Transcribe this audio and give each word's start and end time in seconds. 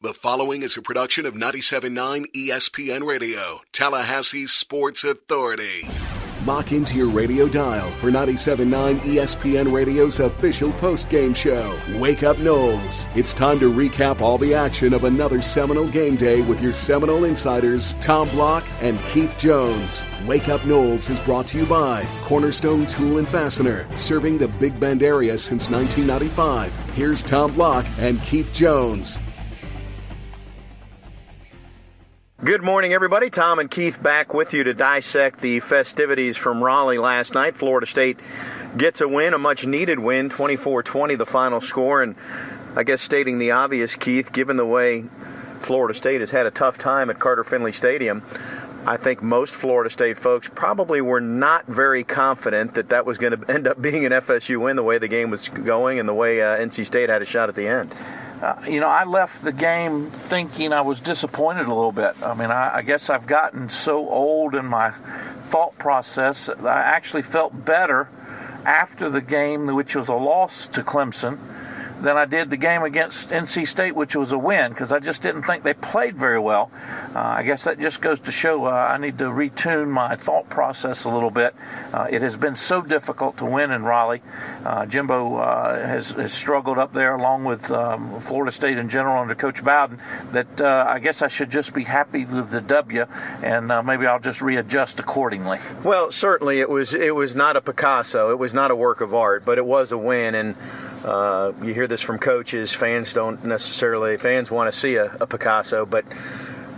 The 0.00 0.14
following 0.14 0.62
is 0.62 0.76
a 0.76 0.80
production 0.80 1.26
of 1.26 1.34
97.9 1.34 2.26
ESPN 2.32 3.04
Radio, 3.04 3.58
Tallahassee's 3.72 4.52
Sports 4.52 5.02
Authority. 5.02 5.88
Lock 6.46 6.70
into 6.70 6.96
your 6.96 7.08
radio 7.08 7.48
dial 7.48 7.90
for 7.90 8.08
97.9 8.08 9.00
ESPN 9.00 9.72
Radio's 9.72 10.20
official 10.20 10.70
post-game 10.74 11.34
show, 11.34 11.76
Wake 11.96 12.22
Up 12.22 12.36
Noles. 12.36 13.08
It's 13.16 13.34
time 13.34 13.58
to 13.58 13.72
recap 13.72 14.20
all 14.20 14.38
the 14.38 14.54
action 14.54 14.94
of 14.94 15.02
another 15.02 15.42
Seminole 15.42 15.88
game 15.88 16.14
day 16.14 16.42
with 16.42 16.62
your 16.62 16.72
Seminole 16.72 17.24
insiders, 17.24 17.94
Tom 17.94 18.28
Block 18.28 18.64
and 18.80 19.00
Keith 19.06 19.36
Jones. 19.36 20.04
Wake 20.28 20.48
Up 20.48 20.60
Noles 20.60 21.10
is 21.10 21.20
brought 21.22 21.48
to 21.48 21.58
you 21.58 21.66
by 21.66 22.06
Cornerstone 22.22 22.86
Tool 22.86 23.18
and 23.18 23.26
Fastener, 23.26 23.88
serving 23.98 24.38
the 24.38 24.46
Big 24.46 24.78
Bend 24.78 25.02
area 25.02 25.36
since 25.36 25.68
1995. 25.68 26.72
Here's 26.94 27.24
Tom 27.24 27.52
Block 27.52 27.84
and 27.98 28.22
Keith 28.22 28.52
Jones. 28.52 29.20
Good 32.44 32.62
morning, 32.62 32.92
everybody. 32.92 33.30
Tom 33.30 33.58
and 33.58 33.68
Keith 33.68 34.00
back 34.00 34.32
with 34.32 34.54
you 34.54 34.62
to 34.62 34.72
dissect 34.72 35.40
the 35.40 35.58
festivities 35.58 36.36
from 36.36 36.62
Raleigh 36.62 36.98
last 36.98 37.34
night. 37.34 37.56
Florida 37.56 37.84
State 37.84 38.16
gets 38.76 39.00
a 39.00 39.08
win, 39.08 39.34
a 39.34 39.38
much 39.38 39.66
needed 39.66 39.98
win, 39.98 40.28
24 40.28 40.84
20, 40.84 41.16
the 41.16 41.26
final 41.26 41.60
score. 41.60 42.00
And 42.00 42.14
I 42.76 42.84
guess 42.84 43.02
stating 43.02 43.40
the 43.40 43.50
obvious, 43.50 43.96
Keith, 43.96 44.32
given 44.32 44.56
the 44.56 44.64
way 44.64 45.02
Florida 45.58 45.94
State 45.94 46.20
has 46.20 46.30
had 46.30 46.46
a 46.46 46.52
tough 46.52 46.78
time 46.78 47.10
at 47.10 47.18
Carter 47.18 47.42
Finley 47.42 47.72
Stadium, 47.72 48.22
I 48.86 48.96
think 48.96 49.20
most 49.20 49.52
Florida 49.52 49.90
State 49.90 50.16
folks 50.16 50.48
probably 50.48 51.00
were 51.00 51.20
not 51.20 51.66
very 51.66 52.04
confident 52.04 52.74
that 52.74 52.90
that 52.90 53.04
was 53.04 53.18
going 53.18 53.36
to 53.40 53.52
end 53.52 53.66
up 53.66 53.82
being 53.82 54.04
an 54.04 54.12
FSU 54.12 54.62
win 54.62 54.76
the 54.76 54.84
way 54.84 54.98
the 54.98 55.08
game 55.08 55.30
was 55.30 55.48
going 55.48 55.98
and 55.98 56.08
the 56.08 56.14
way 56.14 56.40
uh, 56.40 56.56
NC 56.56 56.86
State 56.86 57.08
had 57.08 57.20
a 57.20 57.24
shot 57.26 57.48
at 57.48 57.56
the 57.56 57.66
end. 57.66 57.92
Uh, 58.40 58.54
you 58.68 58.78
know, 58.78 58.88
I 58.88 59.02
left 59.02 59.42
the 59.42 59.52
game 59.52 60.10
thinking 60.10 60.72
I 60.72 60.82
was 60.82 61.00
disappointed 61.00 61.66
a 61.66 61.74
little 61.74 61.90
bit. 61.90 62.14
I 62.22 62.34
mean, 62.34 62.52
I, 62.52 62.76
I, 62.76 62.82
guess 62.82 63.10
I've 63.10 63.26
gotten 63.26 63.68
so 63.68 64.08
old 64.08 64.54
in 64.54 64.64
my 64.64 64.90
thought 65.40 65.76
process. 65.76 66.48
I 66.48 66.80
actually 66.80 67.22
felt 67.22 67.64
better 67.64 68.08
after 68.64 69.10
the 69.10 69.20
game, 69.20 69.66
which 69.74 69.96
was 69.96 70.08
a 70.08 70.14
loss 70.14 70.68
to 70.68 70.82
Clemson 70.82 71.40
than 72.00 72.16
I 72.16 72.24
did 72.24 72.50
the 72.50 72.56
game 72.56 72.82
against 72.82 73.30
NC 73.30 73.66
State, 73.66 73.94
which 73.94 74.14
was 74.14 74.32
a 74.32 74.38
win, 74.38 74.70
because 74.70 74.92
I 74.92 75.00
just 75.00 75.22
didn't 75.22 75.42
think 75.42 75.62
they 75.62 75.74
played 75.74 76.16
very 76.16 76.38
well. 76.38 76.70
Uh, 77.14 77.20
I 77.20 77.42
guess 77.42 77.64
that 77.64 77.78
just 77.78 78.00
goes 78.00 78.20
to 78.20 78.32
show 78.32 78.66
uh, 78.66 78.70
I 78.70 78.98
need 78.98 79.18
to 79.18 79.24
retune 79.24 79.90
my 79.90 80.14
thought 80.14 80.48
process 80.48 81.04
a 81.04 81.08
little 81.08 81.30
bit. 81.30 81.54
Uh, 81.92 82.06
it 82.10 82.22
has 82.22 82.36
been 82.36 82.54
so 82.54 82.82
difficult 82.82 83.36
to 83.38 83.44
win 83.44 83.70
in 83.70 83.82
Raleigh. 83.82 84.22
Uh, 84.64 84.86
Jimbo 84.86 85.36
uh, 85.36 85.86
has, 85.86 86.10
has, 86.12 86.32
struggled 86.32 86.78
up 86.78 86.92
there 86.92 87.14
along 87.14 87.44
with 87.44 87.70
um, 87.70 88.20
Florida 88.20 88.52
State 88.52 88.78
in 88.78 88.88
general 88.88 89.20
under 89.20 89.34
Coach 89.34 89.64
Bowden 89.64 89.98
that 90.32 90.60
uh, 90.60 90.86
I 90.88 91.00
guess 91.00 91.20
I 91.20 91.28
should 91.28 91.50
just 91.50 91.74
be 91.74 91.84
happy 91.84 92.24
with 92.24 92.50
the 92.50 92.60
W, 92.60 93.06
and 93.42 93.68
maybe 93.86 94.06
I'll 94.06 94.20
just 94.20 94.40
readjust 94.40 95.00
accordingly. 95.00 95.58
Well, 95.82 96.12
certainly 96.12 96.60
it 96.60 96.70
was 96.70 96.94
it 96.94 97.14
was 97.14 97.34
not 97.34 97.56
a 97.56 97.60
Picasso, 97.60 98.30
it 98.30 98.38
was 98.38 98.54
not 98.54 98.70
a 98.70 98.76
work 98.76 99.00
of 99.00 99.14
art, 99.14 99.44
but 99.44 99.58
it 99.58 99.66
was 99.66 99.90
a 99.90 99.98
win, 99.98 100.34
and 100.34 100.54
Uh, 101.04 101.52
you 101.62 101.74
hear 101.74 101.86
this 101.86 102.02
from 102.02 102.18
coaches. 102.18 102.72
Fans 102.72 103.12
don't 103.12 103.44
necessarily 103.44 104.16
fans 104.16 104.50
want 104.50 104.72
to 104.72 104.76
see 104.76 104.96
a, 104.96 105.12
a 105.20 105.26
Picasso, 105.26 105.86
but 105.86 106.04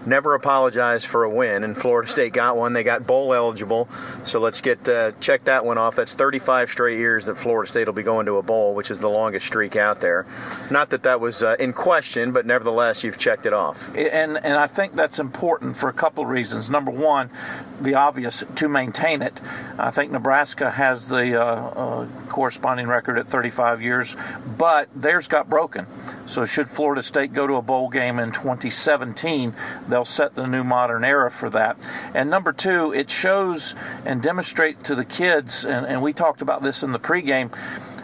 never 0.06 0.34
apologize 0.34 1.04
for 1.04 1.24
a 1.24 1.30
win, 1.30 1.64
and 1.64 1.76
Florida 1.76 2.08
State 2.08 2.32
got 2.32 2.56
one. 2.56 2.72
They 2.72 2.82
got 2.82 3.06
bowl 3.06 3.34
eligible, 3.34 3.88
so 4.24 4.38
let's 4.38 4.60
get 4.60 4.88
uh, 4.88 5.12
check 5.20 5.42
that 5.42 5.64
one 5.64 5.78
off. 5.78 5.96
That's 5.96 6.14
35 6.14 6.70
straight 6.70 6.98
years 6.98 7.26
that 7.26 7.36
Florida 7.36 7.70
State 7.70 7.86
will 7.86 7.94
be 7.94 8.02
going 8.02 8.26
to 8.26 8.36
a 8.36 8.42
bowl, 8.42 8.74
which 8.74 8.90
is 8.90 8.98
the 8.98 9.08
longest 9.08 9.46
streak 9.46 9.76
out 9.76 10.00
there. 10.00 10.26
Not 10.70 10.90
that 10.90 11.02
that 11.04 11.20
was 11.20 11.42
uh, 11.42 11.56
in 11.58 11.72
question, 11.72 12.32
but 12.32 12.46
nevertheless, 12.46 13.04
you've 13.04 13.18
checked 13.18 13.46
it 13.46 13.52
off. 13.52 13.94
And 13.96 14.38
and 14.38 14.54
I 14.54 14.66
think 14.66 14.94
that's 14.94 15.18
important 15.18 15.76
for 15.76 15.88
a 15.88 15.92
couple 15.92 16.24
of 16.24 16.30
reasons. 16.30 16.70
Number 16.70 16.90
one, 16.90 17.30
the 17.80 17.94
obvious 17.94 18.44
to 18.54 18.68
maintain 18.68 19.22
it. 19.22 19.40
I 19.78 19.90
think 19.90 20.12
Nebraska 20.12 20.70
has 20.70 21.08
the 21.08 21.40
uh, 21.40 21.44
uh 21.44 22.06
corresponding 22.28 22.86
record 22.86 23.18
at 23.18 23.26
35 23.26 23.82
years, 23.82 24.16
but 24.56 24.88
theirs 24.94 25.28
got 25.28 25.50
broken. 25.50 25.86
So 26.26 26.46
should 26.46 26.68
Florida 26.68 27.02
State 27.02 27.32
go 27.32 27.46
to 27.46 27.54
a 27.54 27.62
bowl 27.62 27.88
game 27.88 28.18
in 28.18 28.30
2017? 28.30 29.54
They'll 29.90 30.04
set 30.04 30.34
the 30.34 30.46
new 30.46 30.64
modern 30.64 31.04
era 31.04 31.30
for 31.30 31.50
that. 31.50 31.76
And 32.14 32.30
number 32.30 32.52
two, 32.52 32.92
it 32.92 33.10
shows 33.10 33.74
and 34.04 34.22
demonstrate 34.22 34.84
to 34.84 34.94
the 34.94 35.04
kids, 35.04 35.64
and, 35.64 35.86
and 35.86 36.02
we 36.02 36.12
talked 36.12 36.42
about 36.42 36.62
this 36.62 36.82
in 36.82 36.92
the 36.92 36.98
pregame. 36.98 37.52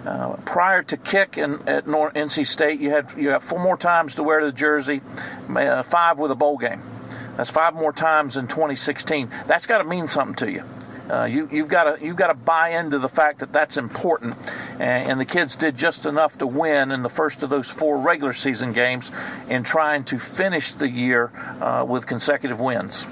Uh, 0.06 0.36
prior 0.44 0.82
to 0.84 0.96
kick 0.96 1.36
in, 1.36 1.60
at 1.68 1.86
North, 1.86 2.14
NC 2.14 2.46
State, 2.46 2.78
you 2.80 2.90
had 2.90 3.12
you 3.16 3.30
had 3.30 3.42
four 3.42 3.60
more 3.60 3.76
times 3.76 4.14
to 4.14 4.22
wear 4.22 4.44
the 4.44 4.52
jersey, 4.52 5.00
uh, 5.48 5.82
five 5.82 6.18
with 6.18 6.30
a 6.30 6.36
bowl 6.36 6.58
game. 6.58 6.80
That's 7.36 7.50
five 7.50 7.74
more 7.74 7.92
times 7.92 8.36
in 8.36 8.46
2016. 8.46 9.28
That's 9.46 9.66
got 9.66 9.78
to 9.78 9.84
mean 9.84 10.06
something 10.06 10.36
to 10.36 10.50
you. 10.50 10.62
Uh, 11.10 11.24
you, 11.24 11.46
have 11.46 11.68
got 11.68 11.96
to 11.96 12.04
you've 12.04 12.16
got 12.16 12.28
to 12.28 12.34
buy 12.34 12.70
into 12.70 12.98
the 12.98 13.08
fact 13.08 13.38
that 13.38 13.52
that's 13.52 13.76
important, 13.76 14.36
and, 14.72 15.10
and, 15.10 15.20
the 15.20 15.24
kids 15.24 15.54
did 15.54 15.76
just 15.76 16.04
enough 16.04 16.36
to 16.38 16.46
win 16.46 16.90
in 16.90 17.02
the 17.02 17.08
first 17.08 17.44
of 17.44 17.50
those 17.50 17.70
four 17.70 17.98
regular 17.98 18.32
season 18.32 18.72
games, 18.72 19.12
in 19.48 19.62
trying 19.62 20.02
to 20.02 20.18
finish 20.18 20.72
the 20.72 20.88
year 20.88 21.30
uh, 21.60 21.84
with 21.88 22.06
consecutive 22.06 22.58
wins. 22.58 23.06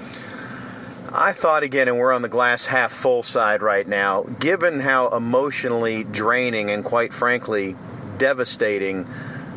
I 1.13 1.31
thought 1.31 1.63
again, 1.63 1.87
and 1.87 1.97
we're 1.97 2.11
on 2.11 2.21
the 2.21 2.27
glass 2.27 2.65
half 2.65 2.91
full 2.91 3.23
side 3.23 3.61
right 3.61 3.87
now. 3.87 4.23
Given 4.23 4.81
how 4.81 5.07
emotionally 5.07 6.03
draining 6.03 6.69
and 6.69 6.83
quite 6.83 7.13
frankly 7.13 7.77
devastating 8.17 9.07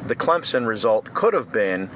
the 0.07 0.15
Clemson 0.15 0.67
result 0.67 1.13
could 1.15 1.35
have 1.35 1.51
been 1.51 1.91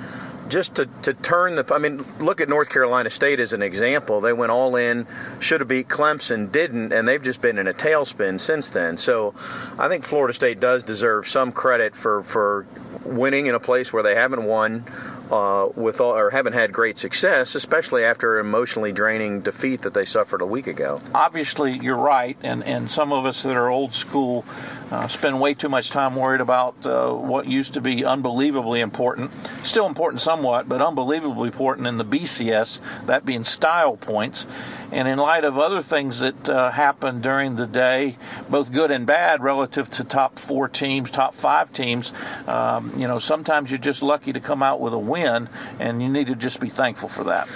just 0.53 0.77
to, 0.77 0.87
to 1.01 1.15
turn 1.15 1.57
the 1.57 1.67
I 1.73 1.79
mean, 1.79 2.05
look 2.21 2.41
at 2.41 2.49
North 2.49 2.69
Carolina 2.69 3.09
State 3.09 3.41
as 3.41 3.53
an 3.53 3.63
example. 3.63 4.21
They 4.21 4.33
went 4.35 4.53
all 4.53 4.77
in, 4.77 5.07
should 5.41 5.61
have 5.61 5.69
beat 5.69 5.89
Clemson, 5.89 6.53
didn't, 6.53 6.93
and 6.93 7.09
they've 7.09 7.23
just 7.23 7.41
been 7.41 7.59
in 7.59 7.67
a 7.67 7.73
tailspin 7.73 8.39
since 8.39 8.69
then. 8.69 8.99
So 8.99 9.35
I 9.79 9.89
think 9.89 10.05
Florida 10.05 10.35
State 10.35 10.61
does 10.61 10.85
deserve 10.85 11.27
some 11.27 11.53
credit 11.53 11.97
for, 11.97 12.23
for 12.23 12.67
winning 13.05 13.47
in 13.47 13.55
a 13.55 13.61
place 13.61 13.93
where 13.93 14.03
they 14.03 14.15
haven't 14.15 14.45
won 14.45 14.85
uh, 15.31 15.69
with 15.75 16.01
all, 16.01 16.17
or 16.17 16.31
haven't 16.31 16.53
had 16.53 16.73
great 16.73 16.99
success, 16.99 17.55
especially 17.55 18.05
after 18.05 18.39
an 18.39 18.47
emotionally 18.47 18.93
draining 18.93 19.41
defeat 19.41 19.81
that 19.81 19.95
they 19.95 20.05
suffered 20.05 20.41
a 20.41 20.47
week 20.47 20.67
ago. 20.67 21.01
Obviously, 21.15 21.73
you're 21.73 21.97
right, 21.97 22.37
and, 22.43 22.63
and 22.65 22.91
some 22.91 23.13
of 23.13 23.25
us 23.25 23.43
that 23.43 23.57
are 23.57 23.69
old 23.69 23.93
school 23.93 24.45
uh, 24.91 25.09
spend 25.09 25.41
way 25.41 25.55
too 25.55 25.69
much 25.69 25.91
time 25.91 26.15
worried 26.15 26.41
about 26.41 26.75
uh, 26.85 27.11
what 27.11 27.47
used 27.47 27.75
to 27.75 27.81
be 27.81 28.05
unbelievably 28.05 28.81
important, 28.81 29.33
still 29.65 29.87
important 29.87 30.21
somewhat, 30.21 30.69
but 30.69 30.83
unbelievably 30.83 31.49
important 31.49 31.87
in 31.87 31.99
the 31.99 32.05
BCS, 32.05 32.81
that 33.07 33.25
being 33.25 33.45
style 33.45 33.97
points. 33.97 34.47
And 34.93 35.09
in 35.09 35.19
light 35.19 35.45
of 35.45 35.59
other 35.59 35.81
things 35.81 36.21
that 36.21 36.51
uh, 36.51 36.71
happened 36.71 37.23
during 37.23 37.57
the 37.57 37.67
day, 37.67 38.17
both 38.51 38.73
good 38.73 38.91
and 38.91 39.07
bad, 39.07 39.43
relative 39.43 39.89
to 39.91 40.05
top 40.05 40.39
four 40.39 40.69
teams, 40.69 41.11
top 41.11 41.35
five 41.35 41.73
teams, 41.73 42.13
um, 42.47 42.93
you 42.97 43.09
know, 43.09 43.19
sometimes 43.19 43.71
you're 43.71 43.79
just 43.79 44.03
lucky 44.03 44.35
to 44.35 44.41
come 44.41 44.63
out 44.63 44.81
with 44.81 44.93
a 44.93 44.99
win, 44.99 45.49
and 45.81 46.03
you 46.03 46.11
need 46.11 46.27
to 46.27 46.35
just 46.35 46.61
be 46.61 46.69
thankful 46.69 47.09
for 47.09 47.25
that. 47.25 47.49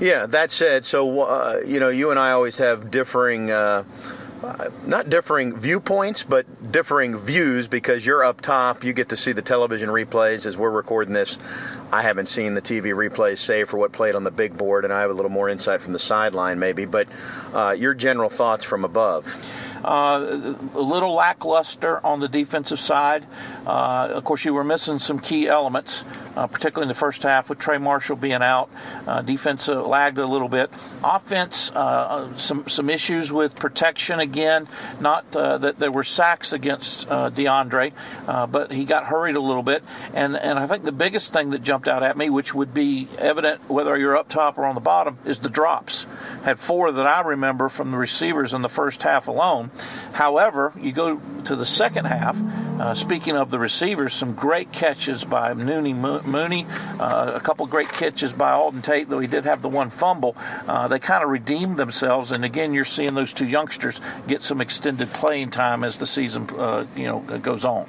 Yeah, 0.00 0.26
that 0.26 0.50
said, 0.50 0.84
so, 0.84 1.22
uh, 1.22 1.60
you 1.66 1.80
know, 1.80 1.88
you 1.88 2.10
and 2.10 2.18
I 2.18 2.32
always 2.32 2.58
have 2.58 2.90
differing 2.90 3.50
uh, 3.50 3.84
not 4.86 5.08
differing 5.08 5.56
viewpoints, 5.56 6.22
but 6.22 6.72
differing 6.72 7.16
views 7.16 7.68
because 7.68 8.06
you're 8.06 8.24
up 8.24 8.40
top. 8.40 8.84
You 8.84 8.92
get 8.92 9.08
to 9.10 9.16
see 9.16 9.32
the 9.32 9.42
television 9.42 9.88
replays 9.88 10.46
as 10.46 10.56
we're 10.56 10.70
recording 10.70 11.14
this. 11.14 11.38
I 11.92 12.02
haven't 12.02 12.26
seen 12.26 12.54
the 12.54 12.62
TV 12.62 12.94
replays, 12.94 13.38
save 13.38 13.68
for 13.68 13.76
what 13.76 13.92
played 13.92 14.14
on 14.14 14.24
the 14.24 14.30
big 14.30 14.56
board, 14.56 14.84
and 14.84 14.92
I 14.92 15.00
have 15.00 15.10
a 15.10 15.14
little 15.14 15.30
more 15.30 15.48
insight 15.48 15.80
from 15.80 15.92
the 15.92 15.98
sideline, 15.98 16.58
maybe. 16.58 16.84
But 16.84 17.08
uh, 17.52 17.70
your 17.78 17.94
general 17.94 18.30
thoughts 18.30 18.64
from 18.64 18.84
above. 18.84 19.36
Uh, 19.84 20.54
a 20.74 20.80
little 20.80 21.12
lackluster 21.12 22.04
on 22.06 22.20
the 22.20 22.28
defensive 22.28 22.78
side. 22.78 23.26
Uh, 23.66 24.08
of 24.12 24.24
course, 24.24 24.44
you 24.44 24.54
were 24.54 24.64
missing 24.64 24.98
some 24.98 25.18
key 25.18 25.48
elements, 25.48 26.04
uh, 26.36 26.46
particularly 26.46 26.84
in 26.84 26.88
the 26.88 26.94
first 26.94 27.22
half 27.22 27.48
with 27.48 27.58
Trey 27.58 27.78
Marshall 27.78 28.16
being 28.16 28.42
out. 28.42 28.70
Uh, 29.06 29.22
defense 29.22 29.68
uh, 29.68 29.82
lagged 29.82 30.18
a 30.18 30.26
little 30.26 30.48
bit. 30.48 30.70
Offense, 31.04 31.70
uh, 31.72 32.36
some 32.36 32.68
some 32.68 32.90
issues 32.90 33.32
with 33.32 33.56
protection 33.56 34.20
again. 34.20 34.66
Not 35.00 35.30
that 35.32 35.78
there 35.78 35.92
were 35.92 36.04
sacks 36.04 36.52
against 36.52 37.08
DeAndre, 37.08 37.92
but 38.50 38.72
he 38.72 38.84
got 38.84 39.06
hurried 39.06 39.36
a 39.36 39.40
little 39.40 39.62
bit. 39.62 39.82
And 40.14 40.36
and 40.36 40.58
I 40.58 40.66
think 40.66 40.84
the 40.84 40.92
biggest 40.92 41.32
thing 41.32 41.50
that 41.50 41.62
jumped 41.62 41.88
out 41.88 42.02
at 42.02 42.16
me, 42.16 42.30
which 42.30 42.54
would 42.54 42.74
be 42.74 43.08
evident 43.18 43.68
whether 43.68 43.96
you're 43.96 44.16
up 44.16 44.28
top 44.28 44.58
or 44.58 44.64
on 44.64 44.74
the 44.74 44.80
bottom, 44.80 45.18
is 45.24 45.40
the 45.40 45.48
drops. 45.48 46.06
Had 46.44 46.58
four 46.58 46.92
that 46.92 47.06
I 47.06 47.20
remember 47.20 47.68
from 47.68 47.90
the 47.90 47.98
receivers 47.98 48.54
in 48.54 48.62
the 48.62 48.68
first 48.68 49.02
half 49.02 49.28
alone. 49.28 49.70
However, 50.14 50.72
you 50.78 50.92
go 50.92 51.20
to 51.44 51.56
the 51.56 51.66
second 51.66 52.06
half. 52.06 52.36
Uh, 52.82 52.94
speaking 52.94 53.36
of 53.36 53.52
the 53.52 53.60
receivers, 53.60 54.12
some 54.12 54.34
great 54.34 54.72
catches 54.72 55.24
by 55.24 55.54
Nooney, 55.54 55.94
Nooney 55.94 56.66
uh, 56.98 57.30
a 57.32 57.38
couple 57.38 57.64
great 57.68 57.88
catches 57.88 58.32
by 58.32 58.50
Auden 58.50 58.82
Tate, 58.82 59.08
though 59.08 59.20
he 59.20 59.28
did 59.28 59.44
have 59.44 59.62
the 59.62 59.68
one 59.68 59.88
fumble. 59.88 60.34
Uh, 60.66 60.88
they 60.88 60.98
kind 60.98 61.22
of 61.22 61.30
redeemed 61.30 61.76
themselves, 61.76 62.32
and 62.32 62.44
again, 62.44 62.74
you're 62.74 62.84
seeing 62.84 63.14
those 63.14 63.32
two 63.32 63.46
youngsters 63.46 64.00
get 64.26 64.42
some 64.42 64.60
extended 64.60 65.06
playing 65.10 65.50
time 65.50 65.84
as 65.84 65.98
the 65.98 66.08
season, 66.08 66.48
uh, 66.58 66.84
you 66.96 67.06
know, 67.06 67.20
goes 67.20 67.64
on. 67.64 67.86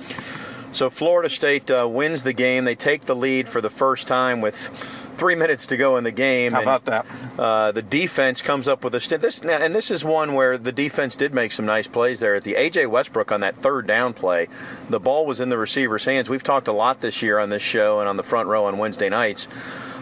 So 0.73 0.91
Florida 0.91 1.29
State 1.31 1.71
uh, 1.71 1.87
wins 1.89 2.21
the 2.21 2.33
game. 2.33 2.63
They 2.65 2.75
take 2.75 3.01
the 3.01 3.15
lead 3.15 3.49
for 3.49 3.61
the 3.61 3.71
first 3.71 4.07
time 4.07 4.41
with 4.41 5.02
three 5.17 5.35
minutes 5.35 5.67
to 5.67 5.77
go 5.77 5.97
in 5.97 6.03
the 6.03 6.11
game. 6.11 6.51
How 6.51 6.59
and, 6.59 6.67
about 6.67 6.85
that? 6.85 7.05
Uh, 7.37 7.71
the 7.71 7.81
defense 7.81 8.41
comes 8.41 8.67
up 8.67 8.83
with 8.83 8.95
a 8.95 9.01
st- 9.01 9.21
this, 9.21 9.41
and 9.41 9.73
this 9.73 9.91
is 9.91 10.03
one 10.03 10.33
where 10.33 10.57
the 10.57 10.71
defense 10.71 11.15
did 11.15 11.33
make 11.33 11.51
some 11.51 11.65
nice 11.65 11.87
plays 11.87 12.19
there. 12.19 12.35
At 12.35 12.43
the 12.43 12.55
AJ 12.55 12.89
Westbrook 12.89 13.31
on 13.31 13.41
that 13.41 13.55
third 13.55 13.87
down 13.87 14.13
play, 14.13 14.47
the 14.89 14.99
ball 14.99 15.25
was 15.25 15.39
in 15.39 15.49
the 15.49 15.57
receiver's 15.57 16.05
hands. 16.05 16.29
We've 16.29 16.43
talked 16.43 16.67
a 16.67 16.73
lot 16.73 17.01
this 17.01 17.21
year 17.21 17.39
on 17.39 17.49
this 17.49 17.63
show 17.63 17.99
and 17.99 18.09
on 18.09 18.17
the 18.17 18.23
front 18.23 18.47
row 18.47 18.65
on 18.65 18.77
Wednesday 18.77 19.09
nights 19.09 19.47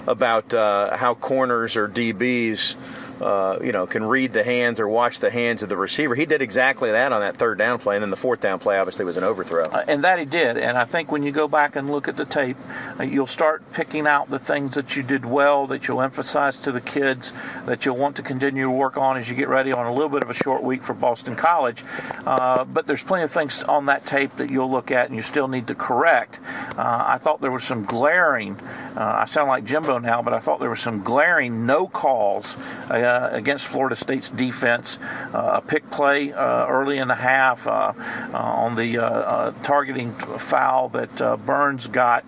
about 0.08 0.54
uh, 0.54 0.98
how 0.98 1.14
corners 1.14 1.78
or 1.78 1.88
DBs 1.88 2.76
uh, 3.22 3.60
you 3.64 3.72
know, 3.72 3.86
can 3.86 4.04
read 4.04 4.34
the 4.34 4.44
hands 4.44 4.80
or 4.80 4.88
watch 4.88 5.20
the 5.20 5.30
hands 5.30 5.64
of 5.64 5.70
the 5.70 5.78
receiver. 5.78 6.16
He 6.16 6.26
did 6.26 6.42
exactly 6.42 6.92
that 6.92 7.12
on 7.12 7.22
that 7.22 7.38
third 7.38 7.58
down 7.58 7.80
play, 7.80 7.96
and 7.96 8.04
then 8.04 8.10
the 8.10 8.18
fourth 8.18 8.42
down 8.42 8.60
play 8.60 8.78
obviously 8.78 9.06
was 9.06 9.18
an 9.18 9.24
overthrow. 9.24 9.64
Uh, 9.64 9.84
and 9.88 10.04
that 10.04 10.20
he 10.20 10.26
did. 10.26 10.58
And 10.58 10.78
I 10.78 10.86
think 10.86 11.12
when 11.12 11.24
you 11.24 11.32
go 11.32 11.48
back 11.48 11.76
and 11.76 11.90
look 11.90 12.08
at 12.08 12.18
the 12.18 12.26
tape, 12.26 12.58
uh, 13.00 13.04
you'll 13.04 13.28
start 13.28 13.64
picking 13.74 14.08
out 14.08 14.30
the 14.30 14.40
things 14.40 14.76
that 14.76 14.96
you 14.96 15.04
did 15.04 15.26
well, 15.26 15.68
that 15.68 15.88
you'll 15.88 16.02
emphasize 16.02 16.58
to 16.60 16.72
the 16.72 16.82
kids, 16.82 17.34
that 17.66 17.86
you'll 17.86 17.98
want 17.98 18.16
to 18.16 18.22
continue 18.24 18.64
to 18.64 18.72
work 18.72 18.98
on 18.98 19.18
as 19.18 19.30
you 19.30 19.36
get 19.36 19.50
ready 19.50 19.72
on 19.72 19.86
a 19.86 19.94
little 19.94 20.10
bit 20.10 20.24
of 20.24 20.30
a 20.30 20.34
short 20.34 20.64
week 20.64 20.82
for 20.82 20.94
Boston 20.94 21.36
College. 21.36 21.84
Uh, 22.26 22.66
but 22.66 22.88
there's 22.88 23.04
plenty 23.04 23.24
of 23.24 23.32
things 23.32 23.64
on 23.64 23.86
that 23.86 24.06
tape 24.06 24.36
that 24.38 24.50
you'll 24.50 24.72
look 24.72 24.92
at 24.92 25.08
and 25.08 25.16
you 25.16 25.22
still 25.22 25.48
need 25.48 25.68
to 25.68 25.76
correct. 25.76 26.40
Uh, 26.78 27.04
I 27.08 27.18
thought 27.18 27.42
there 27.42 27.52
was 27.52 27.64
some 27.64 27.84
glaring. 27.84 28.60
I 28.96 29.26
sound 29.26 29.48
like 29.48 29.64
Jimbo 29.64 30.00
now, 30.00 30.22
but 30.22 30.34
I 30.34 30.40
thought 30.40 30.60
there 30.60 30.70
was 30.70 30.80
some 30.80 31.02
glaring 31.02 31.66
no 31.66 31.88
calls 31.88 32.56
uh, 32.90 33.11
against 33.32 33.68
Florida 33.68 33.96
State's 33.96 34.30
defense. 34.30 35.00
Uh, 35.34 35.52
a 35.56 35.62
pick 35.62 35.90
play 35.90 36.32
uh, 36.34 36.68
early 36.68 36.98
in 36.98 37.08
the 37.08 37.16
half 37.16 37.68
uh, 37.68 37.94
on 38.34 38.76
the 38.76 39.54
targeting 39.64 40.12
foul 40.12 40.90
that 40.90 41.40
Burns 41.46 41.88
got. 41.88 42.24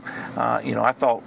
you 0.63 0.75
know, 0.75 0.83
I 0.83 0.91
thought 0.91 1.23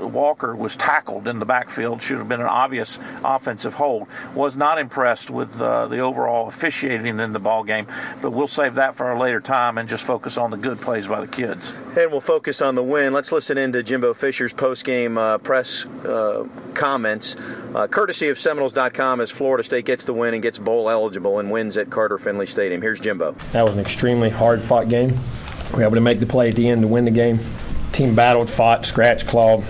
Walker 0.00 0.54
was 0.54 0.76
tackled 0.76 1.28
in 1.28 1.38
the 1.38 1.46
backfield. 1.46 2.02
Should 2.02 2.18
have 2.18 2.28
been 2.28 2.40
an 2.40 2.46
obvious 2.46 2.98
offensive 3.24 3.74
hold. 3.74 4.08
Was 4.34 4.56
not 4.56 4.78
impressed 4.78 5.30
with 5.30 5.58
the 5.58 5.98
overall 5.98 6.48
officiating 6.48 7.18
in 7.18 7.32
the 7.32 7.38
ball 7.38 7.64
game, 7.64 7.86
but 8.20 8.32
we'll 8.32 8.48
save 8.48 8.74
that 8.74 8.96
for 8.96 9.10
a 9.10 9.18
later 9.18 9.40
time 9.40 9.78
and 9.78 9.88
just 9.88 10.04
focus 10.04 10.38
on 10.38 10.50
the 10.50 10.56
good 10.56 10.80
plays 10.80 11.08
by 11.08 11.20
the 11.20 11.26
kids. 11.26 11.72
And 11.96 12.10
we'll 12.10 12.20
focus 12.20 12.60
on 12.60 12.74
the 12.74 12.82
win. 12.82 13.12
Let's 13.12 13.32
listen 13.32 13.58
in 13.58 13.72
to 13.72 13.82
Jimbo 13.82 14.14
Fisher's 14.14 14.52
post-game 14.52 15.18
uh, 15.18 15.38
press 15.38 15.86
uh, 15.86 16.46
comments, 16.74 17.36
uh, 17.74 17.86
courtesy 17.86 18.28
of 18.28 18.33
Seminoles.com 18.38 19.20
as 19.20 19.30
Florida 19.30 19.62
State 19.64 19.84
gets 19.84 20.04
the 20.04 20.12
win 20.12 20.34
and 20.34 20.42
gets 20.42 20.58
bowl 20.58 20.88
eligible 20.88 21.38
and 21.38 21.50
wins 21.50 21.76
at 21.76 21.90
Carter 21.90 22.18
Finley 22.18 22.46
Stadium. 22.46 22.82
Here's 22.82 23.00
Jimbo. 23.00 23.32
That 23.52 23.64
was 23.64 23.74
an 23.74 23.80
extremely 23.80 24.30
hard 24.30 24.62
fought 24.62 24.88
game. 24.88 25.18
We 25.72 25.78
were 25.78 25.84
able 25.84 25.94
to 25.94 26.00
make 26.00 26.20
the 26.20 26.26
play 26.26 26.50
at 26.50 26.56
the 26.56 26.68
end 26.68 26.82
to 26.82 26.88
win 26.88 27.04
the 27.04 27.10
game. 27.10 27.40
Team 27.92 28.14
battled, 28.14 28.50
fought, 28.50 28.86
scratched, 28.86 29.26
clawed. 29.26 29.64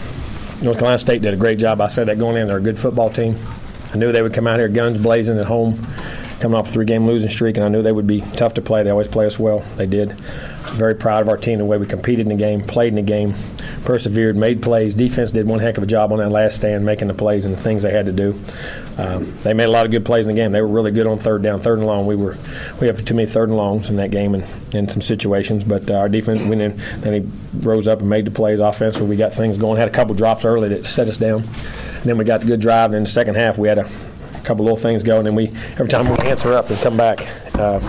North 0.62 0.78
Carolina 0.78 0.98
State 0.98 1.22
did 1.22 1.34
a 1.34 1.36
great 1.36 1.58
job. 1.58 1.80
I 1.80 1.88
said 1.88 2.08
that 2.08 2.18
going 2.18 2.36
in. 2.36 2.46
They're 2.48 2.58
a 2.58 2.60
good 2.60 2.78
football 2.78 3.10
team. 3.10 3.36
I 3.92 3.96
knew 3.96 4.12
they 4.12 4.22
would 4.22 4.34
come 4.34 4.46
out 4.46 4.58
here 4.58 4.68
guns 4.68 4.98
blazing 4.98 5.38
at 5.38 5.46
home, 5.46 5.86
coming 6.40 6.58
off 6.58 6.68
a 6.68 6.72
three 6.72 6.84
game 6.84 7.06
losing 7.06 7.30
streak, 7.30 7.56
and 7.56 7.64
I 7.64 7.68
knew 7.68 7.82
they 7.82 7.92
would 7.92 8.06
be 8.06 8.22
tough 8.36 8.54
to 8.54 8.62
play. 8.62 8.82
They 8.82 8.90
always 8.90 9.08
play 9.08 9.26
us 9.26 9.38
well. 9.38 9.60
They 9.76 9.86
did. 9.86 10.16
Very 10.72 10.94
proud 10.94 11.22
of 11.22 11.28
our 11.28 11.36
team, 11.36 11.58
the 11.58 11.64
way 11.64 11.76
we 11.76 11.86
competed 11.86 12.26
in 12.26 12.28
the 12.28 12.42
game, 12.42 12.62
played 12.62 12.88
in 12.88 12.94
the 12.96 13.02
game, 13.02 13.34
persevered, 13.84 14.36
made 14.36 14.62
plays. 14.62 14.94
Defense 14.94 15.30
did 15.30 15.46
one 15.46 15.60
heck 15.60 15.76
of 15.76 15.82
a 15.82 15.86
job 15.86 16.10
on 16.10 16.18
that 16.18 16.30
last 16.30 16.56
stand, 16.56 16.84
making 16.84 17.08
the 17.08 17.14
plays 17.14 17.44
and 17.44 17.54
the 17.54 17.60
things 17.60 17.82
they 17.82 17.90
had 17.90 18.06
to 18.06 18.12
do. 18.12 18.40
Um, 18.96 19.36
they 19.42 19.52
made 19.52 19.66
a 19.66 19.70
lot 19.70 19.84
of 19.84 19.92
good 19.92 20.04
plays 20.04 20.26
in 20.26 20.34
the 20.34 20.40
game. 20.40 20.52
They 20.52 20.62
were 20.62 20.68
really 20.68 20.90
good 20.90 21.06
on 21.06 21.18
third 21.18 21.42
down, 21.42 21.60
third 21.60 21.78
and 21.78 21.86
long. 21.86 22.06
We 22.06 22.16
were 22.16 22.36
we 22.80 22.86
have 22.86 23.04
too 23.04 23.14
many 23.14 23.26
third 23.26 23.48
and 23.48 23.58
longs 23.58 23.90
in 23.90 23.96
that 23.96 24.10
game 24.10 24.34
and 24.34 24.44
in 24.74 24.88
some 24.88 25.02
situations. 25.02 25.64
But 25.64 25.90
uh, 25.90 25.94
our 25.94 26.08
defense, 26.08 26.40
we 26.40 26.56
then 26.56 26.80
then 26.98 27.22
he 27.22 27.58
rose 27.58 27.86
up 27.86 28.00
and 28.00 28.08
made 28.08 28.24
the 28.24 28.30
plays 28.30 28.60
Offense, 28.60 28.96
offensively. 28.96 29.08
We 29.08 29.16
got 29.16 29.34
things 29.34 29.58
going. 29.58 29.78
Had 29.78 29.88
a 29.88 29.92
couple 29.92 30.14
drops 30.14 30.44
early 30.44 30.68
that 30.70 30.86
set 30.86 31.08
us 31.08 31.18
down. 31.18 31.42
And 31.42 32.04
then 32.04 32.18
we 32.18 32.24
got 32.24 32.40
the 32.40 32.46
good 32.46 32.60
drive. 32.60 32.90
And 32.90 32.96
in 32.96 33.04
the 33.04 33.10
second 33.10 33.34
half, 33.34 33.58
we 33.58 33.68
had 33.68 33.78
a 33.78 33.90
couple 34.44 34.64
little 34.64 34.78
things 34.78 35.02
going. 35.02 35.26
And 35.26 35.36
we 35.36 35.48
every 35.72 35.88
time 35.88 36.08
we 36.08 36.16
answer 36.28 36.52
up 36.52 36.70
and 36.70 36.78
come 36.78 36.96
back. 36.96 37.26
Uh, 37.54 37.80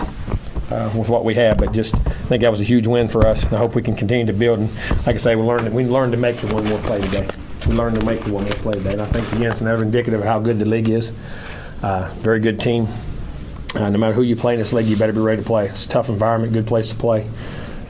uh, 0.70 0.92
with 0.96 1.08
what 1.08 1.24
we 1.24 1.34
have. 1.34 1.58
But 1.58 1.72
just 1.72 1.94
I 1.94 2.12
think 2.28 2.42
that 2.42 2.50
was 2.50 2.60
a 2.60 2.64
huge 2.64 2.86
win 2.86 3.08
for 3.08 3.26
us. 3.26 3.44
I 3.44 3.58
hope 3.58 3.74
we 3.74 3.82
can 3.82 3.96
continue 3.96 4.26
to 4.26 4.32
build. 4.32 4.58
And 4.58 4.70
like 5.06 5.14
I 5.14 5.18
say, 5.18 5.36
we 5.36 5.42
learned 5.42 5.72
we 5.74 5.84
learned 5.84 6.12
to 6.12 6.18
make 6.18 6.36
the 6.38 6.52
one 6.52 6.64
more 6.64 6.78
play 6.80 7.00
today. 7.00 7.28
We 7.66 7.72
learned 7.72 7.98
to 7.98 8.04
make 8.04 8.24
the 8.24 8.32
one 8.32 8.44
more 8.44 8.52
play 8.54 8.74
today. 8.74 8.92
And 8.92 9.02
I 9.02 9.06
think 9.06 9.30
again, 9.32 9.50
it's 9.52 9.60
another 9.60 9.82
indicative 9.82 10.20
of 10.20 10.26
how 10.26 10.38
good 10.38 10.58
the 10.58 10.64
league 10.64 10.88
is. 10.88 11.12
Uh, 11.82 12.12
very 12.18 12.40
good 12.40 12.60
team. 12.60 12.88
Uh, 13.74 13.90
no 13.90 13.98
matter 13.98 14.14
who 14.14 14.22
you 14.22 14.36
play 14.36 14.54
in 14.54 14.60
this 14.60 14.72
league, 14.72 14.86
you 14.86 14.96
better 14.96 15.12
be 15.12 15.18
ready 15.18 15.42
to 15.42 15.46
play. 15.46 15.68
It's 15.68 15.84
a 15.84 15.88
tough 15.88 16.08
environment, 16.08 16.52
good 16.52 16.66
place 16.66 16.88
to 16.90 16.94
play. 16.94 17.28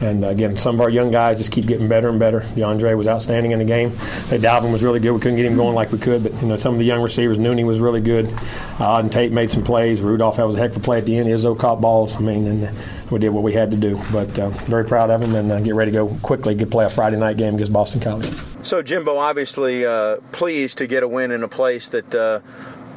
And 0.00 0.24
again, 0.24 0.56
some 0.58 0.74
of 0.74 0.80
our 0.82 0.90
young 0.90 1.10
guys 1.10 1.38
just 1.38 1.50
keep 1.50 1.66
getting 1.66 1.88
better 1.88 2.08
and 2.08 2.18
better. 2.18 2.40
DeAndre 2.40 2.96
was 2.96 3.08
outstanding 3.08 3.52
in 3.52 3.58
the 3.58 3.64
game. 3.64 3.90
Hey, 4.28 4.38
Dalvin 4.38 4.70
was 4.70 4.82
really 4.82 5.00
good. 5.00 5.12
We 5.12 5.20
couldn't 5.20 5.36
get 5.36 5.46
him 5.46 5.56
going 5.56 5.74
like 5.74 5.90
we 5.90 5.98
could, 5.98 6.22
but 6.22 6.34
you 6.42 6.48
know 6.48 6.56
some 6.58 6.74
of 6.74 6.78
the 6.78 6.84
young 6.84 7.00
receivers, 7.00 7.38
Nooney 7.38 7.64
was 7.64 7.80
really 7.80 8.00
good. 8.00 8.26
Uh, 8.26 8.98
Auden 8.98 9.10
Tate 9.10 9.32
made 9.32 9.50
some 9.50 9.64
plays. 9.64 10.00
Rudolph 10.00 10.36
that 10.36 10.46
was 10.46 10.56
a 10.56 10.58
heck 10.58 10.72
of 10.72 10.76
a 10.76 10.80
play 10.80 10.98
at 10.98 11.06
the 11.06 11.16
end. 11.16 11.28
Izzo 11.28 11.58
caught 11.58 11.80
balls. 11.80 12.14
I 12.16 12.20
mean, 12.20 12.46
and 12.46 12.76
we 13.10 13.18
did 13.18 13.30
what 13.30 13.42
we 13.42 13.54
had 13.54 13.70
to 13.70 13.76
do. 13.76 14.00
But 14.12 14.38
uh, 14.38 14.50
very 14.50 14.84
proud 14.84 15.10
of 15.10 15.22
him, 15.22 15.34
and 15.34 15.50
uh, 15.50 15.60
get 15.60 15.74
ready 15.74 15.92
to 15.92 15.94
go 15.94 16.08
quickly. 16.22 16.54
Get 16.54 16.70
play 16.70 16.84
a 16.84 16.90
Friday 16.90 17.16
night 17.16 17.36
game 17.36 17.54
against 17.54 17.72
Boston 17.72 18.00
College. 18.00 18.30
So 18.62 18.82
Jimbo, 18.82 19.16
obviously 19.16 19.86
uh, 19.86 20.16
pleased 20.32 20.78
to 20.78 20.86
get 20.86 21.02
a 21.02 21.08
win 21.08 21.30
in 21.30 21.42
a 21.42 21.48
place 21.48 21.88
that 21.88 22.14
uh, 22.14 22.40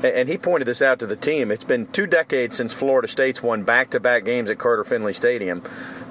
and 0.04 0.30
he 0.30 0.38
pointed 0.38 0.66
this 0.66 0.81
out 0.81 1.00
to 1.00 1.06
the 1.06 1.16
team. 1.16 1.51
It's 1.51 1.63
been 1.63 1.88
two 1.88 2.07
decades 2.07 2.57
since 2.57 2.74
Florida 2.74 3.07
State's 3.07 3.44
won 3.44 3.63
back-to-back 3.63 4.25
games 4.25 4.50
at 4.50 4.57
Carter 4.57 4.84
Finley 4.84 5.13
Stadium. 5.13 5.62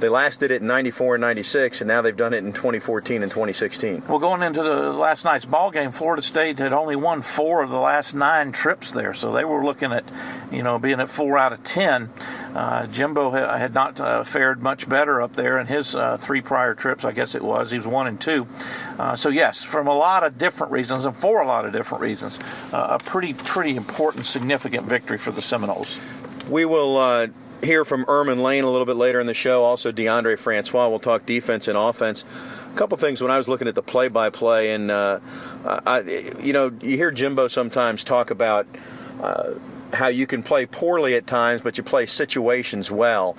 They 0.01 0.09
last 0.09 0.41
did 0.41 0.51
it 0.51 0.63
in 0.63 0.69
94 0.69 1.17
and 1.17 1.23
96, 1.23 1.81
and 1.81 1.89
now 1.89 2.03
they've 2.03 2.17
done 2.17 2.33
it 2.33 2.45
in 2.45 2.53
2014 2.53 3.23
and 3.23 3.31
2016. 3.33 4.05
Well, 4.09 4.19
going 4.19 4.43
into 4.43 4.63
the 4.63 4.93
last 4.93 5.25
night's 5.25 5.45
ball 5.45 5.71
game, 5.71 5.91
Florida 5.91 6.23
State 6.23 6.59
had 6.59 6.73
only 6.73 6.97
won 6.97 7.23
four 7.23 7.63
of 7.63 7.71
the 7.71 7.81
last 7.81 8.15
nine 8.15 8.53
trips 8.53 8.93
there, 8.93 9.13
so 9.13 9.33
they 9.33 9.45
were 9.45 9.65
looking 9.65 9.93
at, 9.93 10.05
you 10.53 10.63
know, 10.63 10.79
being 10.79 11.01
at 11.01 11.09
four 11.09 11.37
out 11.37 11.53
of 11.53 11.65
ten. 11.65 12.11
Uh, 12.55 12.87
Jimbo 12.87 13.31
had 13.31 13.75
not 13.75 14.01
uh, 14.01 14.23
fared 14.23 14.63
much 14.63 14.89
better 14.89 15.21
up 15.21 15.35
there 15.35 15.59
in 15.59 15.67
his 15.67 15.95
uh, 15.95 16.17
three 16.17 16.41
prior 16.41 16.75
trips, 16.75 17.05
I 17.05 17.13
guess 17.13 17.35
it 17.35 17.43
was. 17.43 17.71
He 17.71 17.77
was 17.77 17.87
one 17.87 18.07
and 18.07 18.21
two. 18.21 18.47
Uh, 18.99 19.17
so 19.17 19.29
yes, 19.29 19.65
from 19.65 19.87
a 19.87 19.95
lot 19.95 20.25
of 20.25 20.39
different 20.39 20.73
reasons 20.73 21.07
and 21.07 21.17
for 21.17 21.41
a 21.41 21.47
lot 21.47 21.65
of 21.65 21.73
different 21.73 22.03
reasons, 22.03 22.39
uh, 22.73 22.99
a 22.99 22.99
pretty 22.99 23.35
pretty 23.35 23.78
important, 23.79 24.27
significant 24.27 24.87
victory 24.87 25.17
for 25.17 25.31
the 25.31 25.41
Seminoles. 25.41 25.99
We 26.51 26.67
will 26.67 26.99
uh, 26.99 27.29
hear 27.63 27.87
from 27.87 28.05
Ermon 28.07 28.43
Lane 28.43 28.65
a 28.65 28.71
little 28.71 28.85
bit 28.85 28.97
later 28.97 29.19
in 29.19 29.27
the 29.27 29.33
show. 29.33 29.65
Also, 29.65 29.91
DeAndre 29.91 30.39
Francois. 30.39 30.89
We'll 30.89 30.99
talk 30.99 31.25
defense 31.25 31.67
and 31.67 31.79
offense. 31.79 32.25
A 32.71 32.77
couple 32.77 32.99
things 32.99 33.23
when 33.23 33.31
I 33.31 33.39
was 33.39 33.49
looking 33.49 33.69
at 33.69 33.75
the 33.75 33.83
play-by-play, 33.83 34.75
and 34.75 34.91
uh, 34.91 35.21
I, 35.65 36.01
you 36.41 36.53
know, 36.53 36.71
you 36.83 36.99
hear 36.99 37.11
Jimbo 37.11 37.49
sometimes 37.49 38.05
talk 38.05 38.31
about. 38.31 38.67
Uh, 39.23 39.55
how 39.95 40.09
you 40.09 40.27
can 40.27 40.43
play 40.43 40.67
poorly 40.67 41.15
at 41.15 41.27
times, 41.27 41.63
but 41.63 41.79
you 41.79 41.83
play 41.83 42.05
situations 42.05 42.91
well. 42.91 43.39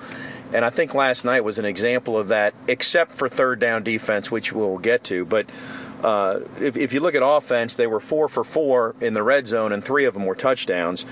And 0.52 0.64
I 0.64 0.70
think 0.70 0.96
last 0.96 1.24
night 1.24 1.44
was 1.44 1.60
an 1.60 1.64
example 1.64 2.18
of 2.18 2.26
that, 2.26 2.54
except 2.66 3.12
for 3.12 3.28
third 3.28 3.60
down 3.60 3.84
defense, 3.84 4.32
which 4.32 4.52
we'll 4.52 4.78
get 4.78 5.04
to. 5.04 5.24
But 5.24 5.46
uh, 6.02 6.40
if, 6.60 6.76
if, 6.76 6.92
you 6.92 7.00
look 7.00 7.14
at 7.14 7.22
offense, 7.24 7.74
they 7.74 7.86
were 7.86 8.00
four 8.00 8.28
for 8.28 8.44
four 8.44 8.94
in 9.00 9.14
the 9.14 9.22
red 9.22 9.46
zone, 9.46 9.72
and 9.72 9.84
three 9.84 10.04
of 10.04 10.14
them 10.14 10.24
were 10.24 10.34
touchdowns. 10.34 11.04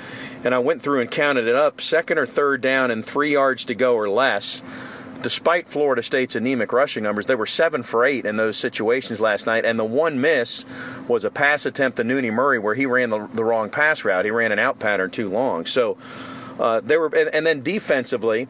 And 0.45 0.55
I 0.55 0.59
went 0.59 0.81
through 0.81 1.01
and 1.01 1.11
counted 1.11 1.47
it 1.47 1.55
up 1.55 1.81
second 1.81 2.19
or 2.19 2.27
third 2.27 2.61
down 2.61 2.91
and 2.91 3.05
three 3.05 3.33
yards 3.33 3.65
to 3.67 3.75
go 3.75 3.95
or 3.95 4.09
less. 4.09 4.63
Despite 5.21 5.67
Florida 5.67 6.03
State's 6.03 6.37
anemic 6.37 6.73
rushing 6.73 7.03
numbers, 7.03 7.27
they 7.27 7.35
were 7.35 7.45
seven 7.45 7.83
for 7.83 8.05
eight 8.05 8.25
in 8.25 8.37
those 8.37 8.57
situations 8.57 9.21
last 9.21 9.47
night. 9.47 9.65
And 9.65 9.79
the 9.79 9.85
one 9.85 10.21
miss 10.21 10.65
was 11.09 11.25
a 11.25 11.31
pass 11.31 11.67
attempt 11.67 11.97
to 11.97 12.05
Nooney 12.05 12.33
Murray 12.33 12.59
where 12.59 12.75
he 12.75 12.87
ran 12.87 13.11
the, 13.11 13.27
the 13.35 13.45
wrong 13.45 13.69
pass 13.69 14.05
route. 14.05 14.25
He 14.25 14.31
ran 14.31 14.53
an 14.53 14.61
out 14.61 14.79
pattern 14.79 15.11
too 15.11 15.29
long. 15.29 15.67
So 15.67 15.99
uh, 16.59 16.81
they 16.81 16.97
were, 16.97 17.11
and, 17.15 17.35
and 17.35 17.45
then 17.45 17.63
defensively, 17.63 18.47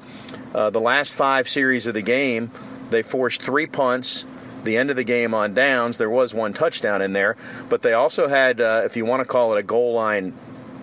uh, 0.54 0.68
the 0.68 0.80
last 0.80 1.14
five 1.14 1.48
series 1.48 1.86
of 1.86 1.94
the 1.94 2.02
game, 2.02 2.50
they 2.90 3.02
forced 3.02 3.42
three 3.42 3.66
punts 3.66 4.26
the 4.68 4.76
end 4.76 4.90
of 4.90 4.96
the 4.96 5.04
game 5.04 5.34
on 5.34 5.54
downs. 5.54 5.96
There 5.96 6.10
was 6.10 6.34
one 6.34 6.52
touchdown 6.52 7.00
in 7.00 7.14
there, 7.14 7.36
but 7.68 7.82
they 7.82 7.94
also 7.94 8.28
had, 8.28 8.60
uh, 8.60 8.82
if 8.84 8.96
you 8.96 9.04
want 9.06 9.20
to 9.20 9.24
call 9.24 9.56
it 9.56 9.58
a 9.58 9.62
goal 9.62 9.94
line 9.94 10.34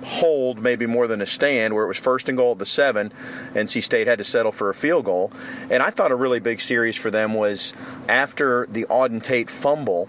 hold, 0.03 0.59
maybe 0.59 0.85
more 0.85 1.07
than 1.07 1.21
a 1.21 1.25
stand, 1.25 1.73
where 1.73 1.83
it 1.83 1.87
was 1.87 1.97
first 1.97 2.27
and 2.27 2.37
goal 2.37 2.53
at 2.53 2.59
the 2.59 2.65
seven. 2.65 3.11
NC 3.53 3.83
State 3.83 4.07
had 4.07 4.17
to 4.17 4.23
settle 4.23 4.51
for 4.51 4.69
a 4.69 4.73
field 4.73 5.05
goal. 5.05 5.31
And 5.69 5.81
I 5.81 5.89
thought 5.89 6.11
a 6.11 6.15
really 6.15 6.39
big 6.39 6.61
series 6.61 6.97
for 6.97 7.11
them 7.11 7.33
was 7.33 7.73
after 8.07 8.65
the 8.69 8.85
Auden 8.85 9.21
Tate 9.21 9.49
fumble. 9.49 10.07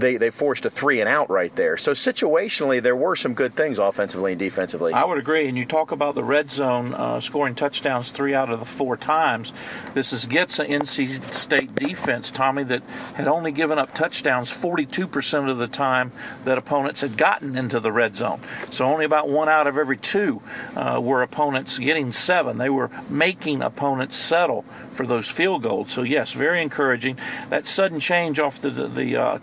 They, 0.00 0.16
they 0.16 0.30
forced 0.30 0.64
a 0.64 0.70
three 0.70 1.00
and 1.00 1.08
out 1.08 1.30
right 1.30 1.54
there. 1.54 1.76
So 1.76 1.92
situationally, 1.92 2.82
there 2.82 2.96
were 2.96 3.16
some 3.16 3.34
good 3.34 3.54
things 3.54 3.78
offensively 3.78 4.32
and 4.32 4.38
defensively. 4.38 4.92
I 4.92 5.04
would 5.04 5.18
agree. 5.18 5.48
And 5.48 5.56
you 5.56 5.64
talk 5.64 5.92
about 5.92 6.14
the 6.14 6.24
red 6.24 6.50
zone 6.50 6.94
uh, 6.94 7.20
scoring 7.20 7.54
touchdowns 7.54 8.10
three 8.10 8.34
out 8.34 8.50
of 8.50 8.60
the 8.60 8.66
four 8.66 8.96
times. 8.96 9.52
This 9.94 10.12
is 10.12 10.26
gets 10.26 10.58
an 10.58 10.66
NC 10.66 11.22
State 11.32 11.74
defense, 11.74 12.30
Tommy, 12.30 12.62
that 12.64 12.82
had 13.14 13.28
only 13.28 13.52
given 13.52 13.78
up 13.78 13.92
touchdowns 13.92 14.50
42% 14.50 15.50
of 15.50 15.58
the 15.58 15.68
time 15.68 16.12
that 16.44 16.58
opponents 16.58 17.00
had 17.00 17.16
gotten 17.16 17.56
into 17.56 17.80
the 17.80 17.92
red 17.92 18.16
zone. 18.16 18.40
So 18.70 18.84
only 18.84 19.04
about 19.04 19.28
one 19.28 19.48
out 19.48 19.66
of 19.66 19.76
every 19.76 19.96
two 19.96 20.42
uh, 20.76 21.00
were 21.02 21.22
opponents 21.22 21.78
getting 21.78 22.12
seven. 22.12 22.58
They 22.58 22.70
were 22.70 22.90
making 23.10 23.62
opponents 23.62 24.16
settle 24.16 24.62
for 24.92 25.06
those 25.06 25.30
field 25.30 25.62
goals. 25.62 25.90
So 25.90 26.02
yes, 26.02 26.32
very 26.32 26.62
encouraging. 26.62 27.18
That 27.50 27.66
sudden 27.66 28.00
change 28.00 28.38
off 28.38 28.58
the 28.58 28.70
the, 28.70 29.16
uh, 29.16 29.38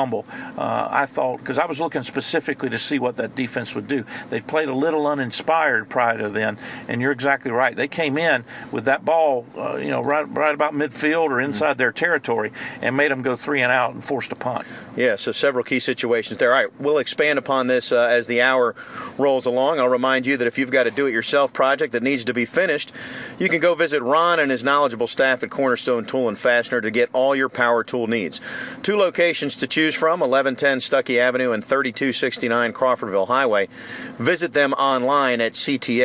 fumble, 0.00 0.24
uh, 0.56 0.88
I 0.90 1.04
thought 1.06 1.38
because 1.38 1.58
I 1.58 1.66
was 1.66 1.80
looking 1.80 2.02
specifically 2.02 2.70
to 2.70 2.78
see 2.78 2.98
what 2.98 3.16
that 3.18 3.34
defense 3.34 3.74
would 3.74 3.86
do. 3.86 4.04
They 4.30 4.40
played 4.40 4.68
a 4.68 4.74
little 4.74 5.06
uninspired 5.06 5.90
prior 5.90 6.16
to 6.18 6.28
then, 6.30 6.56
and 6.88 7.00
you're 7.00 7.12
exactly 7.12 7.50
right. 7.50 7.76
They 7.76 7.88
came 7.88 8.16
in 8.16 8.44
with 8.72 8.84
that 8.86 9.04
ball, 9.04 9.44
uh, 9.56 9.76
you 9.76 9.90
know, 9.90 10.00
right 10.00 10.26
right 10.30 10.54
about 10.54 10.72
midfield 10.72 11.28
or 11.28 11.40
inside 11.40 11.72
mm-hmm. 11.72 11.78
their 11.78 11.92
territory, 11.92 12.50
and 12.80 12.96
made 12.96 13.10
them 13.10 13.22
go 13.22 13.36
three 13.36 13.60
and 13.60 13.70
out 13.70 13.92
and 13.92 14.02
forced 14.02 14.32
a 14.32 14.36
punt. 14.36 14.66
Yeah, 14.96 15.16
so 15.16 15.32
several 15.32 15.64
key 15.64 15.80
situations 15.80 16.38
there. 16.38 16.52
All 16.52 16.62
right, 16.62 16.80
we'll 16.80 16.98
expand 16.98 17.38
upon 17.38 17.66
this 17.66 17.92
uh, 17.92 18.06
as 18.06 18.26
the 18.26 18.40
hour 18.40 18.74
rolls 19.18 19.46
along. 19.46 19.78
I'll 19.80 19.88
remind 19.88 20.26
you 20.26 20.36
that 20.38 20.46
if 20.46 20.58
you've 20.58 20.70
got 20.70 20.86
a 20.86 20.90
do-it-yourself 20.90 21.52
project 21.52 21.92
that 21.92 22.02
needs 22.02 22.24
to 22.24 22.34
be 22.34 22.44
finished, 22.46 22.92
you 23.38 23.48
can 23.48 23.60
go 23.60 23.74
visit 23.74 24.02
Ron 24.02 24.40
and 24.40 24.50
his 24.50 24.64
knowledgeable 24.64 25.06
staff 25.06 25.42
at 25.42 25.50
Cornerstone 25.50 26.06
Tool 26.06 26.28
and 26.28 26.38
Fastener 26.38 26.80
to 26.80 26.90
get 26.90 27.10
all 27.12 27.36
your 27.36 27.48
power 27.48 27.84
tool 27.84 28.06
needs. 28.06 28.40
Two 28.82 28.96
locations 28.96 29.56
to 29.56 29.66
choose 29.66 29.89
from 29.96 30.20
1110 30.20 30.78
Stuckey 30.78 31.18
Avenue 31.18 31.52
and 31.52 31.64
3269 31.64 32.72
Crawfordville 32.72 33.28
Highway. 33.28 33.68
Visit 34.18 34.52
them 34.52 34.72
online 34.74 35.40
at 35.40 35.52
ctf.nu. 35.52 36.00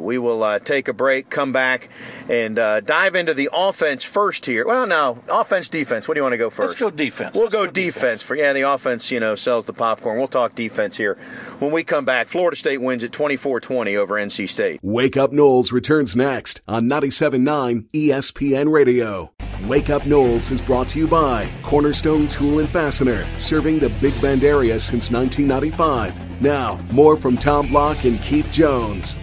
We 0.00 0.18
will 0.18 0.42
uh, 0.42 0.58
take 0.58 0.88
a 0.88 0.92
break, 0.92 1.30
come 1.30 1.52
back, 1.52 1.88
and 2.28 2.58
uh, 2.58 2.80
dive 2.80 3.14
into 3.14 3.34
the 3.34 3.48
offense 3.52 4.04
first 4.04 4.46
here. 4.46 4.66
Well, 4.66 4.86
no, 4.86 5.22
offense, 5.28 5.68
defense. 5.68 6.08
What 6.08 6.14
do 6.14 6.20
you 6.20 6.24
want 6.24 6.32
to 6.34 6.38
go 6.38 6.50
first? 6.50 6.70
Let's 6.70 6.80
go 6.80 6.90
defense. 6.90 7.34
We'll 7.34 7.48
go, 7.48 7.66
go 7.66 7.70
defense. 7.70 7.94
defense. 7.94 8.22
for 8.22 8.34
yeah. 8.34 8.52
The 8.52 8.62
offense, 8.62 9.10
you 9.10 9.20
know, 9.20 9.34
sells 9.34 9.64
the 9.64 9.72
popcorn. 9.72 10.18
We'll 10.18 10.28
talk 10.28 10.54
defense 10.54 10.96
here 10.96 11.14
when 11.58 11.72
we 11.72 11.84
come 11.84 12.04
back. 12.04 12.28
Florida 12.28 12.56
State 12.56 12.80
wins 12.80 13.04
at 13.04 13.10
24-20 13.10 13.96
over 13.96 14.14
NC 14.14 14.48
State. 14.48 14.80
Wake 14.82 15.16
Up 15.16 15.32
Noles 15.32 15.72
returns 15.72 16.14
next 16.16 16.60
on 16.68 16.84
97.9 16.84 17.88
ESPN 17.90 18.72
Radio. 18.72 19.32
Wake 19.66 19.90
Up 19.90 20.02
Noles 20.02 20.50
is 20.52 20.60
brought 20.62 20.88
to 20.88 20.98
you 20.98 21.06
by 21.06 21.50
Cornerstone 21.74 22.28
Tool 22.28 22.60
and 22.60 22.68
Fastener, 22.68 23.26
serving 23.36 23.80
the 23.80 23.88
Big 24.00 24.14
Bend 24.22 24.44
area 24.44 24.78
since 24.78 25.10
1995. 25.10 26.40
Now, 26.40 26.78
more 26.92 27.16
from 27.16 27.36
Tom 27.36 27.66
Block 27.66 28.04
and 28.04 28.20
Keith 28.20 28.48
Jones. 28.52 29.18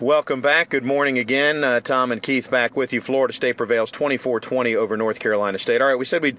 Welcome 0.00 0.42
back. 0.42 0.68
Good 0.68 0.84
morning 0.84 1.18
again. 1.18 1.64
Uh, 1.64 1.80
Tom 1.80 2.12
and 2.12 2.22
Keith 2.22 2.50
back 2.50 2.76
with 2.76 2.92
you. 2.92 3.00
Florida 3.00 3.32
State 3.32 3.56
prevails 3.56 3.90
24-20 3.90 4.76
over 4.76 4.98
North 4.98 5.18
Carolina 5.18 5.56
State. 5.56 5.80
All 5.80 5.88
right, 5.88 5.98
we 5.98 6.04
said 6.04 6.20
we'd 6.20 6.36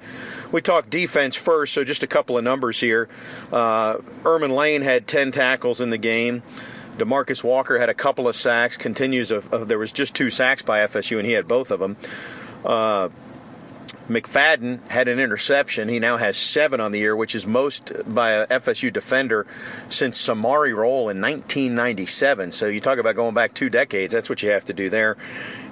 we 0.52 0.62
talk 0.62 0.88
defense 0.92 1.36
first, 1.36 1.74
so 1.74 1.84
just 1.84 2.04
a 2.04 2.08
couple 2.08 2.38
of 2.38 2.44
numbers 2.44 2.80
here. 2.80 3.10
Uh, 3.52 3.98
Ermon 4.24 4.52
Lane 4.52 4.84
had 4.84 5.08
10 5.08 5.32
tackles 5.32 5.82
in 5.82 5.90
the 5.90 5.98
game. 5.98 6.44
Demarcus 7.00 7.44
Walker 7.44 7.80
had 7.80 7.90
a 7.90 7.94
couple 7.94 8.28
of 8.28 8.36
sacks. 8.36 8.78
Continues 8.78 9.32
of, 9.32 9.52
of, 9.54 9.68
there 9.68 9.80
was 9.80 9.92
just 9.92 10.16
two 10.16 10.30
sacks 10.30 10.62
by 10.62 10.80
FSU, 10.80 11.18
and 11.18 11.26
he 11.26 11.34
had 11.34 11.48
both 11.48 11.72
of 11.72 11.80
them. 11.80 11.98
Uh, 12.64 13.10
McFadden 14.10 14.86
had 14.90 15.08
an 15.08 15.20
interception. 15.20 15.88
He 15.88 16.00
now 16.00 16.18
has 16.18 16.38
seven 16.38 16.82
on 16.82 16.92
the 16.92 17.00
year, 17.00 17.16
which 17.16 17.36
is 17.36 17.46
most 17.46 17.92
by 18.12 18.32
a 18.32 18.48
FSU 18.48 18.92
defender 18.92 19.46
since 19.88 20.20
Samari 20.20 20.76
Rolle 20.76 21.10
in 21.10 21.22
1997. 21.22 22.52
So 22.52 22.66
you 22.66 22.82
talk 22.82 22.98
about 22.98 23.16
going 23.16 23.36
back 23.36 23.54
two 23.54 23.70
decades. 23.70 24.12
That's 24.12 24.30
what 24.30 24.42
you 24.42 24.50
have 24.50 24.66
to 24.66 24.74
do 24.74 24.90
there. 24.90 25.16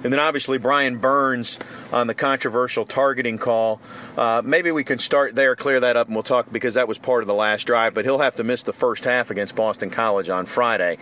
And 0.04 0.12
then 0.12 0.20
obviously 0.20 0.56
Brian 0.56 0.98
Burns 0.98 1.58
on 1.92 2.06
the 2.06 2.14
controversial 2.14 2.84
targeting 2.84 3.38
call. 3.38 3.80
Uh, 4.16 4.40
maybe 4.44 4.70
we 4.70 4.84
can 4.84 4.98
start 4.98 5.34
there, 5.34 5.56
clear 5.56 5.80
that 5.80 5.96
up, 5.96 6.06
and 6.06 6.14
we'll 6.14 6.22
talk 6.22 6.52
because 6.52 6.74
that 6.74 6.86
was 6.86 6.98
part 6.98 7.24
of 7.24 7.26
the 7.26 7.34
last 7.34 7.64
drive. 7.64 7.92
But 7.92 8.04
he'll 8.04 8.20
have 8.20 8.36
to 8.36 8.44
miss 8.44 8.62
the 8.62 8.72
first 8.72 9.04
half 9.04 9.30
against 9.30 9.56
Boston 9.56 9.90
College 9.90 10.28
on 10.28 10.46
Friday. 10.46 10.98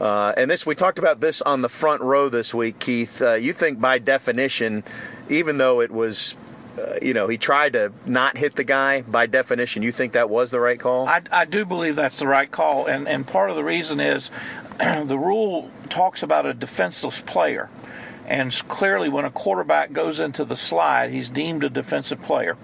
Uh, 0.00 0.32
and 0.38 0.50
this 0.50 0.64
we 0.64 0.74
talked 0.74 0.98
about 0.98 1.20
this 1.20 1.42
on 1.42 1.60
the 1.60 1.68
front 1.68 2.00
row 2.00 2.30
this 2.30 2.54
week, 2.54 2.78
Keith. 2.78 3.20
Uh, 3.20 3.34
you 3.34 3.52
think 3.52 3.78
by 3.78 3.98
definition, 3.98 4.82
even 5.28 5.58
though 5.58 5.82
it 5.82 5.90
was 5.90 6.36
uh, 6.80 6.98
you 7.02 7.14
know, 7.14 7.28
he 7.28 7.38
tried 7.38 7.74
to 7.74 7.92
not 8.06 8.38
hit 8.38 8.56
the 8.56 8.64
guy. 8.64 9.02
By 9.02 9.26
definition, 9.26 9.82
you 9.82 9.92
think 9.92 10.12
that 10.12 10.30
was 10.30 10.50
the 10.50 10.60
right 10.60 10.78
call? 10.78 11.08
I, 11.08 11.22
I 11.30 11.44
do 11.44 11.64
believe 11.64 11.96
that's 11.96 12.18
the 12.18 12.26
right 12.26 12.50
call, 12.50 12.86
and 12.86 13.06
and 13.08 13.26
part 13.26 13.50
of 13.50 13.56
the 13.56 13.64
reason 13.64 14.00
is 14.00 14.30
the 14.78 15.18
rule 15.18 15.70
talks 15.88 16.22
about 16.22 16.46
a 16.46 16.54
defenseless 16.54 17.22
player. 17.22 17.68
And 18.30 18.56
clearly, 18.68 19.08
when 19.08 19.24
a 19.24 19.30
quarterback 19.30 19.92
goes 19.92 20.20
into 20.20 20.44
the 20.44 20.54
slide, 20.54 21.10
he's 21.10 21.28
deemed 21.28 21.64
a 21.64 21.68
defensive 21.68 22.22
player. 22.22 22.56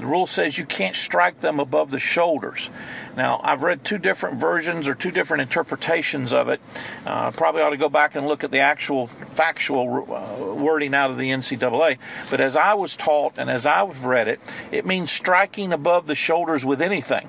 The 0.00 0.04
rule 0.04 0.26
says 0.26 0.58
you 0.58 0.66
can't 0.66 0.96
strike 0.96 1.40
them 1.40 1.60
above 1.60 1.92
the 1.92 2.00
shoulders. 2.00 2.70
Now, 3.16 3.40
I've 3.44 3.62
read 3.62 3.84
two 3.84 3.98
different 3.98 4.40
versions 4.40 4.88
or 4.88 4.96
two 4.96 5.12
different 5.12 5.42
interpretations 5.42 6.32
of 6.32 6.48
it. 6.48 6.60
Uh, 7.06 7.30
probably 7.30 7.62
ought 7.62 7.70
to 7.70 7.76
go 7.76 7.88
back 7.88 8.16
and 8.16 8.26
look 8.26 8.42
at 8.42 8.50
the 8.50 8.58
actual 8.58 9.06
factual 9.06 10.12
uh, 10.12 10.54
wording 10.54 10.92
out 10.92 11.12
of 11.12 11.18
the 11.18 11.30
NCAA. 11.30 11.98
But 12.28 12.40
as 12.40 12.56
I 12.56 12.74
was 12.74 12.96
taught 12.96 13.38
and 13.38 13.48
as 13.48 13.64
I've 13.64 14.04
read 14.04 14.26
it, 14.26 14.40
it 14.72 14.84
means 14.84 15.12
striking 15.12 15.72
above 15.72 16.08
the 16.08 16.16
shoulders 16.16 16.66
with 16.66 16.82
anything. 16.82 17.28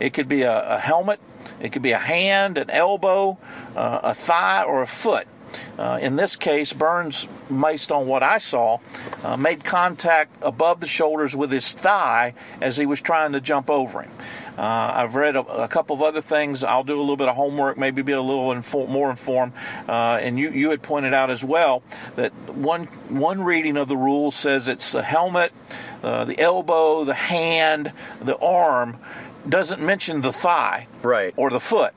It 0.00 0.14
could 0.14 0.28
be 0.28 0.42
a, 0.42 0.76
a 0.76 0.78
helmet, 0.78 1.20
it 1.60 1.72
could 1.72 1.82
be 1.82 1.92
a 1.92 1.98
hand, 1.98 2.56
an 2.56 2.70
elbow, 2.70 3.36
uh, 3.76 4.00
a 4.02 4.14
thigh, 4.14 4.62
or 4.62 4.80
a 4.80 4.86
foot. 4.86 5.26
Uh, 5.78 5.98
in 6.02 6.16
this 6.16 6.34
case, 6.34 6.72
Burns, 6.72 7.26
based 7.48 7.92
on 7.92 8.08
what 8.08 8.22
I 8.22 8.38
saw, 8.38 8.78
uh, 9.22 9.36
made 9.36 9.64
contact 9.64 10.34
above 10.42 10.80
the 10.80 10.88
shoulders 10.88 11.36
with 11.36 11.52
his 11.52 11.72
thigh 11.72 12.34
as 12.60 12.76
he 12.76 12.84
was 12.84 13.00
trying 13.00 13.32
to 13.32 13.40
jump 13.40 13.70
over 13.70 14.02
him. 14.02 14.10
Uh, 14.58 14.92
I've 14.96 15.14
read 15.14 15.36
a, 15.36 15.40
a, 15.40 15.68
couple 15.68 15.94
of 15.94 16.02
other 16.02 16.20
things. 16.20 16.64
I'll 16.64 16.82
do 16.82 16.96
a 16.96 17.00
little 17.00 17.16
bit 17.16 17.28
of 17.28 17.36
homework, 17.36 17.78
maybe 17.78 18.02
be 18.02 18.10
a 18.10 18.20
little 18.20 18.48
infor- 18.48 18.88
more 18.88 19.08
informed. 19.08 19.52
Uh, 19.88 20.18
and 20.20 20.36
you, 20.36 20.50
you 20.50 20.70
had 20.70 20.82
pointed 20.82 21.14
out 21.14 21.30
as 21.30 21.44
well 21.44 21.84
that 22.16 22.32
one 22.48 22.86
one 23.08 23.42
reading 23.42 23.76
of 23.76 23.88
the 23.88 23.96
rule 23.96 24.32
says 24.32 24.66
it's 24.66 24.90
the 24.90 25.02
helmet, 25.02 25.52
uh, 26.02 26.24
the 26.24 26.40
elbow, 26.40 27.04
the 27.04 27.14
hand, 27.14 27.92
the 28.20 28.36
arm. 28.38 28.98
Doesn't 29.48 29.80
mention 29.80 30.22
the 30.22 30.32
thigh, 30.32 30.88
right, 31.02 31.32
or 31.36 31.50
the 31.50 31.60
foot. 31.60 31.94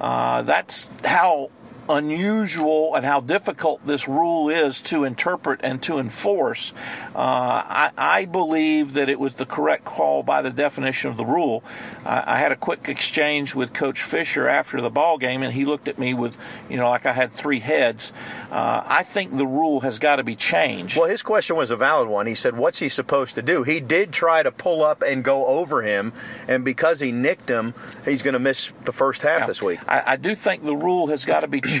Uh, 0.00 0.42
that's 0.42 0.94
how 1.04 1.50
unusual 1.88 2.94
and 2.94 3.04
how 3.04 3.20
difficult 3.20 3.84
this 3.86 4.08
rule 4.08 4.48
is 4.48 4.80
to 4.82 5.04
interpret 5.04 5.60
and 5.62 5.82
to 5.82 5.98
enforce, 5.98 6.72
uh, 7.14 7.18
I, 7.18 7.90
I, 7.96 8.24
believe 8.24 8.94
that 8.94 9.08
it 9.08 9.20
was 9.20 9.34
the 9.34 9.46
correct 9.46 9.84
call 9.84 10.22
by 10.22 10.42
the 10.42 10.50
definition 10.50 11.10
of 11.10 11.16
the 11.16 11.24
rule. 11.24 11.62
I, 12.04 12.34
I, 12.34 12.38
had 12.38 12.52
a 12.52 12.56
quick 12.56 12.88
exchange 12.88 13.54
with 13.54 13.72
Coach 13.72 14.02
Fisher 14.02 14.48
after 14.48 14.80
the 14.80 14.90
ball 14.90 15.16
game, 15.18 15.42
and 15.42 15.52
he 15.52 15.64
looked 15.64 15.88
at 15.88 15.98
me 15.98 16.14
with, 16.14 16.38
you 16.68 16.76
know, 16.76 16.90
like 16.90 17.06
I 17.06 17.12
had 17.12 17.30
three 17.30 17.60
heads. 17.60 18.12
Uh, 18.50 18.82
I 18.84 19.02
think 19.02 19.36
the 19.36 19.46
rule 19.46 19.80
has 19.80 19.98
got 19.98 20.16
to 20.16 20.24
be 20.24 20.34
changed. 20.34 20.98
Well, 20.98 21.08
his 21.08 21.22
question 21.22 21.56
was 21.56 21.70
a 21.70 21.76
valid 21.76 22.08
one. 22.08 22.26
He 22.26 22.34
said, 22.34 22.56
"What's 22.56 22.80
he 22.80 22.88
supposed 22.88 23.34
to 23.36 23.42
do?" 23.42 23.62
He 23.62 23.80
did 23.80 24.12
try 24.12 24.42
to 24.42 24.50
pull 24.50 24.82
up 24.82 25.02
and 25.02 25.22
go 25.22 25.46
over 25.46 25.82
him, 25.82 26.12
and 26.48 26.64
because 26.64 27.00
he 27.00 27.12
nicked 27.12 27.48
him, 27.48 27.74
he's 28.04 28.22
going 28.22 28.34
to 28.34 28.38
miss 28.38 28.72
the 28.84 28.92
first 28.92 29.22
half 29.22 29.40
yeah, 29.40 29.46
this 29.46 29.62
week. 29.62 29.80
I, 29.88 30.02
I 30.06 30.16
do 30.16 30.34
think 30.34 30.64
the 30.64 30.76
rule 30.76 31.06
has 31.08 31.24
got 31.24 31.40
to 31.40 31.48
be 31.48 31.60
changed 31.60 31.75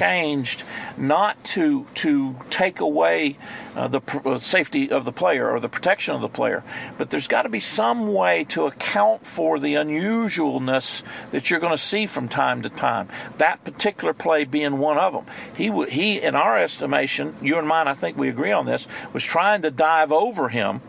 not 0.96 1.42
to 1.44 1.84
to 1.94 2.36
take 2.50 2.80
away 2.80 3.36
uh, 3.74 3.88
the 3.88 4.00
pr- 4.00 4.28
uh, 4.28 4.38
safety 4.38 4.90
of 4.90 5.04
the 5.04 5.12
player 5.12 5.50
or 5.50 5.60
the 5.60 5.68
protection 5.68 6.14
of 6.14 6.20
the 6.20 6.28
player, 6.28 6.62
but 6.96 7.10
there's 7.10 7.28
got 7.28 7.42
to 7.42 7.48
be 7.48 7.60
some 7.60 8.12
way 8.12 8.44
to 8.44 8.64
account 8.66 9.26
for 9.26 9.58
the 9.58 9.74
unusualness 9.74 11.02
that 11.30 11.50
you're 11.50 11.60
going 11.60 11.72
to 11.72 11.78
see 11.78 12.06
from 12.06 12.28
time 12.28 12.62
to 12.62 12.68
time. 12.68 13.08
That 13.36 13.64
particular 13.64 14.14
play 14.14 14.44
being 14.44 14.78
one 14.78 14.98
of 14.98 15.12
them. 15.12 15.26
He 15.54 15.68
w- 15.68 15.90
he, 15.90 16.20
in 16.20 16.34
our 16.34 16.56
estimation, 16.56 17.34
you 17.42 17.58
and 17.58 17.68
mine, 17.68 17.88
I 17.88 17.94
think 17.94 18.16
we 18.16 18.28
agree 18.28 18.52
on 18.52 18.66
this, 18.66 18.88
was 19.12 19.24
trying 19.24 19.62
to 19.62 19.70
dive 19.70 20.12
over 20.12 20.48
him 20.48 20.80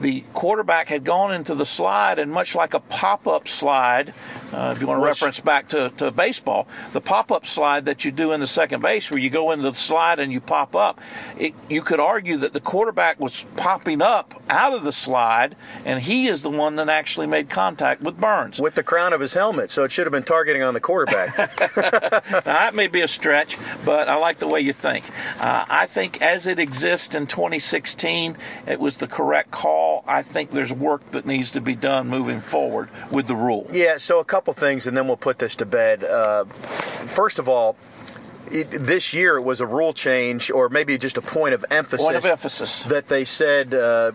the 0.00 0.22
quarterback 0.32 0.88
had 0.88 1.04
gone 1.04 1.32
into 1.32 1.54
the 1.54 1.66
slide, 1.66 2.18
and 2.18 2.32
much 2.32 2.54
like 2.54 2.74
a 2.74 2.80
pop 2.80 3.26
up 3.26 3.46
slide, 3.46 4.12
uh, 4.52 4.72
if 4.74 4.80
you 4.80 4.86
want 4.86 5.00
to 5.00 5.04
reference 5.04 5.40
back 5.40 5.68
to, 5.68 5.90
to 5.96 6.10
baseball, 6.10 6.66
the 6.92 7.00
pop 7.00 7.30
up 7.30 7.46
slide 7.46 7.84
that 7.84 8.04
you 8.04 8.10
do 8.10 8.32
in 8.32 8.40
the 8.40 8.46
second 8.46 8.82
base 8.82 9.10
where 9.10 9.20
you 9.20 9.30
go 9.30 9.50
into 9.50 9.62
the 9.62 9.72
slide 9.72 10.18
and 10.18 10.32
you 10.32 10.40
pop 10.40 10.74
up, 10.74 11.00
it, 11.38 11.54
you 11.68 11.82
could 11.82 12.00
argue 12.00 12.36
that 12.38 12.52
the 12.52 12.60
quarterback 12.60 13.20
was 13.20 13.44
popping 13.56 14.00
up 14.00 14.42
out 14.48 14.72
of 14.72 14.84
the 14.84 14.92
slide, 14.92 15.54
and 15.84 16.00
he 16.00 16.26
is 16.26 16.42
the 16.42 16.50
one 16.50 16.76
that 16.76 16.88
actually 16.88 17.26
made 17.26 17.50
contact 17.50 18.02
with 18.02 18.18
Burns. 18.18 18.60
With 18.60 18.74
the 18.74 18.82
crown 18.82 19.12
of 19.12 19.20
his 19.20 19.34
helmet, 19.34 19.70
so 19.70 19.84
it 19.84 19.92
should 19.92 20.06
have 20.06 20.12
been 20.12 20.22
targeting 20.22 20.62
on 20.62 20.74
the 20.74 20.80
quarterback. 20.80 21.36
now, 21.76 22.40
that 22.40 22.74
may 22.74 22.86
be 22.86 23.02
a 23.02 23.08
stretch, 23.08 23.56
but 23.84 24.08
I 24.08 24.16
like 24.16 24.38
the 24.38 24.48
way 24.48 24.60
you 24.60 24.72
think. 24.72 25.04
Uh, 25.40 25.64
I 25.68 25.86
think 25.86 26.22
as 26.22 26.46
it 26.46 26.58
exists 26.58 27.14
in 27.14 27.26
2016, 27.26 28.36
it 28.66 28.80
was 28.80 28.96
the 28.96 29.06
correct 29.06 29.50
call. 29.50 29.89
I 30.06 30.22
think 30.22 30.50
there's 30.50 30.72
work 30.72 31.10
that 31.12 31.26
needs 31.26 31.50
to 31.52 31.60
be 31.60 31.74
done 31.74 32.08
moving 32.08 32.40
forward 32.40 32.88
with 33.10 33.26
the 33.26 33.36
rule. 33.36 33.66
Yeah, 33.72 33.96
so 33.96 34.20
a 34.20 34.24
couple 34.24 34.52
things, 34.54 34.86
and 34.86 34.96
then 34.96 35.06
we'll 35.06 35.16
put 35.16 35.38
this 35.38 35.56
to 35.56 35.66
bed. 35.66 36.04
Uh, 36.04 36.44
first 36.44 37.38
of 37.38 37.48
all, 37.48 37.76
it, 38.50 38.70
this 38.70 39.14
year 39.14 39.36
it 39.36 39.42
was 39.42 39.60
a 39.60 39.66
rule 39.66 39.92
change, 39.92 40.50
or 40.50 40.68
maybe 40.68 40.98
just 40.98 41.16
a 41.16 41.22
point 41.22 41.54
of 41.54 41.64
emphasis. 41.70 42.04
Point 42.04 42.16
of 42.16 42.26
emphasis 42.26 42.82
that 42.84 43.08
they 43.08 43.24
said, 43.24 43.72
uh, 43.74 44.12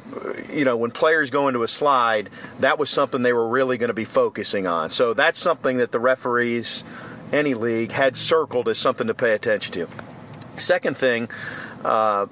you 0.51 0.65
know, 0.65 0.75
when 0.75 0.91
players 0.91 1.29
go 1.29 1.47
into 1.47 1.63
a 1.63 1.67
slide, 1.67 2.29
that 2.59 2.77
was 2.77 2.89
something 2.89 3.21
they 3.21 3.33
were 3.33 3.47
really 3.47 3.77
going 3.77 3.89
to 3.89 3.93
be 3.93 4.05
focusing 4.05 4.67
on. 4.67 4.89
So 4.89 5.13
that's 5.13 5.39
something 5.39 5.77
that 5.77 5.91
the 5.91 5.99
referees, 5.99 6.83
any 7.31 7.53
league, 7.53 7.91
had 7.91 8.17
circled 8.17 8.67
as 8.67 8.77
something 8.77 9.07
to 9.07 9.13
pay 9.13 9.33
attention 9.33 9.73
to. 9.73 9.87
Second 10.57 10.97
thing. 10.97 11.27
Uh, 11.83 12.27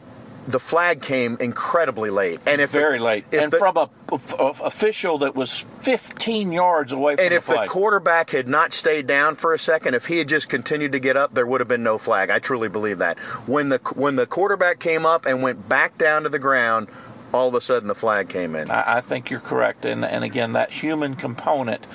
the 0.47 0.59
flag 0.59 1.01
came 1.01 1.37
incredibly 1.39 2.09
late, 2.09 2.39
and 2.45 2.61
if 2.61 2.71
very 2.71 2.97
the, 2.97 3.03
late, 3.03 3.25
and 3.31 3.51
the, 3.51 3.57
from 3.57 3.77
a, 3.77 3.89
a, 4.11 4.47
official 4.65 5.17
that 5.19 5.35
was 5.35 5.65
15 5.81 6.51
yards 6.51 6.91
away 6.91 7.15
from 7.15 7.25
and 7.25 7.31
the 7.31 7.37
if 7.37 7.45
the 7.45 7.65
quarterback 7.69 8.31
had 8.31 8.47
not 8.47 8.73
stayed 8.73 9.07
down 9.07 9.35
for 9.35 9.53
a 9.53 9.59
second, 9.59 9.93
if 9.93 10.07
he 10.07 10.17
had 10.17 10.27
just 10.27 10.49
continued 10.49 10.91
to 10.91 10.99
get 10.99 11.15
up, 11.15 11.33
there 11.33 11.45
would 11.45 11.61
have 11.61 11.67
been 11.67 11.83
no 11.83 11.97
flag. 11.97 12.29
I 12.29 12.39
truly 12.39 12.69
believe 12.69 12.97
that. 12.97 13.19
When 13.47 13.69
the 13.69 13.79
when 13.95 14.15
the 14.15 14.25
quarterback 14.25 14.79
came 14.79 15.05
up 15.05 15.25
and 15.25 15.41
went 15.41 15.69
back 15.69 15.97
down 15.97 16.23
to 16.23 16.29
the 16.29 16.39
ground, 16.39 16.87
all 17.33 17.47
of 17.47 17.55
a 17.55 17.61
sudden 17.61 17.87
the 17.87 17.95
flag 17.95 18.29
came 18.29 18.55
in. 18.55 18.69
I, 18.69 18.97
I 18.97 19.01
think 19.01 19.29
you're 19.29 19.39
correct, 19.39 19.85
and 19.85 20.03
and 20.03 20.23
again 20.23 20.53
that 20.53 20.71
human 20.71 21.15
component 21.15 21.87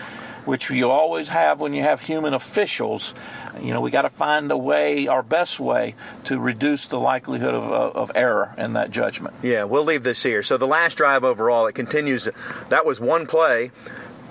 which 0.49 0.71
you 0.71 0.89
always 0.91 1.29
have 1.29 1.61
when 1.61 1.75
you 1.75 1.83
have 1.83 2.01
human 2.01 2.33
officials. 2.33 3.15
You 3.61 3.75
know, 3.75 3.83
we 3.83 3.91
got 3.91 4.03
to 4.03 4.11
find 4.11 4.51
a 4.51 4.57
way, 4.57 5.07
our 5.07 5.23
best 5.23 5.61
way, 5.61 5.95
to 6.25 6.41
reduce 6.41 6.87
the 6.87 6.99
likelihood 6.99 7.55
of, 7.55 7.65
of 7.65 8.11
error 8.15 8.55
in 8.57 8.73
that 8.73 8.91
judgment. 8.91 9.35
Yeah, 9.43 9.65
we'll 9.65 9.85
leave 9.85 10.05
this 10.05 10.23
here. 10.23 10.43
So 10.43 10.57
the 10.57 10.67
last 10.67 10.97
drive 10.97 11.23
overall, 11.23 11.67
it 11.67 11.75
continues. 11.75 12.31
That 12.71 12.87
was 12.87 12.99
one 12.99 13.27
play. 13.27 13.73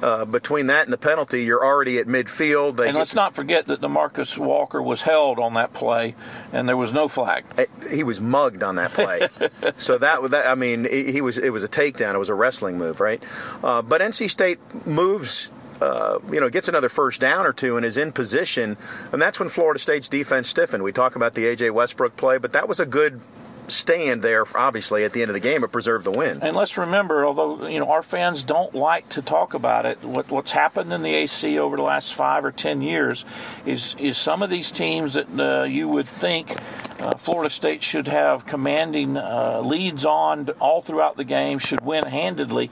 Uh, 0.02 0.26
between 0.26 0.68
that 0.68 0.84
and 0.84 0.94
the 0.94 0.98
penalty, 0.98 1.44
you're 1.44 1.66
already 1.66 1.98
at 1.98 2.06
midfield. 2.06 2.78
They 2.78 2.90
and 2.90 2.98
let's 2.98 3.16
not 3.16 3.34
forget 3.34 3.66
that 3.66 3.82
Demarcus 3.82 4.38
Walker 4.38 4.80
was 4.80 5.02
held 5.02 5.40
on 5.40 5.56
that 5.56 5.74
play, 5.74 6.14
and 6.54 6.70
there 6.70 6.78
was 6.78 6.94
no 6.94 7.08
flag. 7.08 7.46
He 7.92 8.04
was 8.04 8.22
mugged 8.22 8.62
on 8.62 8.76
that 8.76 8.92
play. 8.92 9.28
so 9.78 9.98
that, 9.98 10.22
was 10.22 10.32
that, 10.32 10.46
I 10.46 10.54
mean, 10.54 10.88
he 10.88 11.20
was. 11.20 11.40
It 11.40 11.50
was 11.50 11.64
a 11.64 11.68
takedown. 11.68 12.14
It 12.14 12.20
was 12.20 12.30
a 12.30 12.36
wrestling 12.36 12.78
move, 12.78 13.00
right? 13.00 13.24
Uh, 13.64 13.82
but 13.82 14.02
NC 14.02 14.30
State 14.30 14.60
moves 14.86 15.52
uh, 15.82 16.20
you 16.32 16.40
know, 16.40 16.50
gets 16.50 16.68
another 16.68 16.90
first 16.90 17.22
down 17.22 17.46
or 17.46 17.54
two 17.54 17.78
and 17.78 17.86
is 17.86 17.98
in 17.98 18.12
position, 18.12 18.78
and 19.12 19.22
that's 19.22 19.40
when 19.40 19.50
Florida 19.50 19.80
State's 19.80 20.10
defense 20.10 20.48
stiffened. 20.48 20.84
We 20.84 20.92
talk 20.92 21.16
about 21.16 21.34
the 21.34 21.44
AJ 21.44 21.72
Westbrook 21.72 22.16
play, 22.16 22.38
but 22.38 22.54
that 22.54 22.68
was 22.68 22.80
a 22.80 22.86
good 22.86 23.22
stand 23.68 24.22
there, 24.22 24.46
obviously, 24.56 25.04
at 25.04 25.14
the 25.14 25.22
end 25.22 25.30
of 25.30 25.34
the 25.34 25.40
game, 25.40 25.62
but 25.62 25.72
preserve 25.72 26.04
the 26.04 26.12
win. 26.12 26.42
And 26.42 26.56
let's 26.56 26.78
remember, 26.78 27.26
although 27.26 27.68
you 27.68 27.80
know 27.80 27.92
our 27.92 28.04
fans 28.04 28.44
don't 28.44 28.74
like 28.74 29.08
to 29.10 29.22
talk 29.22 29.54
about 29.54 29.86
it, 29.86 30.04
what, 30.04 30.30
what's 30.32 30.52
happened 30.52 30.92
in 30.92 31.04
the 31.04 31.16
ACC 31.16 31.60
over 31.60 31.76
the 31.76 31.84
last 31.84 32.14
five 32.14 32.44
or 32.46 32.52
ten 32.52 32.82
years 32.82 33.26
is 33.66 33.96
is 34.00 34.18
some 34.18 34.42
of 34.42 34.50
these 34.50 34.72
teams 34.72 35.14
that 35.14 35.28
uh, 35.40 35.64
you 35.64 35.88
would 35.88 36.08
think 36.08 36.56
uh, 37.00 37.16
Florida 37.16 37.50
State 37.50 37.84
should 37.84 38.08
have 38.08 38.46
commanding 38.46 39.18
uh, 39.18 39.62
leads 39.64 40.04
on 40.04 40.50
all 40.60 40.82
throughout 40.82 41.16
the 41.16 41.24
game, 41.24 41.60
should 41.60 41.82
win 41.82 42.06
handedly. 42.06 42.72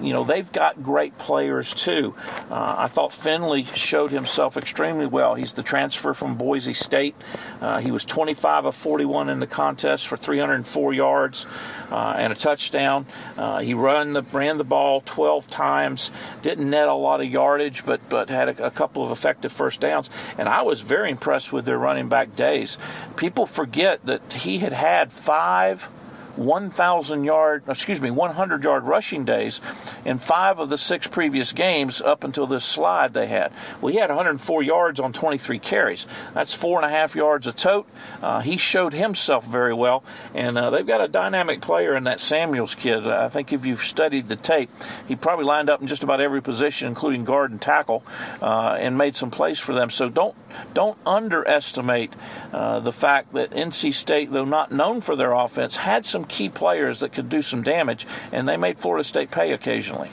You 0.00 0.12
know, 0.12 0.22
they've 0.22 0.50
got 0.50 0.82
great 0.82 1.18
players 1.18 1.74
too. 1.74 2.14
Uh, 2.50 2.76
I 2.78 2.86
thought 2.86 3.12
Finley 3.12 3.64
showed 3.64 4.12
himself 4.12 4.56
extremely 4.56 5.06
well. 5.06 5.34
He's 5.34 5.54
the 5.54 5.62
transfer 5.62 6.14
from 6.14 6.36
Boise 6.36 6.74
State. 6.74 7.16
Uh, 7.60 7.80
he 7.80 7.90
was 7.90 8.04
25 8.04 8.66
of 8.66 8.74
41 8.76 9.28
in 9.28 9.40
the 9.40 9.46
contest 9.46 10.06
for 10.06 10.16
304 10.34 10.92
yards 10.92 11.46
uh, 11.92 12.16
and 12.18 12.32
a 12.32 12.36
touchdown. 12.36 13.06
Uh, 13.38 13.60
he 13.60 13.72
run 13.72 14.14
the, 14.14 14.22
ran 14.22 14.58
the 14.58 14.64
ball 14.64 15.00
12 15.00 15.48
times, 15.48 16.10
didn't 16.42 16.68
net 16.68 16.88
a 16.88 16.92
lot 16.92 17.20
of 17.20 17.26
yardage, 17.28 17.86
but, 17.86 18.00
but 18.08 18.28
had 18.28 18.48
a, 18.48 18.66
a 18.66 18.70
couple 18.72 19.04
of 19.04 19.12
effective 19.12 19.52
first 19.52 19.80
downs. 19.80 20.10
And 20.36 20.48
I 20.48 20.62
was 20.62 20.80
very 20.80 21.10
impressed 21.10 21.52
with 21.52 21.66
their 21.66 21.78
running 21.78 22.08
back 22.08 22.34
Dayes. 22.34 22.78
People 23.16 23.46
forget 23.46 24.04
that 24.06 24.32
he 24.32 24.58
had 24.58 24.72
had 24.72 25.12
five 25.12 25.88
1,000 26.36 27.24
yard, 27.24 27.62
excuse 27.68 28.00
me, 28.00 28.10
100 28.10 28.64
yard 28.64 28.84
rushing 28.84 29.24
days 29.24 29.60
in 30.04 30.18
five 30.18 30.58
of 30.58 30.70
the 30.70 30.78
six 30.78 31.06
previous 31.06 31.52
games 31.52 32.00
up 32.00 32.24
until 32.24 32.46
this 32.46 32.64
slide 32.64 33.14
they 33.14 33.26
had. 33.26 33.52
Well, 33.80 33.92
he 33.92 33.98
had 33.98 34.10
104 34.10 34.62
yards 34.62 35.00
on 35.00 35.12
23 35.12 35.58
carries. 35.58 36.06
That's 36.32 36.54
four 36.54 36.78
and 36.78 36.86
a 36.86 36.90
half 36.90 37.14
yards 37.14 37.46
a 37.46 37.52
tote. 37.52 37.88
Uh, 38.22 38.40
he 38.40 38.56
showed 38.56 38.92
himself 38.92 39.46
very 39.46 39.74
well, 39.74 40.02
and 40.34 40.58
uh, 40.58 40.70
they've 40.70 40.86
got 40.86 41.00
a 41.00 41.08
dynamic 41.08 41.60
player 41.60 41.94
in 41.94 42.04
that 42.04 42.20
Samuels 42.20 42.74
kid. 42.74 43.06
I 43.06 43.28
think 43.28 43.52
if 43.52 43.64
you've 43.64 43.80
studied 43.80 44.26
the 44.26 44.36
tape, 44.36 44.70
he 45.06 45.16
probably 45.16 45.44
lined 45.44 45.70
up 45.70 45.80
in 45.80 45.86
just 45.86 46.02
about 46.02 46.20
every 46.20 46.42
position, 46.42 46.88
including 46.88 47.24
guard 47.24 47.50
and 47.50 47.60
tackle, 47.60 48.04
uh, 48.42 48.76
and 48.78 48.98
made 48.98 49.16
some 49.16 49.30
plays 49.30 49.58
for 49.58 49.74
them. 49.74 49.90
So 49.90 50.08
don't 50.08 50.34
don't 50.72 50.98
underestimate 51.06 52.12
uh, 52.52 52.80
the 52.80 52.92
fact 52.92 53.32
that 53.32 53.50
NC 53.50 53.92
State, 53.94 54.30
though 54.30 54.44
not 54.44 54.72
known 54.72 55.00
for 55.00 55.16
their 55.16 55.32
offense, 55.32 55.76
had 55.76 56.04
some 56.04 56.23
key 56.24 56.48
players 56.48 57.00
that 57.00 57.12
could 57.12 57.28
do 57.28 57.42
some 57.42 57.62
damage, 57.62 58.06
and 58.32 58.48
they 58.48 58.56
made 58.56 58.78
Florida 58.78 59.04
State 59.04 59.30
pay 59.30 59.52
occasionally. 59.52 60.10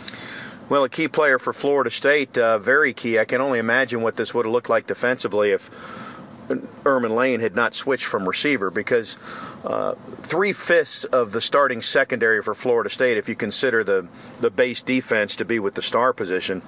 Well, 0.69 0.83
a 0.83 0.89
key 0.89 1.07
player 1.07 1.37
for 1.37 1.51
Florida 1.51 1.89
State, 1.89 2.37
uh, 2.37 2.57
very 2.57 2.93
key. 2.93 3.19
I 3.19 3.25
can 3.25 3.41
only 3.41 3.59
imagine 3.59 4.01
what 4.01 4.15
this 4.15 4.33
would 4.33 4.45
have 4.45 4.53
looked 4.53 4.69
like 4.69 4.87
defensively 4.87 5.51
if 5.51 5.69
Ermon 6.85 7.15
Lane 7.15 7.39
had 7.39 7.55
not 7.55 7.73
switched 7.73 8.05
from 8.05 8.27
receiver 8.27 8.71
because 8.71 9.17
uh, 9.65 9.95
three 10.21 10.53
fifths 10.53 11.03
of 11.05 11.31
the 11.31 11.41
starting 11.41 11.81
secondary 11.81 12.41
for 12.41 12.53
Florida 12.53 12.89
State, 12.89 13.17
if 13.17 13.27
you 13.27 13.35
consider 13.35 13.83
the, 13.83 14.07
the 14.39 14.49
base 14.49 14.81
defense 14.81 15.35
to 15.35 15.45
be 15.45 15.59
with 15.59 15.75
the 15.75 15.81
star 15.81 16.13
position, 16.13 16.61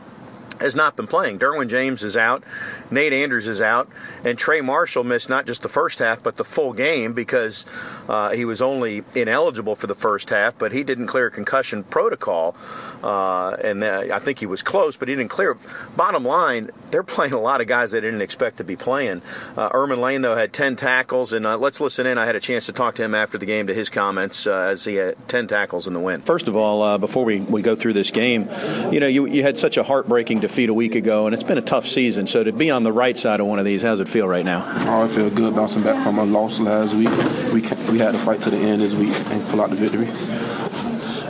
has 0.60 0.76
not 0.76 0.96
been 0.96 1.08
playing. 1.08 1.40
Derwin 1.40 1.70
James 1.70 2.04
is 2.04 2.18
out, 2.18 2.44
Nate 2.92 3.14
Andrews 3.14 3.48
is 3.48 3.62
out, 3.62 3.90
and 4.24 4.38
Trey 4.38 4.62
Marshall 4.62 5.04
missed 5.04 5.30
not 5.30 5.46
just 5.46 5.62
the 5.62 5.70
first 5.70 6.00
half 6.00 6.22
but 6.22 6.36
the 6.36 6.44
full 6.44 6.74
game 6.74 7.14
because 7.14 7.66
uh, 8.08 8.32
he 8.32 8.46
was 8.46 8.62
only 8.62 9.04
ineligible 9.16 9.76
for 9.76 9.88
the 9.88 9.96
first 9.96 10.30
half, 10.30 10.58
but 10.58 10.72
he 10.72 10.84
didn't 10.84 11.08
clear 11.08 11.30
concussion 11.30 11.84
protocol, 11.84 12.56
uh, 13.04 13.56
and 13.64 13.84
uh, 13.84 14.06
I 14.14 14.20
think 14.20 14.40
he 14.40 14.46
was 14.46 14.64
close, 14.64 14.98
but 14.98 15.08
he 15.08 15.16
didn't 15.16 15.32
clear. 15.32 15.58
Bottom 15.96 16.24
line, 16.24 16.70
they're 16.92 17.04
playing 17.04 17.34
a 17.34 17.40
lot 17.40 17.62
of 17.62 17.68
guys 17.68 17.92
they 17.92 18.02
didn't 18.02 18.22
expect 18.22 18.58
to 18.58 18.64
be 18.64 18.76
playing. 18.76 19.22
Uh, 19.58 19.70
Ermon 19.74 20.02
Lane 20.02 20.22
though 20.22 20.36
had 20.36 20.54
10 20.54 20.76
tackles, 20.76 21.34
and 21.34 21.46
uh, 21.46 21.58
let's 21.58 21.82
listen 21.82 22.06
in. 22.06 22.18
I 22.18 22.26
had 22.26 22.36
a 22.36 22.40
chance 22.40 22.66
to 22.68 22.74
talk 22.74 22.96
to 22.96 23.04
him 23.04 23.16
after 23.16 23.38
the 23.38 23.46
game 23.46 23.68
to 23.68 23.74
his 23.74 23.90
comments 23.90 24.48
uh, 24.48 24.70
as 24.72 24.86
he 24.86 24.96
had 24.96 25.16
10 25.28 25.48
tackles 25.48 25.88
in 25.88 25.94
the 25.94 26.00
win. 26.00 26.22
First 26.22 26.48
of 26.48 26.56
all, 26.56 26.98
before 26.98 27.26
we, 27.26 27.40
we 27.40 27.62
go 27.62 27.76
through 27.76 27.94
this 27.94 28.12
game, 28.12 28.50
you 28.92 29.00
know 29.00 29.08
you, 29.08 29.26
you 29.26 29.44
had 29.44 29.58
such 29.58 29.78
a 29.78 29.84
heartbreaking 29.84 30.40
defeat 30.44 30.70
a 30.70 30.74
week 30.74 30.96
ago, 30.96 31.26
and 31.26 31.34
it's 31.34 31.44
been 31.44 31.58
a 31.58 31.62
tough 31.62 31.88
season. 31.88 32.28
So 32.28 32.44
to 32.44 32.52
be 32.52 32.70
on 32.70 32.84
the 32.84 32.92
right 32.92 33.18
side 33.18 33.40
of 33.40 33.48
one 33.48 33.60
of 33.60 33.66
these, 33.66 33.82
how's 33.82 34.02
it 34.02 34.10
feel 34.10 34.28
right 34.28 34.46
now? 34.46 34.64
Oh, 34.88 35.04
I 35.04 35.08
feel 35.08 35.30
good 35.30 35.56
bouncing 35.56 35.84
back 35.84 36.04
from 36.04 36.20
a 36.20 36.26
loss 36.26 36.60
last 36.60 36.94
week. 36.94 37.10
We 37.54 37.62
we 37.92 38.00
had 38.00 38.12
to 38.12 38.20
fight 38.20 38.42
to 38.44 38.50
the 38.50 38.58
end 38.58 38.82
this 38.82 38.94
week 38.94 39.14
and 39.32 39.44
pull 39.48 39.62
out 39.62 39.70
the 39.70 39.76
victory. 39.78 40.08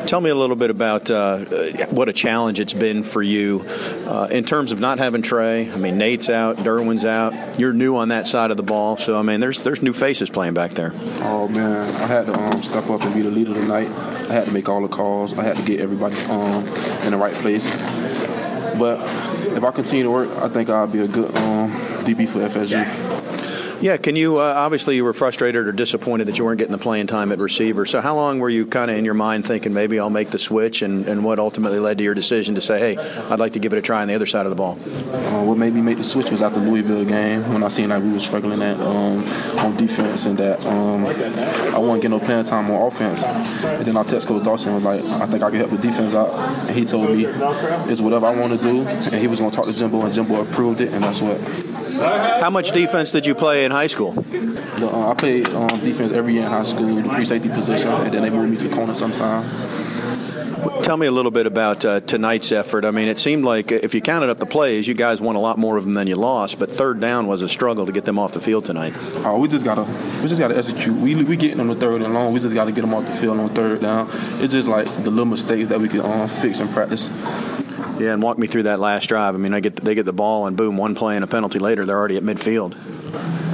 Tell 0.08 0.20
me 0.20 0.30
a 0.30 0.36
little 0.36 0.56
bit 0.56 0.70
about 0.70 1.10
uh, 1.10 1.40
what 1.90 2.10
a 2.10 2.14
challenge 2.14 2.60
it's 2.60 2.74
been 2.74 3.04
for 3.04 3.22
you 3.22 3.66
uh, 4.06 4.28
in 4.30 4.44
terms 4.44 4.72
of 4.72 4.80
not 4.80 5.00
having 5.00 5.22
Trey. 5.22 5.72
I 5.72 5.76
mean, 5.78 5.98
Nate's 5.98 6.30
out, 6.30 6.58
Derwin's 6.58 7.06
out. 7.06 7.58
You're 7.58 7.74
new 7.74 7.96
on 7.96 8.10
that 8.10 8.28
side 8.28 8.52
of 8.52 8.58
the 8.58 8.64
ball, 8.64 8.98
so 8.98 9.18
I 9.18 9.22
mean, 9.22 9.40
there's 9.40 9.64
there's 9.64 9.82
new 9.82 9.94
faces 9.94 10.30
playing 10.30 10.54
back 10.54 10.72
there. 10.72 10.92
Oh 11.22 11.48
man, 11.48 11.88
I 11.96 12.08
had 12.08 12.26
to 12.28 12.34
um, 12.34 12.62
step 12.62 12.90
up 12.90 13.02
and 13.02 13.14
be 13.14 13.22
the 13.22 13.32
leader 13.32 13.54
tonight. 13.54 13.90
I 13.90 14.34
had 14.34 14.46
to 14.46 14.52
make 14.52 14.68
all 14.70 14.82
the 14.82 14.88
calls. 14.88 15.38
I 15.38 15.44
had 15.44 15.56
to 15.56 15.64
get 15.64 15.80
everybody 15.80 16.16
um, 16.26 16.66
in 17.04 17.12
the 17.12 17.18
right 17.18 17.36
place. 17.36 17.66
But 18.78 19.00
if 19.56 19.64
I 19.64 19.72
continue 19.72 20.04
to 20.04 20.12
work, 20.12 20.30
I 20.38 20.48
think 20.48 20.70
I'll 20.70 20.88
be 20.88 21.00
a 21.00 21.08
good 21.08 21.36
um, 21.38 21.72
DB 22.04 22.28
for 22.28 22.40
FSU. 22.40 23.03
Yeah, 23.84 23.98
can 23.98 24.16
you 24.16 24.38
uh, 24.38 24.44
obviously 24.44 24.96
you 24.96 25.04
were 25.04 25.12
frustrated 25.12 25.68
or 25.68 25.74
disappointed 25.74 26.30
that 26.30 26.38
you 26.38 26.46
weren't 26.46 26.58
getting 26.58 26.72
the 26.72 26.78
playing 26.78 27.08
time 27.08 27.34
at 27.34 27.40
receiver. 27.40 27.86
So 27.86 28.00
how 28.00 28.16
long 28.16 28.40
were 28.40 28.48
you 28.48 28.66
kind 28.66 28.90
of 28.90 28.96
in 28.96 29.04
your 29.04 29.14
mind 29.14 29.46
thinking 29.46 29.74
maybe 29.74 30.00
I'll 30.00 30.10
make 30.10 30.30
the 30.30 30.40
switch, 30.40 30.82
and, 30.82 31.06
and 31.06 31.26
what 31.26 31.38
ultimately 31.38 31.80
led 31.80 31.98
to 31.98 32.04
your 32.06 32.14
decision 32.14 32.56
to 32.56 32.62
say, 32.62 32.80
hey, 32.80 32.98
I'd 33.30 33.42
like 33.42 33.52
to 33.54 33.60
give 33.60 33.74
it 33.74 33.78
a 33.78 33.82
try 33.82 34.02
on 34.02 34.08
the 34.08 34.16
other 34.16 34.26
side 34.26 34.46
of 34.46 34.52
the 34.52 34.56
ball? 34.56 34.80
Uh, 35.12 35.44
what 35.44 35.58
made 35.58 35.74
me 35.74 35.82
make 35.82 35.98
the 35.98 36.04
switch 36.06 36.32
was 36.32 36.42
after 36.42 36.62
Louisville 36.62 37.04
game 37.04 37.52
when 37.52 37.62
I 37.62 37.68
seen 37.68 37.90
that 37.90 38.02
we 38.02 38.14
were 38.14 38.20
struggling 38.20 38.62
at 38.62 38.80
um, 38.80 39.22
on 39.60 39.76
defense 39.76 40.28
and 40.28 40.38
that 40.38 40.66
um, 40.66 41.06
I 41.06 41.78
wasn't 41.78 42.04
getting 42.04 42.18
no 42.18 42.20
playing 42.20 42.46
time 42.46 42.72
on 42.72 42.88
offense. 42.88 43.26
And 43.26 43.86
then 43.86 43.98
I 43.98 44.04
text 44.04 44.30
Coach 44.30 44.46
Dawson 44.46 44.76
was 44.76 44.84
like, 44.84 45.04
I 45.04 45.26
think 45.26 45.44
I 45.44 45.50
can 45.50 45.60
help 45.60 45.72
the 45.72 45.78
defense 45.78 46.14
out, 46.14 46.30
and 46.70 46.78
he 46.78 46.86
told 46.86 47.10
me 47.10 47.26
it's 47.26 48.00
whatever 48.00 48.28
I 48.28 48.34
want 48.34 48.58
to 48.58 48.64
do, 48.64 48.88
and 48.88 49.16
he 49.16 49.28
was 49.28 49.40
going 49.40 49.52
to 49.52 49.58
talk 49.58 49.66
to 49.66 49.74
Jimbo, 49.74 50.04
and 50.04 50.14
Jimbo 50.14 50.42
approved 50.42 50.80
it, 50.80 50.94
and 50.94 51.04
that's 51.04 51.20
what 51.22 51.38
how 51.94 52.50
much 52.50 52.72
defense 52.72 53.12
did 53.12 53.26
you 53.26 53.36
play 53.36 53.66
in 53.66 53.72
high 53.72 53.88
school? 53.88 54.12
The, 54.14 54.90
uh, 54.92 55.12
I 55.12 55.14
played 55.14 55.50
um, 55.50 55.80
defense 55.82 56.12
every 56.12 56.34
year 56.34 56.44
in 56.44 56.50
high 56.50 56.64
school, 56.64 56.96
the 56.96 57.10
free 57.10 57.26
safety 57.26 57.50
position, 57.50 57.90
and 57.90 58.14
then 58.14 58.22
they 58.24 58.30
moved 58.30 58.52
me 58.52 58.58
to 58.58 58.76
corner 58.76 58.96
sometime. 58.96 59.44
Tell 60.82 60.98
me 60.98 61.08
a 61.08 61.12
little 61.12 61.32
bit 61.32 61.46
about 61.46 61.86
uh, 61.86 62.00
tonight's 62.02 62.52
effort. 62.52 62.86
I 62.86 62.92
mean, 62.92 63.08
it 63.08 63.20
seemed 63.20 63.44
like 63.44 63.72
if 63.72 63.94
you 63.94 64.02
counted 64.02 64.30
up 64.30 64.38
the 64.38 64.46
plays, 64.46 64.88
you 64.88 64.94
guys 64.94 65.20
won 65.20 65.36
a 65.36 65.40
lot 65.40 65.58
more 65.58 65.78
of 65.78 65.84
them 65.84 65.94
than 65.94 66.08
you 66.08 66.16
lost. 66.16 66.58
But 66.58 66.72
third 66.72 67.00
down 67.00 67.28
was 67.28 67.42
a 67.42 67.50
struggle 67.50 67.86
to 67.86 67.92
get 67.92 68.06
them 68.06 68.18
off 68.18 68.34
the 68.34 68.42
field 68.42 68.66
tonight. 68.66 68.94
Oh, 69.26 69.40
we 69.40 69.48
just 69.48 69.66
gotta, 69.66 69.84
we 70.22 70.28
just 70.28 70.40
gotta 70.40 70.58
execute. 70.58 70.96
We 70.96 71.16
we 71.16 71.36
getting 71.38 71.58
them 71.58 71.68
the 71.68 71.76
third 71.76 72.02
and 72.02 72.14
long. 72.14 72.34
We 72.34 72.40
just 72.40 72.56
gotta 72.56 72.72
get 72.72 72.82
them 72.82 72.94
off 72.94 73.06
the 73.06 73.12
field 73.12 73.40
on 73.40 73.50
third 73.50 73.82
down. 73.82 74.10
It's 74.42 74.54
just 74.54 74.68
like 74.68 74.88
the 75.04 75.10
little 75.10 75.26
mistakes 75.26 75.70
that 75.70 75.80
we 75.80 75.90
can 75.90 76.02
um, 76.02 76.28
fix 76.28 76.60
in 76.60 76.68
practice. 76.70 77.10
Yeah, 78.00 78.14
and 78.14 78.22
walk 78.22 78.38
me 78.38 78.48
through 78.48 78.64
that 78.64 78.80
last 78.80 79.08
drive. 79.08 79.36
I 79.36 79.38
mean, 79.38 79.54
I 79.54 79.60
get 79.60 79.76
they 79.78 79.96
get 79.96 80.06
the 80.06 80.14
ball 80.14 80.48
and 80.48 80.58
boom, 80.58 80.78
one 80.78 80.96
play 80.96 81.16
and 81.16 81.24
a 81.24 81.28
penalty 81.28 81.60
later, 81.60 81.86
they're 81.86 81.98
already 81.98 82.18
at 82.18 82.24
midfield. 82.24 82.76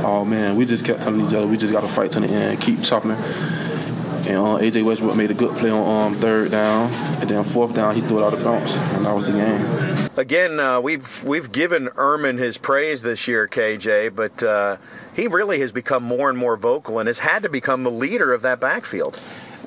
Oh 0.04 0.24
man, 0.24 0.56
we 0.56 0.66
just 0.66 0.86
kept 0.86 1.02
telling 1.02 1.26
each 1.26 1.34
other 1.34 1.46
we 1.46 1.58
just 1.58 1.74
got 1.74 1.84
to 1.84 1.90
fight 1.90 2.12
to 2.12 2.20
the 2.22 2.28
end, 2.28 2.62
keep 2.62 2.82
chopping. 2.82 3.12
And 3.12 4.38
uh, 4.38 4.60
AJ 4.60 4.86
Westbrook 4.86 5.16
made 5.16 5.32
a 5.32 5.34
good 5.34 5.58
play 5.58 5.72
on 5.72 6.14
um, 6.14 6.20
third 6.20 6.52
down, 6.52 6.92
and 7.20 7.30
then 7.30 7.44
fourth 7.44 7.74
down 7.74 7.96
he 7.96 8.02
threw 8.02 8.20
it 8.20 8.24
out 8.24 8.34
of 8.34 8.44
bounds, 8.44 8.76
and 8.76 9.06
that 9.06 9.16
was 9.16 9.26
the 9.26 9.32
game. 9.32 10.10
Again, 10.18 10.60
uh, 10.60 10.80
we've 10.82 11.24
we've 11.24 11.52
given 11.52 11.90
Ermon 11.96 12.38
his 12.38 12.58
praise 12.58 13.02
this 13.02 13.28
year, 13.28 13.48
KJ, 13.48 14.16
but 14.16 14.44
uh, 14.44 14.78
he 15.16 15.28
really 15.28 15.60
has 15.62 15.72
become 15.72 16.04
more 16.04 16.30
and 16.30 16.38
more 16.38 16.58
vocal 16.58 17.00
and 17.00 17.08
has 17.08 17.20
had 17.20 17.42
to 17.44 17.50
become 17.50 17.84
the 17.84 17.92
leader 17.92 18.34
of 18.34 18.42
that 18.42 18.60
backfield 18.60 19.20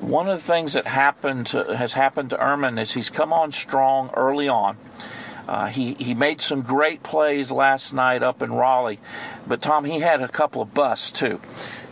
one 0.03 0.27
of 0.27 0.35
the 0.35 0.53
things 0.53 0.73
that 0.73 0.85
happened 0.85 1.47
to, 1.47 1.77
has 1.77 1.93
happened 1.93 2.29
to 2.31 2.43
Ermon 2.43 2.77
is 2.77 2.93
he's 2.93 3.09
come 3.09 3.31
on 3.31 3.51
strong 3.51 4.09
early 4.15 4.47
on. 4.49 4.77
Uh, 5.47 5.67
he 5.67 5.93
he 5.95 6.13
made 6.13 6.39
some 6.39 6.61
great 6.61 7.03
plays 7.03 7.51
last 7.51 7.93
night 7.93 8.23
up 8.23 8.41
in 8.41 8.53
Raleigh, 8.53 8.99
but 9.45 9.61
Tom 9.61 9.83
he 9.83 9.99
had 9.99 10.21
a 10.21 10.27
couple 10.29 10.61
of 10.61 10.73
busts 10.73 11.11
too. 11.11 11.41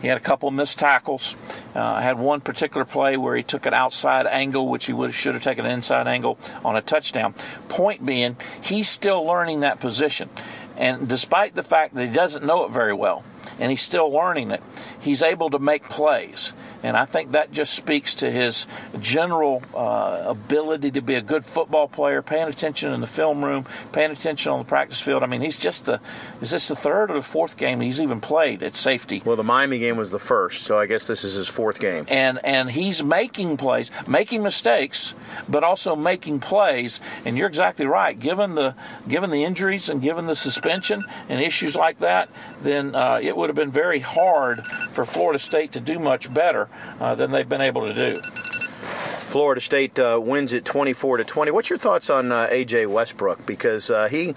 He 0.01 0.07
had 0.07 0.17
a 0.17 0.21
couple 0.21 0.49
missed 0.51 0.79
tackles. 0.79 1.35
Uh, 1.75 1.99
had 1.99 2.17
one 2.17 2.39
particular 2.39 2.85
play 2.85 3.17
where 3.17 3.35
he 3.35 3.43
took 3.43 3.65
an 3.65 3.73
outside 3.73 4.25
angle, 4.25 4.69
which 4.69 4.85
he 4.85 4.93
would 4.93 5.13
should 5.13 5.33
have 5.33 5.43
taken 5.43 5.65
an 5.65 5.71
inside 5.71 6.07
angle 6.07 6.37
on 6.63 6.77
a 6.77 6.81
touchdown. 6.81 7.33
Point 7.67 8.05
being, 8.05 8.37
he's 8.63 8.87
still 8.87 9.25
learning 9.25 9.59
that 9.61 9.81
position, 9.81 10.29
and 10.77 11.09
despite 11.09 11.55
the 11.55 11.63
fact 11.63 11.95
that 11.95 12.05
he 12.05 12.13
doesn't 12.13 12.45
know 12.45 12.63
it 12.63 12.71
very 12.71 12.93
well, 12.93 13.25
and 13.59 13.69
he's 13.69 13.81
still 13.81 14.09
learning 14.09 14.51
it, 14.51 14.63
he's 15.01 15.21
able 15.21 15.49
to 15.49 15.59
make 15.59 15.83
plays. 15.83 16.53
And 16.83 16.97
I 16.97 17.05
think 17.05 17.31
that 17.31 17.51
just 17.51 17.73
speaks 17.73 18.15
to 18.15 18.31
his 18.31 18.67
general 18.99 19.63
uh, 19.75 20.23
ability 20.27 20.91
to 20.91 21.01
be 21.01 21.15
a 21.15 21.21
good 21.21 21.45
football 21.45 21.87
player, 21.87 22.21
paying 22.21 22.47
attention 22.47 22.91
in 22.91 23.01
the 23.01 23.07
film 23.07 23.43
room, 23.43 23.65
paying 23.91 24.11
attention 24.11 24.51
on 24.51 24.59
the 24.59 24.65
practice 24.65 24.99
field. 24.99 25.23
I 25.23 25.27
mean, 25.27 25.41
he's 25.41 25.57
just 25.57 25.85
the 25.85 25.99
is 26.41 26.51
this 26.51 26.67
the 26.67 26.75
third 26.75 27.11
or 27.11 27.15
the 27.15 27.21
fourth 27.21 27.57
game 27.57 27.81
he's 27.81 28.01
even 28.01 28.19
played 28.19 28.63
at 28.63 28.73
safety? 28.73 29.21
Well, 29.23 29.35
the 29.35 29.43
Miami 29.43 29.79
game 29.79 29.97
was 29.97 30.11
the 30.11 30.19
first, 30.19 30.63
so 30.63 30.79
I 30.79 30.87
guess 30.87 31.07
this 31.07 31.23
is 31.23 31.35
his 31.35 31.47
fourth 31.47 31.79
game. 31.79 32.05
And 32.09 32.39
and 32.43 32.71
he's 32.71 33.03
making 33.03 33.57
plays, 33.57 33.91
making 34.07 34.43
mistakes, 34.43 35.13
but 35.47 35.63
also 35.63 35.95
making 35.95 36.39
plays. 36.39 36.99
And 37.25 37.37
you're 37.37 37.47
exactly 37.47 37.85
right. 37.85 38.19
Given 38.19 38.55
the 38.55 38.75
given 39.07 39.29
the 39.29 39.43
injuries 39.43 39.89
and 39.89 40.01
given 40.01 40.25
the 40.25 40.35
suspension 40.35 41.03
and 41.29 41.41
issues 41.41 41.75
like 41.75 41.99
that, 41.99 42.29
then 42.61 42.95
uh, 42.95 43.19
it 43.21 43.37
would 43.37 43.49
have 43.49 43.55
been 43.55 43.71
very 43.71 43.99
hard 43.99 44.65
for 44.65 45.05
Florida 45.05 45.37
State 45.37 45.71
to 45.73 45.79
do 45.79 45.99
much 45.99 46.33
better 46.33 46.69
uh, 46.99 47.15
than 47.15 47.31
they've 47.31 47.49
been 47.49 47.61
able 47.61 47.81
to 47.81 47.93
do. 47.93 48.21
Florida 48.21 49.61
State 49.61 49.97
uh, 49.97 50.19
wins 50.21 50.51
it 50.51 50.65
24 50.65 51.17
to 51.17 51.23
20. 51.23 51.51
What's 51.51 51.69
your 51.69 51.79
thoughts 51.79 52.09
on 52.09 52.31
uh, 52.33 52.47
AJ 52.51 52.87
Westbrook? 52.87 53.45
Because 53.45 53.89
uh, 53.89 54.09
he 54.09 54.33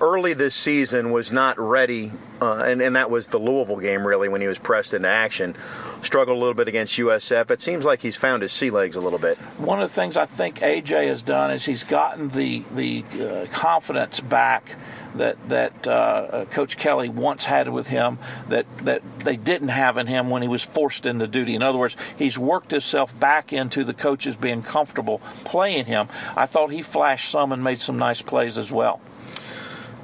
early 0.00 0.34
this 0.34 0.54
season 0.54 1.10
was 1.10 1.32
not 1.32 1.58
ready, 1.58 2.12
uh, 2.40 2.56
and, 2.66 2.82
and 2.82 2.96
that 2.96 3.10
was 3.10 3.28
the 3.28 3.38
Louisville 3.38 3.78
game 3.78 4.06
really 4.06 4.28
when 4.28 4.40
he 4.40 4.46
was 4.46 4.58
pressed 4.58 4.92
into 4.94 5.08
action. 5.08 5.54
Struggled 6.02 6.36
a 6.36 6.40
little 6.40 6.54
bit 6.54 6.68
against 6.68 6.98
USF. 6.98 7.50
It 7.50 7.60
seems 7.60 7.84
like 7.84 8.02
he's 8.02 8.16
found 8.16 8.42
his 8.42 8.52
sea 8.52 8.70
legs 8.70 8.96
a 8.96 9.00
little 9.00 9.18
bit. 9.18 9.38
One 9.58 9.80
of 9.80 9.88
the 9.88 9.94
things 9.94 10.16
I 10.16 10.26
think 10.26 10.60
AJ 10.60 11.06
has 11.06 11.22
done 11.22 11.50
is 11.50 11.64
he's 11.64 11.84
gotten 11.84 12.28
the 12.28 12.62
the 12.74 13.04
uh, 13.20 13.46
confidence 13.52 14.20
back 14.20 14.76
that 15.14 15.48
that 15.48 15.88
uh, 15.88 16.44
Coach 16.50 16.76
Kelly 16.76 17.08
once 17.08 17.46
had 17.46 17.68
with 17.70 17.88
him 17.88 18.18
that 18.48 18.66
that 18.78 19.02
they 19.20 19.36
didn't 19.36 19.68
have 19.68 19.96
in 19.96 20.06
him 20.06 20.30
when 20.30 20.42
he 20.42 20.48
was 20.48 20.64
forced 20.64 21.06
into 21.06 21.26
duty. 21.26 21.54
In 21.54 21.62
other 21.62 21.78
words, 21.78 21.96
he's 22.18 22.38
worked 22.38 22.70
himself 22.70 23.18
back 23.18 23.52
into 23.52 23.84
the 23.84 23.94
coaches 23.94 24.36
being 24.36 24.62
comfortable 24.62 25.18
playing 25.44 25.86
him. 25.86 26.08
I 26.36 26.46
thought 26.46 26.70
he 26.70 26.82
flashed 26.82 27.30
some 27.30 27.52
and 27.52 27.64
made 27.64 27.80
some 27.80 27.98
nice 27.98 28.22
plays 28.22 28.58
as 28.58 28.70
well. 28.70 29.00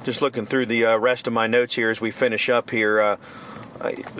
Just 0.03 0.21
looking 0.21 0.45
through 0.45 0.65
the 0.65 0.85
uh, 0.85 0.97
rest 0.97 1.27
of 1.27 1.33
my 1.33 1.47
notes 1.47 1.75
here 1.75 1.89
as 1.89 2.01
we 2.01 2.11
finish 2.11 2.49
up 2.49 2.71
here. 2.71 2.99
Uh, 2.99 3.17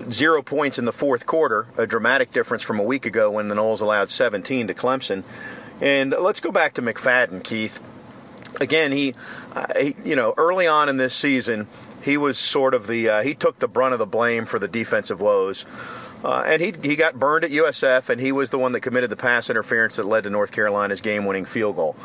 zero 0.10 0.42
points 0.42 0.80
in 0.80 0.86
the 0.86 0.92
fourth 0.92 1.26
quarter, 1.26 1.68
a 1.78 1.86
dramatic 1.86 2.32
difference 2.32 2.64
from 2.64 2.80
a 2.80 2.84
week 2.84 3.06
ago 3.06 3.32
when 3.32 3.48
the 3.48 3.56
Noles 3.56 3.82
allowed 3.82 4.10
17 4.10 4.68
to 4.68 4.74
Clemson. 4.74 5.24
And 5.82 6.12
let's 6.12 6.40
go 6.40 6.52
back 6.52 6.74
to 6.76 6.82
McFadden, 6.82 7.44
Keith 7.44 7.82
again, 8.60 8.92
he, 8.92 9.14
uh, 9.54 9.66
he, 9.80 9.96
you 10.04 10.16
know, 10.16 10.34
early 10.38 10.68
on 10.68 10.90
in 10.90 10.98
this 10.98 11.16
season, 11.16 11.68
he 12.02 12.18
was 12.18 12.38
sort 12.38 12.74
of 12.74 12.88
the 12.88 13.10
uh, 13.10 13.22
he 13.24 13.34
took 13.34 13.60
the 13.60 13.68
brunt 13.68 13.94
of 13.94 14.00
the 14.00 14.06
blame 14.06 14.46
for 14.46 14.60
the 14.60 14.68
defensive 14.68 15.22
woes. 15.22 15.66
Uh, 16.24 16.42
and 16.46 16.62
he, 16.62 16.74
he 16.82 16.96
got 16.96 17.20
burned 17.20 17.44
at 17.44 17.52
USF, 17.52 18.10
and 18.10 18.22
he 18.22 18.32
was 18.32 18.50
the 18.50 18.58
one 18.58 18.72
that 18.72 18.80
committed 18.80 19.10
the 19.10 19.16
pass 19.16 19.50
interference 19.50 19.98
that 19.98 20.06
led 20.06 20.24
to 20.24 20.30
North 20.30 20.54
Carolina's 20.54 21.02
game 21.02 21.26
winning 21.26 21.44
field 21.44 21.76
goal. 21.76 21.98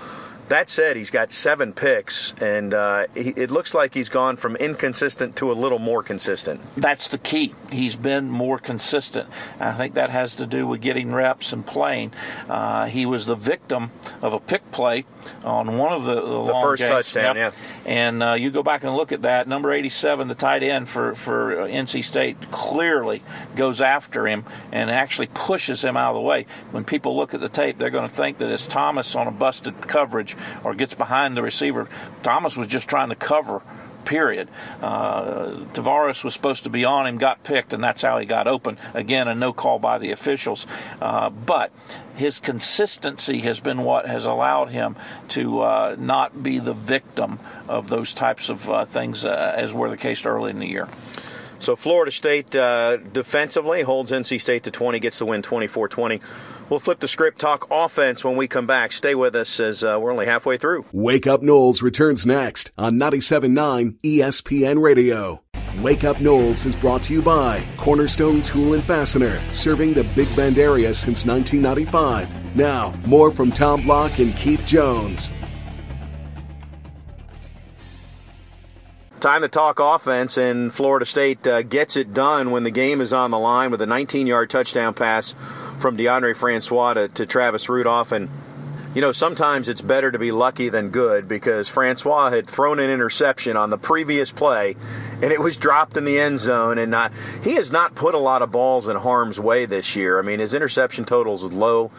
That 0.49 0.71
said, 0.71 0.97
he's 0.97 1.11
got 1.11 1.31
seven 1.31 1.75
picks, 1.75 2.33
and 2.41 2.73
uh, 2.73 3.07
he, 3.15 3.31
it 3.31 3.51
looks 3.51 3.75
like 3.75 3.93
he's 3.93 4.09
gone 4.09 4.37
from 4.37 4.57
inconsistent 4.57 5.37
to 5.37 5.53
a 5.53 5.55
little 5.55 5.79
more 5.79 6.03
consistent. 6.03 6.63
That's 6.75 7.07
the 7.07 7.19
key. 7.19 7.55
He's 7.71 7.97
been 7.97 8.31
more 8.31 8.59
consistent. 8.59 9.29
I 9.61 9.73
think 9.73 9.93
that 9.95 10.09
has 10.09 10.35
to 10.37 10.47
do 10.47 10.67
with 10.67 10.81
getting 10.81 11.13
reps 11.13 11.53
and 11.53 11.67
playing. 11.67 12.13
Uh, 12.49 12.87
he 12.87 13.05
was 13.05 13.27
the 13.27 13.35
victim 13.35 13.91
of 14.23 14.33
a 14.33 14.41
pick 14.41 14.71
play 14.71 15.05
on 15.45 15.77
one 15.77 15.93
of 15.93 16.07
the, 16.07 16.15
the, 16.15 16.45
the 16.45 16.55
first 16.63 16.83
games. 16.83 17.13
touchdown. 17.13 17.37
Yep. 17.37 17.55
Yeah, 17.55 17.91
and 17.93 18.23
uh, 18.23 18.33
you 18.33 18.51
go 18.51 18.63
back 18.63 18.85
and 18.85 18.95
look 18.95 19.13
at 19.13 19.23
that. 19.23 19.49
Number 19.49 19.71
87, 19.71 20.29
the 20.29 20.35
tight 20.35 20.63
end 20.63 20.89
for 20.89 21.15
for 21.15 21.61
uh, 21.61 21.67
NC 21.67 22.03
State, 22.03 22.51
clearly 22.51 23.23
goes 23.55 23.83
after 23.83 24.27
him 24.27 24.45
and 24.73 24.91
actually 24.91 25.29
pushes 25.35 25.85
him 25.85 25.97
out 25.97 26.11
of 26.11 26.17
the 26.17 26.23
way. 26.23 26.47
When 26.71 26.85
people 26.85 27.15
look 27.15 27.35
at 27.35 27.41
the 27.43 27.51
tape, 27.51 27.77
they're 27.77 27.91
going 27.91 28.09
to 28.09 28.15
think 28.15 28.39
that 28.39 28.51
it's 28.51 28.67
Thomas 28.67 29.15
on 29.15 29.27
a 29.27 29.31
busted 29.31 29.87
coverage 29.87 30.38
or 30.65 30.75
gets 30.75 30.95
behind 30.95 31.37
the 31.37 31.43
receiver. 31.43 31.89
Thomas 32.23 32.57
was 32.57 32.67
just 32.67 32.89
trying 32.89 33.09
to 33.09 33.15
cover 33.15 33.63
period. 34.09 34.49
Uh, 34.81 35.51
Tavares 35.75 36.25
was 36.25 36.33
supposed 36.33 36.65
to 36.65 36.71
be 36.71 36.85
on 36.85 37.07
him, 37.07 37.19
got 37.19 37.45
picked, 37.45 37.75
and 37.75 37.85
that's 37.85 38.01
how 38.01 38.19
he 38.19 38.25
got 38.25 38.49
open. 38.49 38.79
Again, 38.95 39.29
a 39.29 39.35
no 39.35 39.53
call 39.53 39.79
by 39.79 39.99
the 39.99 40.11
officials. 40.13 40.67
Uh, 41.01 41.29
but 41.29 41.71
his 42.17 42.41
consistency 42.41 43.41
has 43.41 43.61
been 43.61 43.85
what 43.85 44.07
has 44.07 44.25
allowed 44.25 44.71
him 44.71 44.97
to 45.29 45.61
uh, 45.61 45.97
not 45.99 46.43
be 46.43 46.59
the 46.59 46.73
victim 46.73 47.39
of 47.69 47.91
those 47.91 48.15
types 48.15 48.49
of 48.49 48.69
uh, 48.71 48.85
things 48.87 49.27
uh, 49.27 49.55
as 49.57 49.75
were 49.75 49.91
the 49.91 49.97
case 49.97 50.25
early 50.25 50.51
in 50.51 50.59
the 50.59 50.69
year. 50.69 50.89
So 51.59 51.75
Florida 51.75 52.11
State 52.11 52.55
uh, 52.55 52.99
defensively 52.99 53.83
holds 53.83 54.13
NC 54.13 54.41
State 54.41 54.63
to 54.63 54.71
20, 54.71 55.01
gets 55.01 55.19
the 55.19 55.27
win 55.27 55.43
24 55.43 55.89
20. 55.89 56.21
We'll 56.69 56.81
flip 56.81 56.99
the 56.99 57.09
script, 57.09 57.39
talk 57.39 57.67
offense 57.71 58.25
when 58.25 58.37
we 58.37 58.47
come 58.47 58.67
back. 58.67 58.93
Stay 58.93 59.15
with 59.15 59.35
us 59.35 59.59
as 59.59 59.83
uh, 59.83 59.99
we're 60.01 60.13
only 60.13 60.27
halfway 60.27 60.59
through. 60.59 60.85
Wake 60.93 61.27
Up 61.27 61.41
Noles 61.41 61.83
returns 61.83 62.27
next 62.27 62.71
on 62.77 62.95
97.9 62.99 63.97
ESPN 64.03 64.83
Radio. 64.83 65.43
Wake 65.81 66.05
Up 66.05 66.17
Noles 66.17 66.67
is 66.67 66.77
brought 66.77 67.03
to 67.05 67.13
you 67.13 67.23
by 67.23 67.65
Cornerstone 67.77 68.43
Tool 68.43 68.75
and 68.75 68.85
Fastener, 68.85 69.41
serving 69.53 69.95
the 69.95 70.05
Big 70.15 70.35
Bend 70.37 70.59
area 70.59 70.93
since 70.93 71.25
1995. 71.25 72.57
Now, 72.57 72.93
more 73.07 73.31
from 73.31 73.53
Tom 73.53 73.83
Block 73.83 74.19
and 74.19 74.35
Keith 74.37 74.67
Jones. 74.67 75.33
Time 79.21 79.43
to 79.43 79.49
talk 79.49 79.81
offense, 79.81 80.37
and 80.37 80.73
Florida 80.73 81.05
State 81.05 81.45
uh, 81.45 81.63
gets 81.63 81.97
it 81.97 82.15
done 82.15 82.53
when 82.53 82.63
the 82.63 82.71
game 82.71 83.01
is 83.01 83.13
on 83.13 83.33
the 83.33 83.39
line 83.39 83.73
with 83.73 83.83
a 83.83 83.87
19 83.87 84.29
yard 84.29 84.49
touchdown 84.49 84.95
pass 84.95 85.33
from 85.33 85.97
DeAndre 85.97 86.37
Francois 86.37 86.95
to, 86.95 87.09
to 87.09 87.27
Travis 87.27 87.69
Rudolph. 87.69 88.13
And 88.13 88.29
you 88.95 89.03
know, 89.03 89.13
sometimes 89.13 89.69
it's 89.69 89.81
better 89.81 90.11
to 90.11 90.19
be 90.19 90.33
lucky 90.33 90.69
than 90.69 90.91
good 90.91 91.29
because 91.29 91.69
Francois 91.69 92.31
had 92.31 92.49
thrown 92.49 92.79
an 92.79 92.91
interception 92.91 93.57
on 93.57 93.71
the 93.71 93.77
previous 93.77 94.33
play 94.33 94.77
and 95.23 95.31
it 95.33 95.41
was 95.41 95.57
dropped 95.57 95.97
in 95.97 96.05
the 96.05 96.19
end 96.19 96.39
zone. 96.39 96.79
And 96.79 96.95
uh, 96.95 97.11
he 97.43 97.55
has 97.55 97.71
not 97.71 97.95
put 97.95 98.15
a 98.15 98.19
lot 98.19 98.41
of 98.41 98.51
balls 98.51 98.89
in 98.89 98.97
harm's 98.97 99.39
way 99.39 99.67
this 99.67 99.95
year. 99.95 100.19
I 100.19 100.23
mean, 100.23 100.39
his 100.39 100.55
interception 100.55 101.05
totals 101.05 101.45
is 101.45 101.53
low, 101.53 101.91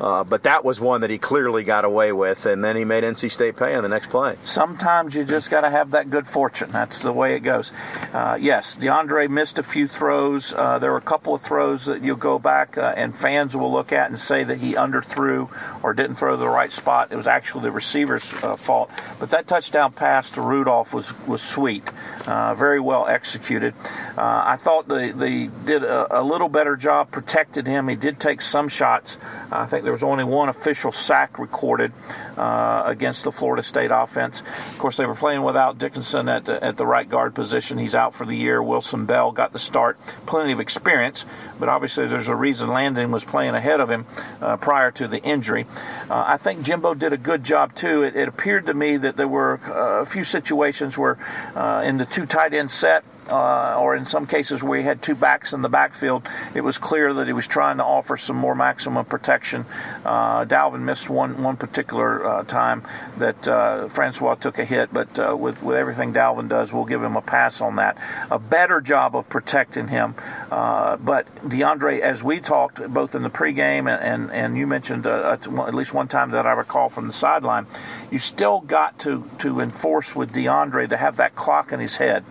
uh, 0.00 0.24
but 0.24 0.42
that 0.42 0.64
was 0.64 0.80
one 0.80 1.00
that 1.00 1.10
he 1.10 1.18
clearly 1.18 1.64
got 1.64 1.84
away 1.84 2.12
with. 2.12 2.46
And 2.46 2.64
then 2.64 2.76
he 2.76 2.84
made 2.84 3.04
NC 3.04 3.30
State 3.30 3.56
pay 3.56 3.74
on 3.74 3.82
the 3.82 3.88
next 3.88 4.10
play. 4.10 4.36
Sometimes 4.42 5.14
you 5.14 5.24
just 5.24 5.50
got 5.50 5.62
to 5.62 5.70
have 5.70 5.90
that 5.92 6.10
good 6.10 6.26
fortune. 6.26 6.70
That's 6.70 7.02
the 7.02 7.12
way 7.12 7.34
it 7.34 7.40
goes. 7.40 7.72
Uh, 8.12 8.36
yes, 8.40 8.76
DeAndre 8.76 9.28
missed 9.30 9.58
a 9.58 9.62
few 9.62 9.88
throws. 9.88 10.52
Uh, 10.52 10.78
there 10.78 10.90
were 10.90 10.98
a 10.98 11.02
couple 11.02 11.34
of 11.34 11.40
throws 11.40 11.86
that 11.86 12.02
you'll 12.02 12.16
go 12.16 12.38
back 12.38 12.76
uh, 12.76 12.94
and 12.96 13.16
fans 13.16 13.56
will 13.56 13.72
look 13.72 13.92
at 13.92 14.08
and 14.08 14.18
say 14.18 14.44
that 14.44 14.58
he 14.58 14.74
underthrew 14.74 15.48
or 15.82 15.94
didn't 15.94 16.16
throw 16.16 16.36
the 16.36 16.48
right 16.48 16.72
spot. 16.72 17.10
It 17.10 17.16
was 17.16 17.26
actually 17.26 17.62
the 17.62 17.70
receiver's 17.70 18.34
uh, 18.42 18.56
fault. 18.56 18.90
But 19.18 19.30
that 19.30 19.46
touchdown 19.46 19.92
pass 19.92 20.30
to 20.32 20.40
Rudolph 20.40 20.92
was 20.92 21.14
was 21.26 21.42
sweet, 21.42 21.84
uh, 22.26 22.54
very 22.54 22.80
well 22.80 23.06
executed. 23.06 23.74
I 24.18 24.56
thought 24.56 24.88
they, 24.88 25.10
they 25.10 25.46
did 25.64 25.84
a, 25.84 26.20
a, 26.20 26.22
little 26.22 26.48
better 26.48 26.76
job, 26.76 27.10
protected 27.10 27.66
him. 27.66 27.88
He 27.88 27.96
did 27.96 28.18
take 28.18 28.40
some 28.40 28.68
shots. 28.68 29.18
I 29.50 29.66
think 29.66 29.84
there 29.86 29.92
was 29.92 30.02
only 30.02 30.24
one 30.24 30.48
official 30.48 30.90
sack 30.90 31.38
recorded 31.38 31.92
uh, 32.36 32.82
against 32.86 33.22
the 33.22 33.30
Florida 33.30 33.62
State 33.62 33.92
offense. 33.92 34.40
Of 34.40 34.78
course, 34.80 34.96
they 34.96 35.06
were 35.06 35.14
playing 35.14 35.44
without 35.44 35.78
Dickerson 35.78 36.28
at 36.28 36.46
the, 36.46 36.62
at 36.62 36.76
the 36.76 36.84
right 36.84 37.08
guard 37.08 37.36
position. 37.36 37.78
He's 37.78 37.94
out 37.94 38.12
for 38.12 38.26
the 38.26 38.34
year. 38.34 38.60
Wilson 38.60 39.06
Bell 39.06 39.30
got 39.30 39.52
the 39.52 39.60
start. 39.60 39.96
Plenty 40.26 40.52
of 40.52 40.58
experience, 40.58 41.24
but 41.60 41.68
obviously 41.68 42.08
there's 42.08 42.28
a 42.28 42.34
reason 42.34 42.68
Landon 42.68 43.12
was 43.12 43.24
playing 43.24 43.54
ahead 43.54 43.78
of 43.78 43.88
him 43.88 44.06
uh, 44.40 44.56
prior 44.56 44.90
to 44.90 45.06
the 45.06 45.22
injury. 45.22 45.66
Uh, 46.10 46.24
I 46.26 46.36
think 46.36 46.64
Jimbo 46.64 46.94
did 46.94 47.12
a 47.12 47.16
good 47.16 47.44
job 47.44 47.72
too. 47.76 48.02
It, 48.02 48.16
it 48.16 48.26
appeared 48.26 48.66
to 48.66 48.74
me 48.74 48.96
that 48.96 49.16
there 49.16 49.28
were 49.28 49.60
uh, 49.68 50.02
a 50.02 50.04
few 50.04 50.24
situations 50.24 50.98
where 50.98 51.16
uh, 51.54 51.84
in 51.86 51.98
the 51.98 52.06
two 52.06 52.26
tight 52.26 52.54
end 52.54 52.72
set, 52.72 53.04
uh, 53.28 53.78
or 53.78 53.96
in 53.96 54.04
some 54.04 54.26
cases 54.26 54.62
where 54.62 54.78
he 54.78 54.84
had 54.84 55.02
two 55.02 55.14
backs 55.14 55.52
in 55.52 55.62
the 55.62 55.68
backfield, 55.68 56.26
it 56.54 56.62
was 56.62 56.78
clear 56.78 57.12
that 57.12 57.26
he 57.26 57.32
was 57.32 57.46
trying 57.46 57.76
to 57.78 57.84
offer 57.84 58.16
some 58.16 58.36
more 58.36 58.54
maximum 58.54 59.04
protection. 59.04 59.64
Uh, 60.04 60.44
Dalvin 60.44 60.82
missed 60.82 61.10
one 61.10 61.42
one 61.42 61.56
particular 61.56 62.24
uh, 62.24 62.44
time 62.44 62.82
that 63.18 63.46
uh, 63.48 63.88
Francois 63.88 64.34
took 64.34 64.58
a 64.58 64.64
hit, 64.64 64.92
but 64.92 65.18
uh, 65.18 65.36
with 65.36 65.62
with 65.62 65.76
everything 65.76 66.12
Dalvin 66.12 66.48
does, 66.48 66.72
we'll 66.72 66.84
give 66.84 67.02
him 67.02 67.16
a 67.16 67.22
pass 67.22 67.60
on 67.60 67.76
that. 67.76 67.98
A 68.30 68.38
better 68.38 68.80
job 68.80 69.16
of 69.16 69.28
protecting 69.28 69.88
him. 69.88 70.14
Uh, 70.50 70.96
but 70.96 71.26
DeAndre, 71.36 72.00
as 72.00 72.22
we 72.22 72.40
talked 72.40 72.80
both 72.92 73.14
in 73.14 73.22
the 73.22 73.30
pregame 73.30 73.90
and 73.92 74.02
and, 74.06 74.30
and 74.30 74.56
you 74.56 74.66
mentioned 74.66 75.06
at 75.06 75.74
least 75.74 75.92
one 75.92 76.08
time 76.08 76.30
that 76.30 76.46
I 76.46 76.52
recall 76.52 76.88
from 76.88 77.06
the 77.06 77.12
sideline, 77.12 77.66
you 78.10 78.18
still 78.18 78.60
got 78.60 78.98
to 79.00 79.28
to 79.38 79.60
enforce 79.60 80.14
with 80.14 80.32
DeAndre 80.32 80.88
to 80.88 80.96
have 80.96 81.16
that 81.16 81.34
clock 81.34 81.72
in 81.72 81.80
his 81.80 81.96
head, 81.96 82.24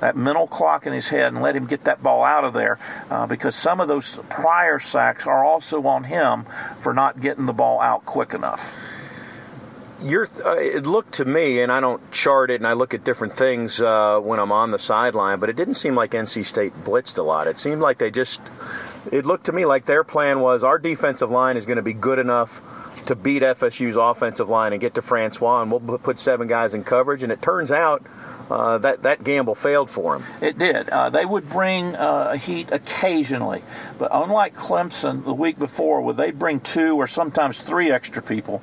that 0.00 0.16
mental 0.16 0.46
clock 0.46 0.86
in 0.86 0.92
his 0.92 1.08
head 1.08 1.32
and 1.32 1.42
let 1.42 1.54
him 1.54 1.66
get 1.66 1.84
that 1.84 2.02
ball 2.02 2.24
out 2.24 2.44
of 2.44 2.52
there 2.52 2.78
uh, 3.10 3.26
because 3.26 3.54
some 3.54 3.80
of 3.80 3.88
those 3.88 4.16
prior 4.28 4.78
sacks 4.78 5.26
are 5.26 5.44
also 5.44 5.86
on 5.86 6.04
him 6.04 6.44
for 6.78 6.92
not 6.92 7.20
getting 7.20 7.46
the 7.46 7.52
ball 7.52 7.80
out 7.80 8.04
quick 8.04 8.34
enough. 8.34 8.96
Uh, 10.02 10.56
it 10.56 10.86
looked 10.86 11.12
to 11.12 11.26
me, 11.26 11.60
and 11.60 11.70
I 11.70 11.78
don't 11.78 12.10
chart 12.10 12.50
it, 12.50 12.54
and 12.54 12.66
I 12.66 12.72
look 12.72 12.94
at 12.94 13.04
different 13.04 13.34
things 13.34 13.82
uh, 13.82 14.18
when 14.18 14.40
I'm 14.40 14.50
on 14.50 14.70
the 14.70 14.78
sideline, 14.78 15.38
but 15.38 15.50
it 15.50 15.56
didn't 15.56 15.74
seem 15.74 15.94
like 15.94 16.12
NC 16.12 16.46
State 16.46 16.72
blitzed 16.84 17.18
a 17.18 17.22
lot. 17.22 17.46
It 17.46 17.58
seemed 17.58 17.82
like 17.82 17.98
they 17.98 18.10
just, 18.10 18.40
it 19.12 19.26
looked 19.26 19.44
to 19.46 19.52
me 19.52 19.66
like 19.66 19.84
their 19.84 20.02
plan 20.02 20.40
was 20.40 20.64
our 20.64 20.78
defensive 20.78 21.30
line 21.30 21.58
is 21.58 21.66
going 21.66 21.76
to 21.76 21.82
be 21.82 21.92
good 21.92 22.18
enough 22.18 22.62
to 23.06 23.14
beat 23.14 23.42
FSU's 23.42 23.96
offensive 23.96 24.48
line 24.48 24.72
and 24.72 24.80
get 24.80 24.94
to 24.94 25.02
Francois, 25.02 25.62
and 25.62 25.70
we'll 25.70 25.98
put 25.98 26.18
seven 26.18 26.46
guys 26.46 26.72
in 26.72 26.82
coverage. 26.82 27.22
And 27.22 27.30
it 27.30 27.42
turns 27.42 27.70
out 27.70 28.02
uh, 28.50 28.78
that 28.78 29.02
that 29.02 29.24
gamble 29.24 29.54
failed 29.54 29.90
for 29.90 30.18
them. 30.18 30.26
It 30.40 30.58
did. 30.58 30.88
Uh, 30.88 31.10
they 31.10 31.24
would 31.24 31.48
bring 31.48 31.96
uh, 31.96 32.34
heat 32.36 32.70
occasionally, 32.72 33.62
but 33.98 34.10
unlike 34.12 34.54
Clemson 34.54 35.24
the 35.24 35.34
week 35.34 35.58
before, 35.58 36.02
where 36.02 36.14
they'd 36.14 36.38
bring 36.38 36.60
two 36.60 36.96
or 36.96 37.06
sometimes 37.06 37.62
three 37.62 37.90
extra 37.90 38.22
people, 38.22 38.62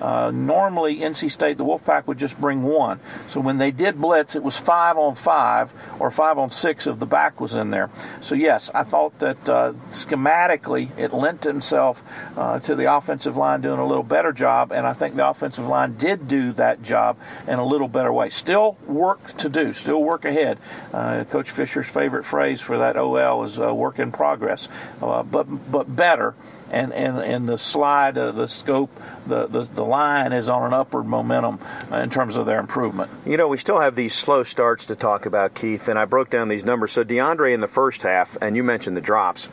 uh, 0.00 0.30
normally, 0.32 0.98
NC 0.98 1.30
State, 1.30 1.58
the 1.58 1.64
Wolfpack 1.64 2.06
would 2.06 2.18
just 2.18 2.40
bring 2.40 2.62
one. 2.62 3.00
So 3.26 3.40
when 3.40 3.58
they 3.58 3.70
did 3.70 4.00
blitz, 4.00 4.36
it 4.36 4.42
was 4.42 4.58
five 4.58 4.96
on 4.96 5.14
five 5.14 5.72
or 5.98 6.10
five 6.10 6.38
on 6.38 6.50
six 6.50 6.86
if 6.86 6.98
the 6.98 7.06
back 7.06 7.40
was 7.40 7.54
in 7.54 7.70
there. 7.70 7.90
So 8.20 8.34
yes, 8.34 8.70
I 8.74 8.82
thought 8.84 9.18
that 9.18 9.48
uh, 9.48 9.72
schematically 9.90 10.96
it 10.98 11.12
lent 11.12 11.46
itself 11.46 12.02
uh, 12.36 12.60
to 12.60 12.74
the 12.74 12.92
offensive 12.92 13.36
line 13.36 13.60
doing 13.60 13.78
a 13.78 13.86
little 13.86 14.04
better 14.04 14.32
job, 14.32 14.72
and 14.72 14.86
I 14.86 14.92
think 14.92 15.16
the 15.16 15.28
offensive 15.28 15.66
line 15.66 15.94
did 15.94 16.28
do 16.28 16.52
that 16.52 16.82
job 16.82 17.16
in 17.46 17.58
a 17.58 17.64
little 17.64 17.88
better 17.88 18.12
way. 18.12 18.28
Still 18.28 18.78
work 18.86 19.26
to 19.38 19.48
do, 19.48 19.72
still 19.72 20.02
work 20.02 20.24
ahead. 20.24 20.58
Uh, 20.92 21.24
Coach 21.24 21.50
Fisher's 21.50 21.88
favorite 21.88 22.24
phrase 22.24 22.60
for 22.60 22.78
that 22.78 22.96
OL 22.96 23.42
is 23.42 23.58
uh, 23.58 23.74
work 23.74 23.98
in 23.98 24.12
progress, 24.12 24.68
uh, 25.02 25.22
but 25.22 25.44
but 25.70 25.94
better 25.94 26.34
and, 26.70 26.92
and, 26.92 27.18
and 27.18 27.48
the 27.48 27.58
slide, 27.58 28.14
the 28.14 28.46
scope, 28.46 28.90
the, 29.26 29.46
the, 29.46 29.62
the 29.62 29.84
line 29.84 30.32
is 30.32 30.48
on 30.48 30.64
an 30.64 30.72
upward 30.72 31.06
momentum 31.06 31.58
in 31.92 32.10
terms 32.10 32.36
of 32.36 32.46
their 32.46 32.60
improvement. 32.60 33.10
You 33.24 33.36
know, 33.36 33.48
we 33.48 33.56
still 33.56 33.80
have 33.80 33.94
these 33.94 34.14
slow 34.14 34.42
starts 34.42 34.86
to 34.86 34.96
talk 34.96 35.26
about, 35.26 35.54
Keith, 35.54 35.88
and 35.88 35.98
I 35.98 36.04
broke 36.04 36.30
down 36.30 36.48
these 36.48 36.64
numbers. 36.64 36.92
So 36.92 37.04
DeAndre 37.04 37.52
in 37.54 37.60
the 37.60 37.68
first 37.68 38.02
half, 38.02 38.36
and 38.42 38.56
you 38.56 38.62
mentioned 38.62 38.96
the 38.96 39.00
drops, 39.00 39.48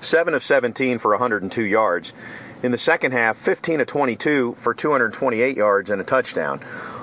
7 0.00 0.34
of 0.34 0.42
17 0.42 0.98
for 0.98 1.12
102 1.12 1.62
yards. 1.62 2.12
In 2.62 2.70
the 2.70 2.78
second 2.78 3.12
half, 3.12 3.36
15 3.36 3.80
of 3.80 3.86
22 3.88 4.54
for 4.54 4.72
228 4.72 5.56
yards 5.56 5.90
and 5.90 6.00
a 6.00 6.04
touchdown. 6.04 6.60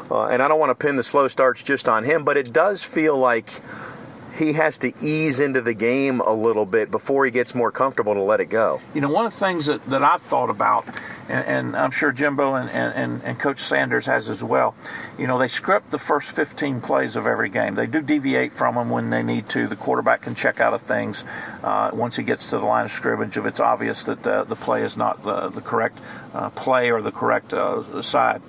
Uh, 0.09 0.27
and 0.27 0.41
I 0.41 0.47
don't 0.47 0.59
want 0.59 0.69
to 0.69 0.75
pin 0.75 0.95
the 0.95 1.03
slow 1.03 1.27
starts 1.27 1.61
just 1.63 1.89
on 1.89 2.05
him, 2.05 2.23
but 2.23 2.37
it 2.37 2.53
does 2.53 2.85
feel 2.85 3.17
like 3.17 3.49
he 4.37 4.53
has 4.53 4.77
to 4.79 4.93
ease 5.01 5.39
into 5.39 5.61
the 5.61 5.73
game 5.73 6.19
a 6.21 6.33
little 6.33 6.65
bit 6.65 6.91
before 6.91 7.25
he 7.25 7.31
gets 7.31 7.55
more 7.55 7.71
comfortable 7.71 8.13
to 8.13 8.21
let 8.21 8.39
it 8.39 8.45
go. 8.45 8.81
You 8.93 9.01
know, 9.01 9.11
one 9.11 9.25
of 9.25 9.33
the 9.33 9.39
things 9.39 9.65
that, 9.65 9.85
that 9.87 10.03
I've 10.03 10.21
thought 10.21 10.49
about, 10.49 10.85
and, 11.27 11.45
and 11.45 11.75
I'm 11.75 11.91
sure 11.91 12.11
Jimbo 12.11 12.55
and, 12.55 12.69
and, 12.69 13.21
and, 13.23 13.39
Coach 13.39 13.59
Sanders 13.59 14.05
has 14.05 14.29
as 14.29 14.43
well, 14.43 14.75
you 15.17 15.27
know, 15.27 15.37
they 15.37 15.47
script 15.47 15.91
the 15.91 15.97
first 15.97 16.35
15 16.35 16.81
plays 16.81 17.15
of 17.15 17.27
every 17.27 17.49
game. 17.49 17.75
They 17.75 17.87
do 17.87 18.01
deviate 18.01 18.51
from 18.51 18.75
them 18.75 18.89
when 18.89 19.09
they 19.09 19.23
need 19.23 19.49
to. 19.49 19.67
The 19.67 19.75
quarterback 19.75 20.21
can 20.21 20.35
check 20.35 20.59
out 20.59 20.73
of 20.73 20.81
things 20.81 21.23
uh, 21.63 21.91
once 21.93 22.15
he 22.15 22.23
gets 22.23 22.49
to 22.51 22.57
the 22.57 22.65
line 22.65 22.85
of 22.85 22.91
scrimmage 22.91 23.37
if 23.37 23.45
it's 23.45 23.59
obvious 23.59 24.03
that 24.03 24.25
uh, 24.25 24.43
the 24.43 24.55
play 24.55 24.81
is 24.81 24.97
not 24.97 25.23
the, 25.23 25.49
the 25.49 25.61
correct 25.61 25.99
uh, 26.33 26.49
play 26.49 26.91
or 26.91 27.01
the 27.01 27.11
correct 27.11 27.53
uh, 27.53 28.01
side. 28.01 28.41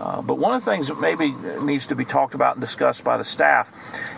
Uh, 0.00 0.20
but 0.20 0.36
one 0.38 0.54
of 0.54 0.64
the 0.64 0.70
things 0.70 0.88
that 0.88 1.00
maybe 1.00 1.32
needs 1.62 1.86
to 1.86 1.94
be 1.94 2.04
talked 2.04 2.34
about 2.34 2.56
and 2.56 2.60
discussed 2.60 3.02
by 3.02 3.16
the 3.16 3.24
staff 3.24 3.70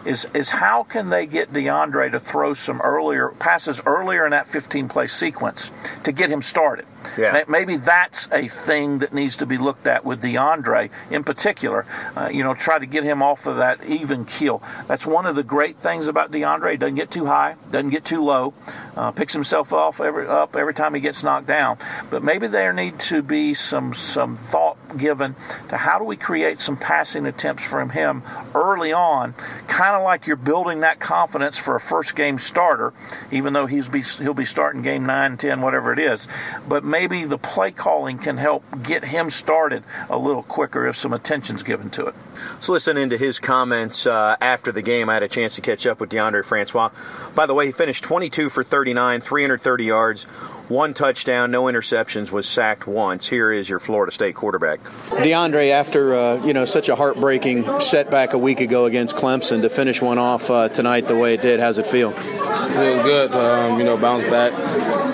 is 0.04 0.26
is 0.34 0.50
how 0.50 0.82
can 0.82 1.07
they 1.10 1.26
get 1.26 1.52
DeAndre 1.52 2.10
to 2.12 2.20
throw 2.20 2.54
some 2.54 2.80
earlier 2.80 3.28
passes 3.38 3.80
earlier 3.86 4.24
in 4.24 4.30
that 4.32 4.46
15 4.46 4.88
play 4.88 5.06
sequence 5.06 5.70
to 6.04 6.12
get 6.12 6.30
him 6.30 6.42
started. 6.42 6.86
Yeah. 7.16 7.44
Maybe 7.48 7.76
that's 7.76 8.28
a 8.32 8.48
thing 8.48 8.98
that 8.98 9.12
needs 9.12 9.36
to 9.36 9.46
be 9.46 9.58
looked 9.58 9.86
at 9.86 10.04
with 10.04 10.22
DeAndre 10.22 10.90
in 11.10 11.24
particular. 11.24 11.86
Uh, 12.16 12.28
you 12.32 12.42
know, 12.42 12.54
try 12.54 12.78
to 12.78 12.86
get 12.86 13.04
him 13.04 13.22
off 13.22 13.46
of 13.46 13.56
that 13.56 13.84
even 13.84 14.24
keel. 14.24 14.62
That's 14.86 15.06
one 15.06 15.26
of 15.26 15.36
the 15.36 15.44
great 15.44 15.76
things 15.76 16.08
about 16.08 16.30
DeAndre. 16.30 16.72
He 16.72 16.76
doesn't 16.76 16.96
get 16.96 17.10
too 17.10 17.26
high, 17.26 17.56
doesn't 17.70 17.90
get 17.90 18.04
too 18.04 18.22
low, 18.22 18.54
uh, 18.96 19.10
picks 19.12 19.32
himself 19.32 19.72
off 19.72 20.00
every 20.00 20.26
up 20.26 20.56
every 20.56 20.74
time 20.74 20.94
he 20.94 21.00
gets 21.00 21.22
knocked 21.22 21.46
down. 21.46 21.78
But 22.10 22.22
maybe 22.22 22.46
there 22.46 22.72
need 22.72 22.98
to 23.00 23.22
be 23.22 23.54
some 23.54 23.94
some 23.94 24.36
thought 24.36 24.76
given 24.96 25.34
to 25.68 25.76
how 25.76 25.98
do 25.98 26.04
we 26.04 26.16
create 26.16 26.60
some 26.60 26.76
passing 26.76 27.26
attempts 27.26 27.68
from 27.68 27.90
him 27.90 28.22
early 28.54 28.92
on, 28.92 29.34
kind 29.66 29.96
of 29.96 30.02
like 30.02 30.26
you're 30.26 30.36
building 30.36 30.80
that 30.80 30.98
confidence 30.98 31.58
for 31.58 31.76
a 31.76 31.80
first 31.80 32.16
game 32.16 32.38
starter, 32.38 32.92
even 33.30 33.52
though 33.52 33.66
he's 33.66 33.88
be, 33.88 34.02
he'll 34.02 34.34
be 34.34 34.44
starting 34.44 34.82
game 34.82 35.06
9, 35.06 35.36
10, 35.36 35.60
whatever 35.60 35.92
it 35.92 35.98
is. 35.98 36.26
But 36.66 36.84
maybe 36.90 37.24
the 37.24 37.38
play 37.38 37.70
calling 37.70 38.18
can 38.18 38.36
help 38.36 38.64
get 38.82 39.04
him 39.04 39.30
started 39.30 39.82
a 40.08 40.18
little 40.18 40.42
quicker 40.42 40.86
if 40.86 40.96
some 40.96 41.12
attention's 41.12 41.62
given 41.62 41.90
to 41.90 42.06
it. 42.06 42.14
Let's 42.34 42.68
listen 42.68 42.96
into 42.96 43.16
his 43.16 43.38
comments 43.38 44.06
uh, 44.06 44.36
after 44.40 44.72
the 44.72 44.82
game. 44.82 45.08
I 45.08 45.14
had 45.14 45.22
a 45.22 45.28
chance 45.28 45.54
to 45.56 45.60
catch 45.60 45.86
up 45.86 46.00
with 46.00 46.10
DeAndre 46.10 46.44
Francois. 46.44 46.90
By 47.34 47.46
the 47.46 47.54
way, 47.54 47.66
he 47.66 47.72
finished 47.72 48.04
22 48.04 48.48
for 48.48 48.62
39, 48.62 49.20
330 49.20 49.84
yards, 49.84 50.24
one 50.68 50.92
touchdown, 50.92 51.50
no 51.50 51.64
interceptions, 51.64 52.30
was 52.30 52.46
sacked 52.46 52.86
once. 52.86 53.28
Here 53.28 53.50
is 53.50 53.70
your 53.70 53.78
Florida 53.78 54.12
State 54.12 54.34
quarterback. 54.34 54.80
DeAndre, 54.80 55.70
after 55.70 56.14
uh, 56.14 56.44
you 56.44 56.52
know 56.52 56.66
such 56.66 56.88
a 56.88 56.94
heartbreaking 56.94 57.80
setback 57.80 58.34
a 58.34 58.38
week 58.38 58.60
ago 58.60 58.84
against 58.84 59.16
Clemson, 59.16 59.62
to 59.62 59.70
finish 59.70 60.02
one 60.02 60.18
off 60.18 60.50
uh, 60.50 60.68
tonight 60.68 61.08
the 61.08 61.16
way 61.16 61.34
it 61.34 61.42
did, 61.42 61.58
how's 61.58 61.78
it 61.78 61.86
feel? 61.86 62.12
Feels 62.12 63.02
good. 63.02 63.32
Um, 63.32 63.78
you 63.78 63.84
know, 63.84 63.96
bounce 63.96 64.28
back, 64.28 64.52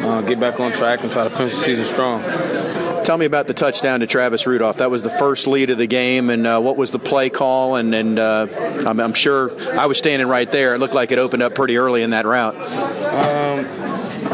uh, 0.04 0.20
get 0.22 0.38
back 0.40 0.60
on 0.60 0.72
track, 0.72 1.02
and 1.02 1.10
try 1.10 1.24
to 1.24 1.30
finish 1.30 1.54
the 1.54 1.60
season 1.60 1.84
strong. 1.84 2.22
Tell 3.04 3.18
me 3.18 3.26
about 3.26 3.46
the 3.46 3.54
touchdown 3.54 4.00
to 4.00 4.06
Travis 4.06 4.46
Rudolph. 4.46 4.78
That 4.78 4.90
was 4.90 5.02
the 5.02 5.10
first 5.10 5.46
lead 5.46 5.70
of 5.70 5.78
the 5.78 5.86
game, 5.86 6.30
and 6.30 6.46
uh, 6.46 6.60
what 6.60 6.76
was 6.76 6.90
the 6.90 6.98
play 6.98 7.28
call? 7.28 7.76
And, 7.76 7.94
and 7.94 8.18
uh, 8.18 8.46
I'm, 8.86 8.98
I'm, 8.98 9.14
sure 9.14 9.52
I 9.78 9.86
was 9.86 9.98
standing 9.98 10.26
right 10.26 10.50
there. 10.50 10.74
It 10.74 10.78
looked 10.78 10.94
like 10.94 11.12
it 11.12 11.18
opened 11.18 11.42
up 11.42 11.54
pretty 11.54 11.76
early 11.76 12.02
in 12.02 12.10
that 12.10 12.24
route. 12.24 12.54
Um, 12.54 13.58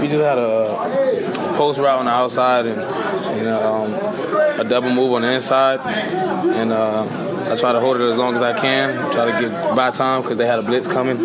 we 0.01 0.07
just 0.07 0.23
had 0.23 0.39
a 0.39 1.55
post 1.57 1.81
route 1.81 1.99
on 1.99 2.05
the 2.05 2.13
outside, 2.13 2.67
and 2.67 2.81
know, 3.45 3.85
um, 3.85 4.61
a 4.61 4.65
double 4.69 4.93
move 4.93 5.13
on 5.13 5.23
the 5.23 5.33
inside, 5.33 5.81
and 5.81 6.73
uh, 6.73 7.05
I 7.51 7.57
try 7.57 7.73
to 7.73 7.81
hold 7.81 7.97
it 7.97 8.03
as 8.03 8.17
long 8.17 8.37
as 8.37 8.43
I 8.43 8.59
can. 8.59 9.13
Try 9.13 9.33
to 9.33 9.41
get 9.41 9.75
by 9.75 9.91
time 9.91 10.23
because 10.23 10.39
they 10.39 10.47
had 10.47 10.61
a 10.61 10.63
blitz 10.63 10.87
coming, 10.87 11.19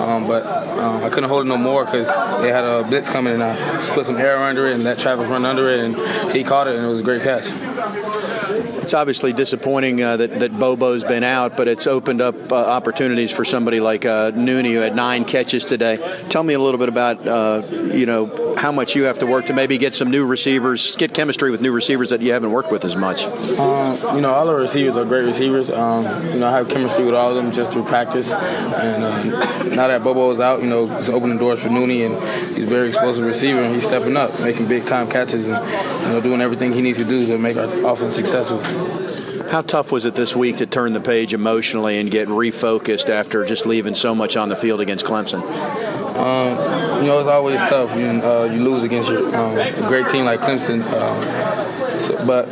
um, 0.00 0.26
but 0.26 0.46
um, 0.46 1.04
I 1.04 1.10
couldn't 1.10 1.28
hold 1.28 1.44
it 1.44 1.48
no 1.48 1.58
more 1.58 1.84
because 1.84 2.06
they 2.40 2.50
had 2.50 2.64
a 2.64 2.84
blitz 2.84 3.10
coming, 3.10 3.34
and 3.34 3.42
I 3.42 3.54
put 3.94 4.06
some 4.06 4.16
air 4.16 4.38
under 4.38 4.66
it 4.66 4.74
and 4.74 4.84
let 4.84 4.98
Travis 4.98 5.28
run 5.28 5.44
under 5.44 5.68
it, 5.68 5.80
and 5.80 6.32
he 6.32 6.42
caught 6.42 6.68
it, 6.68 6.76
and 6.76 6.84
it 6.84 6.88
was 6.88 7.00
a 7.00 7.02
great 7.02 7.22
catch. 7.22 7.48
It's 8.88 8.94
obviously 8.94 9.34
disappointing 9.34 10.02
uh, 10.02 10.16
that, 10.16 10.40
that 10.40 10.58
Bobo's 10.58 11.04
been 11.04 11.22
out, 11.22 11.58
but 11.58 11.68
it's 11.68 11.86
opened 11.86 12.22
up 12.22 12.50
uh, 12.50 12.56
opportunities 12.56 13.30
for 13.30 13.44
somebody 13.44 13.80
like 13.80 14.06
uh, 14.06 14.30
Nooney 14.30 14.72
who 14.72 14.78
had 14.78 14.96
nine 14.96 15.26
catches 15.26 15.66
today. 15.66 15.98
Tell 16.30 16.42
me 16.42 16.54
a 16.54 16.58
little 16.58 16.78
bit 16.78 16.88
about 16.88 17.28
uh, 17.28 17.62
you 17.92 18.06
know 18.06 18.56
how 18.56 18.72
much 18.72 18.96
you 18.96 19.04
have 19.04 19.18
to 19.18 19.26
work 19.26 19.46
to 19.46 19.52
maybe 19.52 19.76
get 19.76 19.94
some 19.94 20.10
new 20.10 20.24
receivers, 20.24 20.96
get 20.96 21.12
chemistry 21.12 21.50
with 21.50 21.60
new 21.60 21.70
receivers 21.70 22.08
that 22.08 22.22
you 22.22 22.32
haven't 22.32 22.50
worked 22.50 22.72
with 22.72 22.86
as 22.86 22.96
much. 22.96 23.24
Um, 23.24 24.16
you 24.16 24.22
know, 24.22 24.32
all 24.32 24.48
our 24.48 24.56
receivers 24.56 24.96
are 24.96 25.04
great 25.04 25.24
receivers. 25.24 25.68
Um, 25.68 26.04
you 26.32 26.38
know, 26.38 26.48
I 26.48 26.52
have 26.52 26.70
chemistry 26.70 27.04
with 27.04 27.14
all 27.14 27.28
of 27.28 27.36
them 27.36 27.52
just 27.52 27.72
through 27.72 27.84
practice, 27.84 28.32
and 28.32 29.04
um, 29.04 29.74
now 29.76 29.88
that 29.88 30.02
Bobo 30.02 30.30
is 30.30 30.40
out, 30.40 30.62
you 30.62 30.66
know, 30.66 30.90
it's 30.98 31.10
opening 31.10 31.36
doors 31.36 31.60
for 31.60 31.68
Nooney, 31.68 32.06
and 32.06 32.56
he's 32.56 32.64
a 32.64 32.66
very 32.66 32.88
explosive 32.88 33.26
receiver, 33.26 33.60
and 33.60 33.74
he's 33.74 33.84
stepping 33.84 34.16
up, 34.16 34.40
making 34.40 34.66
big 34.66 34.86
time 34.86 35.10
catches, 35.10 35.46
and 35.46 36.02
you 36.02 36.08
know, 36.08 36.20
doing 36.22 36.40
everything 36.40 36.72
he 36.72 36.80
needs 36.80 36.96
to 36.96 37.04
do 37.04 37.26
to 37.26 37.36
make 37.36 37.58
our 37.58 37.66
offense 37.86 38.16
successful. 38.16 38.58
How 39.50 39.62
tough 39.62 39.90
was 39.90 40.04
it 40.04 40.14
this 40.14 40.36
week 40.36 40.58
to 40.58 40.66
turn 40.66 40.92
the 40.92 41.00
page 41.00 41.32
emotionally 41.32 41.98
and 41.98 42.10
get 42.10 42.28
refocused 42.28 43.08
after 43.08 43.46
just 43.46 43.64
leaving 43.64 43.94
so 43.94 44.14
much 44.14 44.36
on 44.36 44.50
the 44.50 44.56
field 44.56 44.80
against 44.82 45.06
Clemson? 45.06 45.40
Um, 46.18 47.02
you 47.02 47.06
know, 47.06 47.20
it's 47.20 47.28
always 47.28 47.58
tough 47.60 47.94
when 47.94 48.20
uh, 48.20 48.42
you 48.44 48.62
lose 48.62 48.82
against 48.82 49.08
um, 49.08 49.56
a 49.56 49.88
great 49.88 50.08
team 50.08 50.26
like 50.26 50.40
Clemson. 50.40 50.82
Um, 50.92 52.00
so, 52.00 52.26
but 52.26 52.48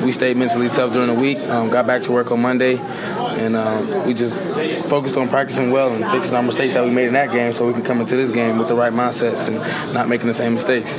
we 0.04 0.12
stayed 0.12 0.36
mentally 0.36 0.68
tough 0.68 0.92
during 0.92 1.08
the 1.08 1.20
week. 1.20 1.38
Um, 1.40 1.68
got 1.68 1.86
back 1.86 2.02
to 2.02 2.12
work 2.12 2.30
on 2.30 2.40
Monday, 2.40 2.78
and 2.78 3.54
um, 3.54 4.06
we 4.06 4.14
just 4.14 4.34
focused 4.88 5.16
on 5.16 5.28
practicing 5.28 5.70
well 5.70 5.92
and 5.92 6.04
fixing 6.12 6.34
our 6.34 6.42
mistakes 6.42 6.74
that 6.74 6.84
we 6.84 6.90
made 6.90 7.08
in 7.08 7.14
that 7.14 7.30
game, 7.30 7.52
so 7.52 7.66
we 7.66 7.72
can 7.72 7.82
come 7.82 8.00
into 8.00 8.16
this 8.16 8.30
game 8.30 8.56
with 8.56 8.68
the 8.68 8.74
right 8.74 8.92
mindsets 8.92 9.48
and 9.48 9.56
not 9.92 10.08
making 10.08 10.28
the 10.28 10.34
same 10.34 10.54
mistakes. 10.54 10.96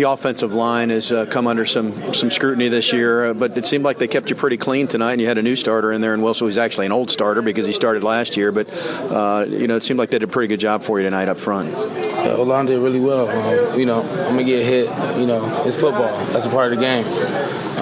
The 0.00 0.08
offensive 0.08 0.54
line 0.54 0.88
has 0.88 1.12
uh, 1.12 1.26
come 1.26 1.46
under 1.46 1.66
some 1.66 2.14
some 2.14 2.30
scrutiny 2.30 2.70
this 2.70 2.90
year, 2.90 3.26
uh, 3.26 3.34
but 3.34 3.58
it 3.58 3.66
seemed 3.66 3.84
like 3.84 3.98
they 3.98 4.08
kept 4.08 4.30
you 4.30 4.34
pretty 4.34 4.56
clean 4.56 4.88
tonight. 4.88 5.12
And 5.12 5.20
you 5.20 5.26
had 5.26 5.36
a 5.36 5.42
new 5.42 5.54
starter 5.56 5.92
in 5.92 6.00
there, 6.00 6.14
and 6.14 6.22
Wilson 6.22 6.46
was 6.46 6.56
actually 6.56 6.86
an 6.86 6.92
old 6.92 7.10
starter 7.10 7.42
because 7.42 7.66
he 7.66 7.72
started 7.72 8.02
last 8.02 8.34
year. 8.34 8.50
But 8.50 8.66
uh, 9.12 9.44
you 9.46 9.66
know, 9.66 9.76
it 9.76 9.82
seemed 9.82 9.98
like 9.98 10.08
they 10.08 10.18
did 10.18 10.26
a 10.26 10.32
pretty 10.32 10.48
good 10.48 10.58
job 10.58 10.82
for 10.82 10.98
you 10.98 11.04
tonight 11.04 11.28
up 11.28 11.36
front. 11.36 11.72
Yeah, 11.72 12.36
O 12.38 12.44
line 12.44 12.64
did 12.64 12.78
really 12.78 12.98
well. 12.98 13.28
Um, 13.28 13.78
you 13.78 13.84
know, 13.84 14.00
I'm 14.00 14.36
gonna 14.36 14.44
get 14.44 14.64
hit. 14.64 14.86
You 15.18 15.26
know, 15.26 15.64
it's 15.66 15.76
football. 15.76 16.16
That's 16.32 16.46
a 16.46 16.48
part 16.48 16.72
of 16.72 16.78
the 16.78 16.82
game. 16.82 17.04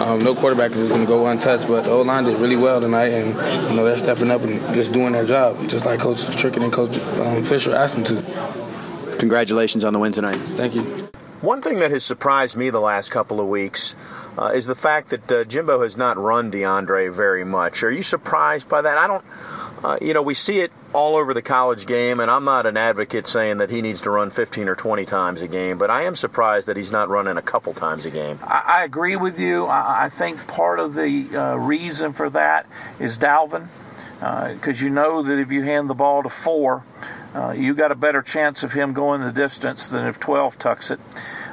Um, 0.03 0.25
no 0.25 0.35
quarterback 0.35 0.73
is 0.73 0.89
going 0.89 1.03
to 1.03 1.07
go 1.07 1.25
untouched, 1.29 1.69
but 1.69 1.87
O 1.87 2.03
line 2.03 2.25
did 2.25 2.41
really 2.41 2.57
well 2.57 2.81
tonight, 2.81 3.13
and 3.13 3.29
you 3.71 3.77
know 3.77 3.85
they're 3.85 3.97
stepping 3.97 4.33
up 4.33 4.43
and 4.43 4.59
just 4.75 4.91
doing 4.91 5.13
their 5.13 5.25
job, 5.25 5.69
just 5.69 5.87
like 5.87 6.01
Coach 6.01 6.19
Trickett 6.19 6.65
and 6.65 6.73
Coach 6.73 6.99
um, 7.21 7.45
Fisher 7.45 7.77
asked 7.77 7.95
them 7.95 8.03
to. 8.03 9.17
Congratulations 9.19 9.85
on 9.85 9.93
the 9.93 10.01
win 10.01 10.11
tonight. 10.11 10.39
Thank 10.57 10.75
you. 10.75 11.08
One 11.41 11.63
thing 11.63 11.79
that 11.79 11.93
has 11.93 12.05
surprised 12.05 12.57
me 12.57 12.69
the 12.69 12.81
last 12.81 13.11
couple 13.11 13.41
of 13.41 13.47
weeks 13.47 13.95
uh, 14.37 14.47
is 14.47 14.67
the 14.67 14.75
fact 14.75 15.11
that 15.11 15.31
uh, 15.31 15.45
Jimbo 15.45 15.83
has 15.83 15.97
not 15.97 16.17
run 16.17 16.51
DeAndre 16.51 17.15
very 17.15 17.45
much. 17.45 17.85
Are 17.85 17.93
you 17.93 18.03
surprised 18.03 18.69
by 18.69 18.83
that? 18.83 18.99
I 18.99 19.07
don't. 19.07 19.25
Uh, 19.85 19.99
you 20.03 20.13
know, 20.13 20.23
we 20.23 20.35
see 20.35 20.59
it 20.59 20.73
all 20.93 21.15
over 21.15 21.33
the 21.33 21.43
college 21.43 21.87
game, 21.87 22.19
and 22.19 22.29
I'm 22.29 22.43
not 22.43 22.67
an 22.67 22.77
advocate 22.77 23.29
saying 23.29 23.59
that 23.59 23.71
he 23.71 23.81
needs 23.81 24.01
to 24.03 24.11
run 24.11 24.31
15 24.31 24.69
or 24.69 24.75
20 24.75 25.05
times 25.05 25.41
a 25.41 25.47
game, 25.47 25.79
but 25.79 25.93
I 25.93 26.03
am 26.03 26.17
surprised 26.17 26.67
that 26.67 26.77
he's 26.77 26.91
not 26.91 27.09
running 27.09 27.37
a 27.37 27.43
couple 27.43 27.73
times 27.73 28.05
a 28.05 28.11
game. 28.11 28.41
I, 28.43 28.63
I 28.67 28.85
agree 28.85 29.15
with 29.15 29.39
you. 29.39 29.67
I, 29.67 30.07
I, 30.07 30.09
think 30.09 30.49
part 30.49 30.81
of 30.81 30.95
the 30.95 31.29
uh, 31.33 31.55
reason 31.55 32.13
for 32.13 32.29
that 32.31 32.67
is 32.99 33.17
Dalvin, 33.17 33.69
because 34.19 34.83
uh, 34.83 34.85
you 34.85 34.91
know 34.91 35.23
that 35.23 35.39
if 35.39 35.53
you 35.53 35.63
hand 35.63 35.89
the 35.89 35.95
ball 35.95 36.25
to 36.25 36.29
four, 36.29 36.83
uh, 37.39 37.53
you 37.53 37.75
got 37.75 37.93
a 37.93 37.95
better 37.95 38.21
chance 38.21 38.63
of 38.63 38.73
him 38.73 38.93
going 38.93 39.21
the 39.21 39.33
distance 39.33 39.89
than 39.89 40.07
if 40.07 40.19
12 40.19 40.59
tucks 40.59 40.91
it. 40.91 40.99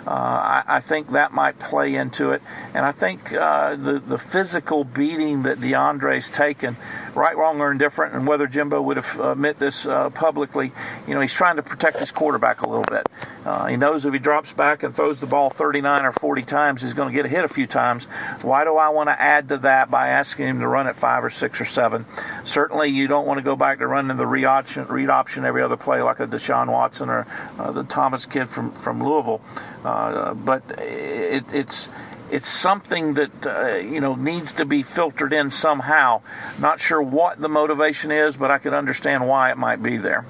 Uh, 0.08 0.12
I, 0.12 0.63
I, 0.68 0.80
think 0.82 1.12
that 1.12 1.32
might 1.32 1.58
play 1.58 1.96
into 1.96 2.32
it, 2.32 2.41
and 2.74 2.86
I 2.86 2.91
think 2.91 3.34
uh, 3.34 3.76
the 3.76 3.94
the 3.94 4.20
physical 4.20 4.84
beating 4.84 5.44
that 5.44 5.58
DeAndre's 5.60 6.30
taken, 6.30 6.78
right, 7.15 7.36
wrong, 7.36 7.60
or 7.60 7.72
indifferent, 7.72 8.13
and 8.13 8.28
whether 8.28 8.46
Jimbo 8.46 8.82
would 8.84 8.98
have 8.98 9.20
admit 9.20 9.58
this 9.58 9.88
uh, 9.88 10.12
publicly, 10.12 10.74
you 11.08 11.15
know, 11.15 11.22
he's 11.22 11.34
trying 11.34 11.56
to 11.56 11.63
protect 11.63 12.00
his 12.00 12.12
quarterback 12.12 12.62
a 12.62 12.70
little 12.70 12.84
bit. 12.84 13.08
Uh, 13.46 13.68
he 13.68 13.78
knows 13.78 14.06
if 14.06 14.13
he 14.13 14.20
drops 14.20 14.54
back 14.54 14.84
and 14.84 14.96
throws 14.96 15.20
the 15.20 15.28
ball 15.28 15.50
39 15.50 16.06
or 16.06 16.12
40 16.12 16.41
times, 16.44 16.82
he's 16.82 16.94
going 16.94 17.10
to 17.10 17.15
get 17.15 17.30
hit 17.30 17.44
a 17.44 17.48
few 17.48 17.68
times. 17.68 18.06
Why 18.41 18.63
do 18.63 18.78
I 18.78 18.89
want 18.89 19.10
to 19.10 19.20
add 19.20 19.50
to 19.50 19.58
that 19.60 19.89
by 19.91 20.10
asking 20.10 20.48
him 20.48 20.60
to 20.60 20.68
run 20.68 20.88
at 20.88 20.96
five 20.96 21.24
or 21.24 21.30
six 21.30 21.62
or 21.62 21.65
seven? 21.65 22.06
Certainly, 22.44 22.89
you 22.89 23.08
don't 23.08 23.26
want 23.26 23.38
to 23.38 23.44
go 23.44 23.56
back 23.56 23.80
to 23.80 23.88
running 23.88 24.18
the 24.18 24.28
read 24.28 24.46
option, 24.46 24.86
read 24.88 25.10
option 25.10 25.46
every 25.46 25.62
other 25.62 25.78
play 25.78 26.02
like 26.02 26.20
a 26.20 26.28
Deshaun 26.28 26.72
Watson 26.72 27.10
or 27.10 27.28
uh, 27.60 27.72
the 27.72 27.84
Thomas 27.84 28.26
kid 28.26 28.48
from 28.50 28.72
from 28.72 29.04
Louisville. 29.04 29.41
Uh, 29.84 29.94
but 30.36 30.63
it, 30.79 31.43
it's 31.53 31.89
it's 32.31 32.49
something 32.49 33.13
that 33.13 33.45
uh, 33.45 33.75
you 33.75 33.99
know 33.99 34.15
needs 34.15 34.51
to 34.53 34.65
be 34.65 34.84
filtered 34.84 35.34
in 35.34 35.49
somehow. 35.49 36.21
Not 36.60 36.79
sure 36.79 37.01
what 37.01 37.39
the 37.39 37.49
motivation 37.49 38.12
is, 38.12 38.38
but 38.38 38.51
I 38.51 38.58
can 38.58 38.73
understand 38.73 39.27
why 39.27 39.51
it 39.51 39.58
might 39.58 39.81
be 39.81 39.97
there. 39.97 40.25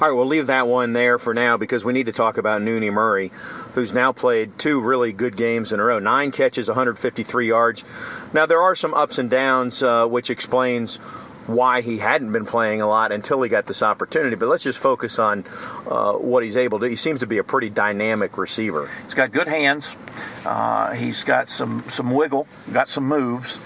All 0.00 0.06
right, 0.06 0.14
we'll 0.14 0.26
leave 0.26 0.46
that 0.46 0.68
one 0.68 0.92
there 0.92 1.18
for 1.18 1.34
now 1.34 1.56
because 1.56 1.84
we 1.84 1.92
need 1.92 2.06
to 2.06 2.12
talk 2.12 2.38
about 2.38 2.62
Nooney 2.62 2.92
Murray, 2.92 3.32
who's 3.74 3.92
now 3.92 4.12
played 4.12 4.56
two 4.56 4.80
really 4.80 5.12
good 5.12 5.36
games 5.36 5.72
in 5.72 5.80
a 5.80 5.82
row. 5.82 5.98
Nine 5.98 6.30
catches, 6.30 6.68
153 6.68 7.48
yards. 7.48 7.82
Now, 8.32 8.46
there 8.46 8.62
are 8.62 8.76
some 8.76 8.94
ups 8.94 9.18
and 9.18 9.28
downs, 9.28 9.82
uh, 9.82 10.06
which 10.06 10.30
explains 10.30 11.00
why 11.48 11.80
he 11.80 11.98
hadn't 11.98 12.30
been 12.30 12.44
playing 12.44 12.80
a 12.80 12.86
lot 12.86 13.10
until 13.10 13.40
he 13.42 13.48
got 13.48 13.66
this 13.66 13.82
opportunity. 13.82 14.36
But 14.36 14.48
let's 14.48 14.64
just 14.64 14.78
focus 14.78 15.18
on 15.18 15.44
uh, 15.86 16.12
what 16.12 16.44
he's 16.44 16.56
able 16.56 16.78
to. 16.80 16.88
He 16.88 16.96
seems 16.96 17.20
to 17.20 17.26
be 17.26 17.38
a 17.38 17.44
pretty 17.44 17.70
dynamic 17.70 18.36
receiver. 18.36 18.90
He's 19.04 19.14
got 19.14 19.32
good 19.32 19.48
hands. 19.48 19.96
Uh, 20.44 20.92
he's 20.92 21.24
got 21.24 21.48
some 21.48 21.84
some 21.88 22.10
wiggle. 22.10 22.46
Got 22.72 22.88
some 22.88 23.04
moves. 23.04 23.58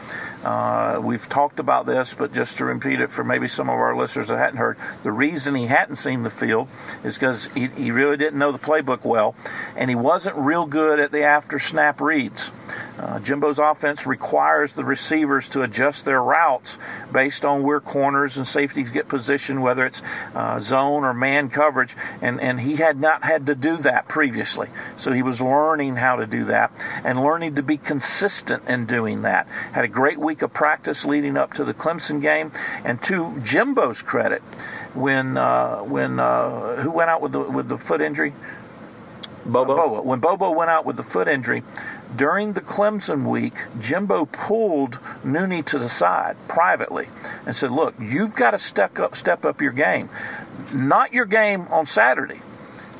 Uh, 0.44 1.00
we've 1.02 1.28
talked 1.28 1.60
about 1.60 1.86
this, 1.86 2.14
but 2.14 2.32
just 2.32 2.58
to 2.58 2.64
repeat 2.64 3.00
it 3.00 3.12
for 3.12 3.22
maybe 3.22 3.46
some 3.46 3.68
of 3.68 3.76
our 3.76 3.94
listeners 3.94 4.28
that 4.28 4.38
hadn't 4.38 4.56
heard, 4.56 4.76
the 5.04 5.12
reason 5.12 5.54
he 5.54 5.66
hadn't 5.66 5.96
seen 5.96 6.24
the 6.24 6.30
field 6.30 6.66
is 7.04 7.16
because 7.16 7.46
he, 7.54 7.68
he 7.68 7.92
really 7.92 8.16
didn't 8.16 8.38
know 8.38 8.50
the 8.50 8.58
playbook 8.58 9.04
well, 9.04 9.36
and 9.76 9.88
he 9.88 9.94
wasn't 9.94 10.34
real 10.36 10.66
good 10.66 10.98
at 10.98 11.12
the 11.12 11.22
after 11.22 11.60
snap 11.60 12.00
reads. 12.00 12.50
Uh, 12.98 13.18
Jimbo's 13.20 13.58
offense 13.58 14.06
requires 14.06 14.72
the 14.72 14.84
receivers 14.84 15.48
to 15.48 15.62
adjust 15.62 16.04
their 16.04 16.22
routes 16.22 16.78
based 17.12 17.44
on 17.44 17.62
where 17.62 17.80
corners 17.80 18.36
and 18.36 18.46
safeties 18.46 18.90
get 18.90 19.08
positioned, 19.08 19.62
whether 19.62 19.86
it's 19.86 20.02
uh, 20.34 20.60
zone 20.60 21.04
or 21.04 21.14
man 21.14 21.48
coverage, 21.48 21.96
and, 22.20 22.40
and 22.40 22.60
he 22.60 22.76
had 22.76 23.00
not 23.00 23.24
had 23.24 23.46
to 23.46 23.54
do 23.54 23.76
that 23.78 24.08
previously. 24.08 24.68
So 24.96 25.12
he 25.12 25.22
was 25.22 25.40
learning 25.40 25.96
how 25.96 26.16
to 26.16 26.26
do 26.26 26.44
that 26.44 26.70
and 27.04 27.22
learning 27.22 27.54
to 27.56 27.62
be 27.62 27.76
consistent 27.76 28.68
in 28.68 28.86
doing 28.86 29.22
that. 29.22 29.46
Had 29.72 29.84
a 29.84 29.88
great 29.88 30.18
week 30.18 30.42
of 30.42 30.52
practice 30.52 31.04
leading 31.04 31.36
up 31.36 31.54
to 31.54 31.64
the 31.64 31.74
Clemson 31.74 32.20
game. 32.20 32.52
And 32.84 33.02
to 33.02 33.40
Jimbo's 33.40 34.02
credit, 34.02 34.42
when 34.94 35.36
uh, 35.36 35.78
when 35.78 36.20
uh, 36.20 36.76
who 36.82 36.90
went 36.90 37.10
out 37.10 37.22
with 37.22 37.32
the 37.32 37.40
with 37.40 37.68
the 37.68 37.78
foot 37.78 38.00
injury? 38.00 38.32
Bobo. 39.44 39.76
Bobo. 39.76 40.02
When 40.02 40.20
Bobo 40.20 40.52
went 40.52 40.70
out 40.70 40.86
with 40.86 40.96
the 40.96 41.02
foot 41.02 41.26
injury, 41.26 41.64
during 42.16 42.52
the 42.52 42.60
Clemson 42.60 43.28
week, 43.28 43.54
Jimbo 43.80 44.26
pulled 44.26 44.92
Nooney 45.24 45.64
to 45.66 45.78
the 45.78 45.88
side 45.88 46.36
privately 46.48 47.08
and 47.46 47.56
said, 47.56 47.70
"Look, 47.70 47.94
you've 47.98 48.34
got 48.34 48.52
to 48.52 48.58
step 48.58 48.98
up, 48.98 49.16
step 49.16 49.44
up 49.44 49.60
your 49.60 49.72
game. 49.72 50.10
Not 50.74 51.12
your 51.12 51.26
game 51.26 51.66
on 51.70 51.86
Saturday. 51.86 52.40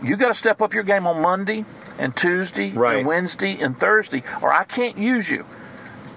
You've 0.03 0.19
got 0.19 0.29
to 0.29 0.35
step 0.35 0.61
up 0.63 0.75
your 0.75 0.83
game 0.83 1.07
on 1.07 1.21
Monday 1.21 1.65
and 1.99 2.17
Tuesday 2.17 2.71
right. 2.71 2.99
and 2.99 3.07
Wednesday 3.07 3.59
and 3.61 3.79
Thursday, 3.79 4.23
or 4.41 4.53
I 4.53 4.65
can't 4.65 4.97
use 4.97 5.31
you." 5.31 5.45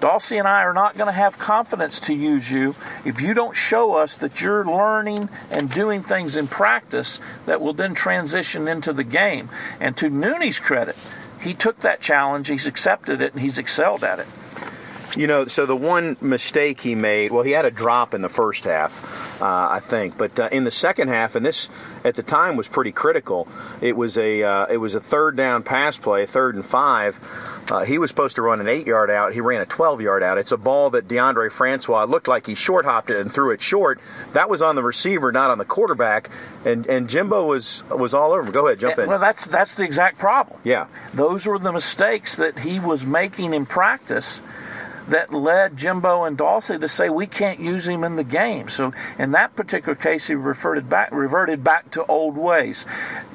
Dawsey 0.00 0.38
and 0.38 0.46
I 0.46 0.62
are 0.62 0.74
not 0.74 0.94
going 0.94 1.06
to 1.06 1.12
have 1.12 1.38
confidence 1.38 2.00
to 2.00 2.14
use 2.14 2.52
you 2.52 2.74
if 3.04 3.20
you 3.20 3.32
don't 3.32 3.56
show 3.56 3.94
us 3.94 4.16
that 4.18 4.42
you're 4.42 4.64
learning 4.64 5.30
and 5.50 5.70
doing 5.70 6.02
things 6.02 6.36
in 6.36 6.48
practice 6.48 7.18
that 7.46 7.62
will 7.62 7.72
then 7.72 7.94
transition 7.94 8.68
into 8.68 8.92
the 8.92 9.04
game. 9.04 9.48
And 9.80 9.96
to 9.96 10.10
Nooney's 10.10 10.60
credit, 10.60 10.96
he 11.46 11.54
took 11.54 11.80
that 11.80 12.00
challenge, 12.00 12.48
he's 12.48 12.66
accepted 12.66 13.20
it, 13.20 13.32
and 13.32 13.40
he's 13.40 13.56
excelled 13.56 14.02
at 14.02 14.18
it. 14.18 14.26
You 15.16 15.26
know, 15.26 15.46
so 15.46 15.64
the 15.64 15.76
one 15.76 16.18
mistake 16.20 16.82
he 16.82 16.94
made, 16.94 17.32
well, 17.32 17.42
he 17.42 17.52
had 17.52 17.64
a 17.64 17.70
drop 17.70 18.12
in 18.12 18.20
the 18.20 18.28
first 18.28 18.64
half, 18.64 19.40
uh, 19.40 19.68
I 19.70 19.80
think, 19.80 20.18
but 20.18 20.38
uh, 20.38 20.50
in 20.52 20.64
the 20.64 20.70
second 20.70 21.08
half, 21.08 21.34
and 21.34 21.44
this 21.44 21.70
at 22.04 22.16
the 22.16 22.22
time 22.22 22.54
was 22.54 22.68
pretty 22.68 22.92
critical. 22.92 23.48
It 23.80 23.96
was 23.96 24.18
a 24.18 24.42
uh, 24.42 24.66
it 24.66 24.76
was 24.76 24.94
a 24.94 25.00
third 25.00 25.34
down 25.34 25.62
pass 25.62 25.96
play, 25.96 26.26
third 26.26 26.54
and 26.54 26.64
five. 26.64 27.18
Uh, 27.70 27.84
he 27.84 27.98
was 27.98 28.10
supposed 28.10 28.36
to 28.36 28.42
run 28.42 28.60
an 28.60 28.68
eight 28.68 28.86
yard 28.86 29.10
out. 29.10 29.32
He 29.32 29.40
ran 29.40 29.62
a 29.62 29.66
12 29.66 30.02
yard 30.02 30.22
out. 30.22 30.36
It's 30.36 30.52
a 30.52 30.56
ball 30.58 30.90
that 30.90 31.08
DeAndre 31.08 31.50
Francois 31.50 32.04
looked 32.04 32.28
like 32.28 32.46
he 32.46 32.54
short 32.54 32.84
hopped 32.84 33.08
it 33.08 33.18
and 33.18 33.32
threw 33.32 33.50
it 33.52 33.62
short. 33.62 34.00
That 34.34 34.50
was 34.50 34.60
on 34.60 34.76
the 34.76 34.82
receiver, 34.82 35.32
not 35.32 35.50
on 35.50 35.56
the 35.56 35.64
quarterback. 35.64 36.30
And 36.64 36.86
and 36.86 37.08
Jimbo 37.08 37.46
was 37.46 37.84
was 37.90 38.12
all 38.12 38.32
over. 38.32 38.52
Go 38.52 38.66
ahead, 38.66 38.80
jump 38.80 38.98
in. 38.98 39.08
Well, 39.08 39.18
that's 39.18 39.46
that's 39.46 39.76
the 39.76 39.84
exact 39.84 40.18
problem. 40.18 40.60
Yeah, 40.62 40.88
those 41.14 41.46
were 41.46 41.58
the 41.58 41.72
mistakes 41.72 42.36
that 42.36 42.58
he 42.58 42.78
was 42.78 43.06
making 43.06 43.54
in 43.54 43.64
practice 43.64 44.42
that 45.08 45.32
led 45.32 45.76
Jimbo 45.76 46.24
and 46.24 46.36
Dawsey 46.36 46.80
to 46.80 46.88
say 46.88 47.08
we 47.08 47.26
can't 47.26 47.60
use 47.60 47.86
him 47.86 48.02
in 48.04 48.16
the 48.16 48.24
game. 48.24 48.68
So 48.68 48.92
in 49.18 49.30
that 49.32 49.54
particular 49.54 49.94
case, 49.94 50.26
he 50.26 50.34
reverted 50.34 50.88
back 50.88 51.10
reverted 51.12 51.62
back 51.62 51.90
to 51.92 52.04
old 52.06 52.36
ways. 52.36 52.86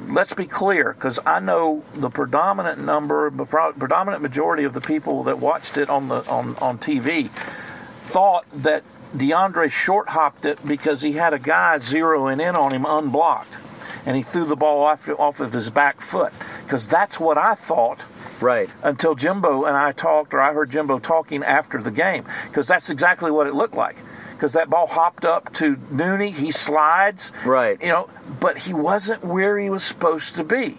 Let's 0.08 0.34
be 0.34 0.46
clear, 0.46 0.94
because 0.94 1.20
I 1.26 1.40
know 1.40 1.84
the 1.94 2.10
predominant 2.10 2.80
number, 2.80 3.30
the 3.30 3.46
predominant 3.46 4.22
majority 4.22 4.64
of 4.64 4.74
the 4.74 4.82
people 4.82 5.24
that 5.24 5.40
watched 5.40 5.78
it 5.78 5.90
on 5.90 6.10
the 6.10 6.28
on 6.30 6.56
on 6.58 6.78
TV 6.78 7.30
thought 7.30 8.46
that 8.52 8.84
DeAndre 9.16 9.72
short 9.72 10.10
hopped 10.10 10.46
it 10.46 10.66
because 10.66 11.02
he 11.02 11.14
had 11.14 11.34
a 11.34 11.40
guy 11.40 11.78
zeroing 11.78 12.42
in 12.42 12.56
on 12.56 12.74
him 12.74 12.86
unblocked, 12.86 13.58
and 14.06 14.18
he 14.18 14.24
threw 14.24 14.46
the 14.46 14.56
ball 14.56 14.84
off 14.84 15.08
off 15.10 15.40
of 15.40 15.54
his 15.54 15.70
back 15.70 16.02
foot. 16.02 16.34
Because 16.64 16.88
that's 16.88 17.20
what 17.20 17.38
I 17.38 17.56
thought 17.56 18.06
Right. 18.42 18.70
Until 18.84 19.16
Jimbo 19.16 19.66
and 19.66 19.78
I 19.78 19.92
talked, 19.92 20.34
or 20.34 20.42
I 20.42 20.54
heard 20.54 20.72
Jimbo 20.72 21.00
talking 21.00 21.44
after 21.44 21.82
the 21.82 21.92
game, 21.92 22.26
because 22.48 22.68
that's 22.68 22.90
exactly 22.90 23.32
what 23.32 23.48
it 23.48 23.54
looked 23.54 23.76
like. 23.76 23.98
Because 24.32 24.54
that 24.54 24.70
ball 24.70 24.88
hopped 24.88 25.24
up 25.24 25.54
to 25.54 25.76
Nooney, 25.76 26.34
he 26.34 26.52
slides. 26.52 27.32
Right. 27.46 27.80
You 27.82 27.90
know, 27.90 28.10
but 28.40 28.60
he 28.60 28.74
wasn't 28.74 29.24
where 29.24 29.60
he 29.60 29.70
was 29.70 29.84
supposed 29.84 30.36
to 30.36 30.44
be. 30.44 30.78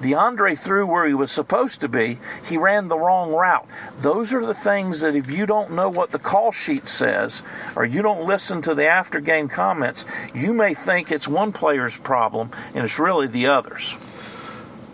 DeAndre 0.00 0.58
threw 0.58 0.86
where 0.86 1.06
he 1.06 1.14
was 1.14 1.30
supposed 1.30 1.80
to 1.80 1.88
be. 1.88 2.18
He 2.44 2.58
ran 2.58 2.88
the 2.88 2.98
wrong 2.98 3.32
route. 3.32 3.66
Those 3.96 4.34
are 4.34 4.44
the 4.44 4.52
things 4.52 5.00
that 5.00 5.14
if 5.14 5.30
you 5.30 5.46
don't 5.46 5.72
know 5.72 5.88
what 5.88 6.10
the 6.10 6.18
call 6.18 6.52
sheet 6.52 6.86
says, 6.86 7.42
or 7.74 7.86
you 7.86 8.02
don't 8.02 8.26
listen 8.26 8.60
to 8.62 8.74
the 8.74 8.86
after 8.86 9.20
game 9.20 9.48
comments, 9.48 10.04
you 10.34 10.52
may 10.52 10.74
think 10.74 11.10
it's 11.10 11.28
one 11.28 11.52
player's 11.52 11.98
problem 11.98 12.50
and 12.74 12.84
it's 12.84 12.98
really 12.98 13.28
the 13.28 13.46
others 13.46 13.96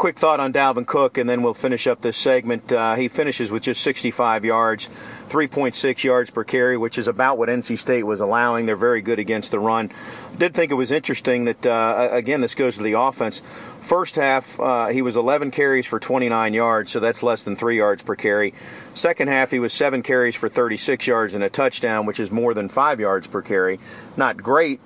quick 0.00 0.16
thought 0.16 0.40
on 0.40 0.50
Dalvin 0.50 0.86
Cook, 0.86 1.18
and 1.18 1.28
then 1.28 1.42
we'll 1.42 1.52
finish 1.52 1.86
up 1.86 2.00
this 2.00 2.16
segment. 2.16 2.72
Uh, 2.72 2.94
he 2.94 3.06
finishes 3.06 3.50
with 3.50 3.64
just 3.64 3.82
65 3.82 4.46
yards, 4.46 4.88
3.6 4.88 6.04
yards 6.04 6.30
per 6.30 6.42
carry, 6.42 6.78
which 6.78 6.96
is 6.96 7.06
about 7.06 7.36
what 7.36 7.50
NC 7.50 7.78
State 7.78 8.04
was 8.04 8.18
allowing. 8.18 8.64
They're 8.64 8.76
very 8.76 9.02
good 9.02 9.18
against 9.18 9.50
the 9.50 9.58
run. 9.58 9.90
Did 10.38 10.54
think 10.54 10.70
it 10.70 10.76
was 10.76 10.90
interesting 10.90 11.44
that, 11.44 11.66
uh, 11.66 12.08
again, 12.12 12.40
this 12.40 12.54
goes 12.54 12.78
to 12.78 12.82
the 12.82 12.94
offense. 12.94 13.40
First 13.40 14.16
half, 14.16 14.58
uh, 14.58 14.86
he 14.86 15.02
was 15.02 15.18
11 15.18 15.50
carries 15.50 15.86
for 15.86 16.00
29 16.00 16.54
yards, 16.54 16.90
so 16.90 16.98
that's 16.98 17.22
less 17.22 17.42
than 17.42 17.54
three 17.54 17.76
yards 17.76 18.02
per 18.02 18.16
carry. 18.16 18.54
Second 18.94 19.28
half, 19.28 19.50
he 19.50 19.58
was 19.58 19.74
seven 19.74 20.02
carries 20.02 20.34
for 20.34 20.48
36 20.48 21.06
yards 21.06 21.34
and 21.34 21.44
a 21.44 21.50
touchdown, 21.50 22.06
which 22.06 22.18
is 22.18 22.30
more 22.30 22.54
than 22.54 22.70
five 22.70 23.00
yards 23.00 23.26
per 23.26 23.42
carry. 23.42 23.78
Not 24.16 24.38
great 24.38 24.80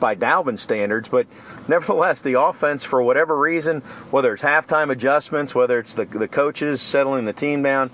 by 0.00 0.16
Dalvin 0.16 0.58
standards, 0.58 1.08
but 1.08 1.28
nevertheless, 1.68 2.20
the 2.20 2.40
offense, 2.40 2.84
for 2.84 3.02
whatever 3.02 3.38
reason, 3.38 3.80
whether 4.10 4.32
it's 4.32 4.42
halftime 4.42 4.90
adjustments, 4.90 5.54
whether 5.54 5.78
it's 5.78 5.94
the, 5.94 6.04
the 6.04 6.28
coaches 6.28 6.80
settling 6.80 7.24
the 7.24 7.32
team 7.32 7.62
down, 7.62 7.90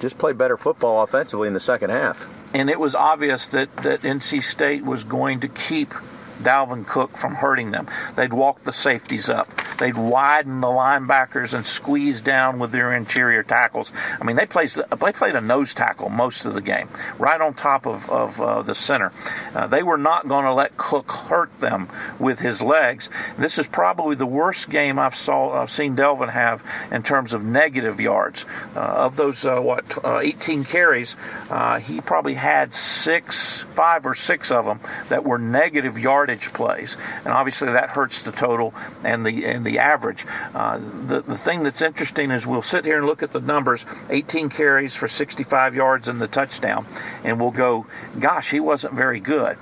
just 0.00 0.18
played 0.18 0.38
better 0.38 0.56
football 0.56 1.02
offensively 1.02 1.48
in 1.48 1.54
the 1.54 1.60
second 1.60 1.90
half. 1.90 2.32
And 2.54 2.70
it 2.70 2.80
was 2.80 2.94
obvious 2.94 3.46
that, 3.48 3.74
that 3.78 4.02
NC 4.02 4.42
State 4.42 4.84
was 4.84 5.04
going 5.04 5.40
to 5.40 5.48
keep 5.48 5.92
Dalvin 6.38 6.86
Cook 6.86 7.16
from 7.16 7.36
hurting 7.36 7.70
them. 7.70 7.86
They'd 8.14 8.32
walk 8.32 8.64
the 8.64 8.72
safeties 8.72 9.28
up. 9.28 9.48
They'd 9.78 9.96
widen 9.96 10.60
the 10.60 10.68
linebackers 10.68 11.54
and 11.54 11.64
squeeze 11.64 12.20
down 12.20 12.58
with 12.58 12.72
their 12.72 12.92
interior 12.92 13.42
tackles. 13.42 13.92
I 14.20 14.24
mean, 14.24 14.36
they 14.36 14.46
played 14.46 14.70
they 14.70 15.12
played 15.12 15.34
a 15.34 15.40
nose 15.40 15.74
tackle 15.74 16.08
most 16.08 16.44
of 16.44 16.54
the 16.54 16.60
game, 16.60 16.88
right 17.18 17.40
on 17.40 17.54
top 17.54 17.86
of, 17.86 18.08
of 18.10 18.40
uh, 18.40 18.62
the 18.62 18.74
center. 18.74 19.12
Uh, 19.54 19.66
they 19.66 19.82
were 19.82 19.98
not 19.98 20.28
going 20.28 20.44
to 20.44 20.52
let 20.52 20.76
Cook 20.76 21.10
hurt 21.10 21.60
them 21.60 21.88
with 22.18 22.40
his 22.40 22.60
legs. 22.62 23.08
This 23.36 23.58
is 23.58 23.66
probably 23.66 24.14
the 24.14 24.26
worst 24.26 24.70
game 24.70 24.98
I've 24.98 25.14
saw 25.14 25.60
I've 25.60 25.70
seen 25.70 25.96
Dalvin 25.96 26.30
have 26.30 26.62
in 26.90 27.02
terms 27.02 27.32
of 27.32 27.44
negative 27.44 28.00
yards. 28.00 28.44
Uh, 28.76 28.80
of 28.80 29.16
those 29.16 29.44
uh, 29.44 29.60
what 29.60 30.04
uh, 30.04 30.20
18 30.20 30.64
carries, 30.64 31.16
uh, 31.50 31.78
he 31.78 32.00
probably 32.00 32.34
had 32.34 32.74
six, 32.74 33.62
five 33.62 34.04
or 34.06 34.14
six 34.14 34.50
of 34.50 34.64
them 34.66 34.80
that 35.08 35.24
were 35.24 35.38
negative 35.38 35.98
yards 35.98 36.27
yardage 36.28 36.52
plays, 36.52 36.96
and 37.24 37.28
obviously 37.28 37.68
that 37.68 37.90
hurts 37.90 38.22
the 38.22 38.32
total 38.32 38.74
and 39.02 39.24
the 39.24 39.44
and 39.46 39.64
the 39.64 39.78
average. 39.78 40.26
Uh, 40.54 40.78
the 40.78 41.22
the 41.22 41.36
thing 41.36 41.62
that's 41.62 41.80
interesting 41.82 42.30
is 42.30 42.46
we'll 42.46 42.62
sit 42.62 42.84
here 42.84 42.98
and 42.98 43.06
look 43.06 43.22
at 43.22 43.32
the 43.32 43.40
numbers: 43.40 43.84
18 44.10 44.48
carries 44.50 44.94
for 44.94 45.08
65 45.08 45.74
yards 45.74 46.06
and 46.08 46.20
the 46.20 46.28
touchdown, 46.28 46.86
and 47.24 47.40
we'll 47.40 47.50
go, 47.50 47.86
"Gosh, 48.18 48.50
he 48.50 48.60
wasn't 48.60 48.94
very 48.94 49.20
good." 49.20 49.56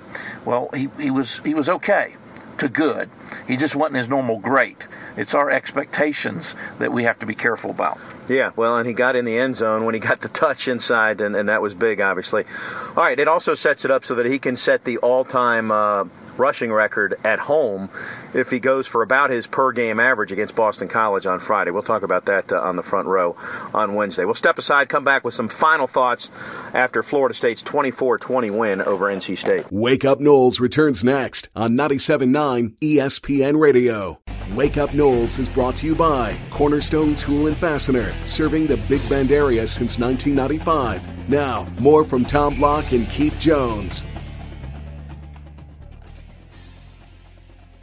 Well, 0.45 0.69
he 0.75 0.89
he 0.99 1.11
was 1.11 1.39
he 1.39 1.55
was 1.55 1.69
okay 1.69 2.15
to 2.59 2.69
good. 2.69 3.11
He 3.47 3.57
just 3.57 3.77
wasn't 3.77 3.97
his 3.97 4.09
normal 4.09 4.39
great. 4.39 4.87
It's 5.17 5.35
our 5.35 5.51
expectations 5.51 6.55
that 6.79 6.93
we 6.93 7.05
have 7.05 7.19
to 7.21 7.27
be 7.27 7.35
careful 7.35 7.71
about. 7.71 7.99
Yeah, 8.29 8.53
well, 8.57 8.77
and 8.77 8.89
he 8.89 8.93
got 8.93 9.15
in 9.15 9.25
the 9.25 9.39
end 9.39 9.57
zone 9.57 9.85
when 9.85 9.95
he 9.95 10.01
got 10.01 10.21
the 10.21 10.29
touch 10.29 10.67
inside, 10.67 11.21
and, 11.21 11.37
and 11.37 11.49
that 11.49 11.63
was 11.63 11.75
big, 11.75 12.01
obviously. 12.01 12.45
All 12.89 13.05
right, 13.05 13.19
it 13.19 13.29
also 13.29 13.55
sets 13.55 13.85
it 13.85 13.91
up 13.91 14.05
so 14.05 14.15
that 14.15 14.27
he 14.27 14.39
can 14.39 14.57
set 14.57 14.85
the 14.85 14.97
all 14.99 15.25
time. 15.25 15.71
Uh, 15.71 16.05
rushing 16.39 16.73
record 16.73 17.15
at 17.25 17.39
home 17.39 17.91
if 18.35 18.51
he 18.51 18.59
goes 18.59 18.87
for 18.87 19.03
about 19.03 19.31
his 19.31 19.47
per 19.47 19.73
game 19.73 20.01
average 20.01 20.33
against 20.33 20.55
Boston 20.55 20.89
College 20.89 21.27
on 21.27 21.39
Friday. 21.39 21.71
We'll 21.71 21.83
talk 21.83 22.03
about 22.03 22.27
that 22.27 22.53
uh, 22.53 22.61
on 22.61 22.77
the 22.77 22.83
front 22.83 23.07
row 23.07 23.37
on 23.75 23.95
Wednesday. 23.95 24.25
We'll 24.25 24.35
step 24.35 24.59
aside, 24.59 24.89
come 24.89 25.05
back 25.05 25.25
with 25.25 25.35
some 25.35 25.49
final 25.49 25.87
thoughts 25.87 26.31
after 26.75 27.03
Florida 27.03 27.35
State's 27.35 27.63
24 27.63 28.19
20 28.19 28.51
win 28.51 28.83
over 28.83 29.07
NC 29.07 29.39
State. 29.39 29.67
Wake 29.71 30.05
Up 30.05 30.19
Noles 30.19 30.61
returns 30.61 31.05
next 31.05 31.49
on 31.55 31.73
97.9 31.73 32.77
ESPN 32.81 33.61
Radio. 33.61 34.21
Wake 34.55 34.77
Up 34.77 34.91
Noles 34.91 35.39
is 35.39 35.51
brought 35.51 35.75
to 35.77 35.87
you 35.87 35.95
by 35.95 36.39
Cornerstone 36.51 37.17
Tool 37.17 37.49
and 37.49 37.57
Fastener, 37.57 38.15
serving 38.27 38.67
the 38.67 38.77
Big 38.89 39.07
Bend 39.09 39.33
area 39.33 39.67
since 39.67 39.99
1995. 39.99 41.29
Now, 41.29 41.67
more 41.81 42.05
from 42.05 42.25
Tom 42.25 42.55
Block 42.55 42.93
and 42.93 43.09
Keith 43.09 43.39
Jones. 43.41 44.07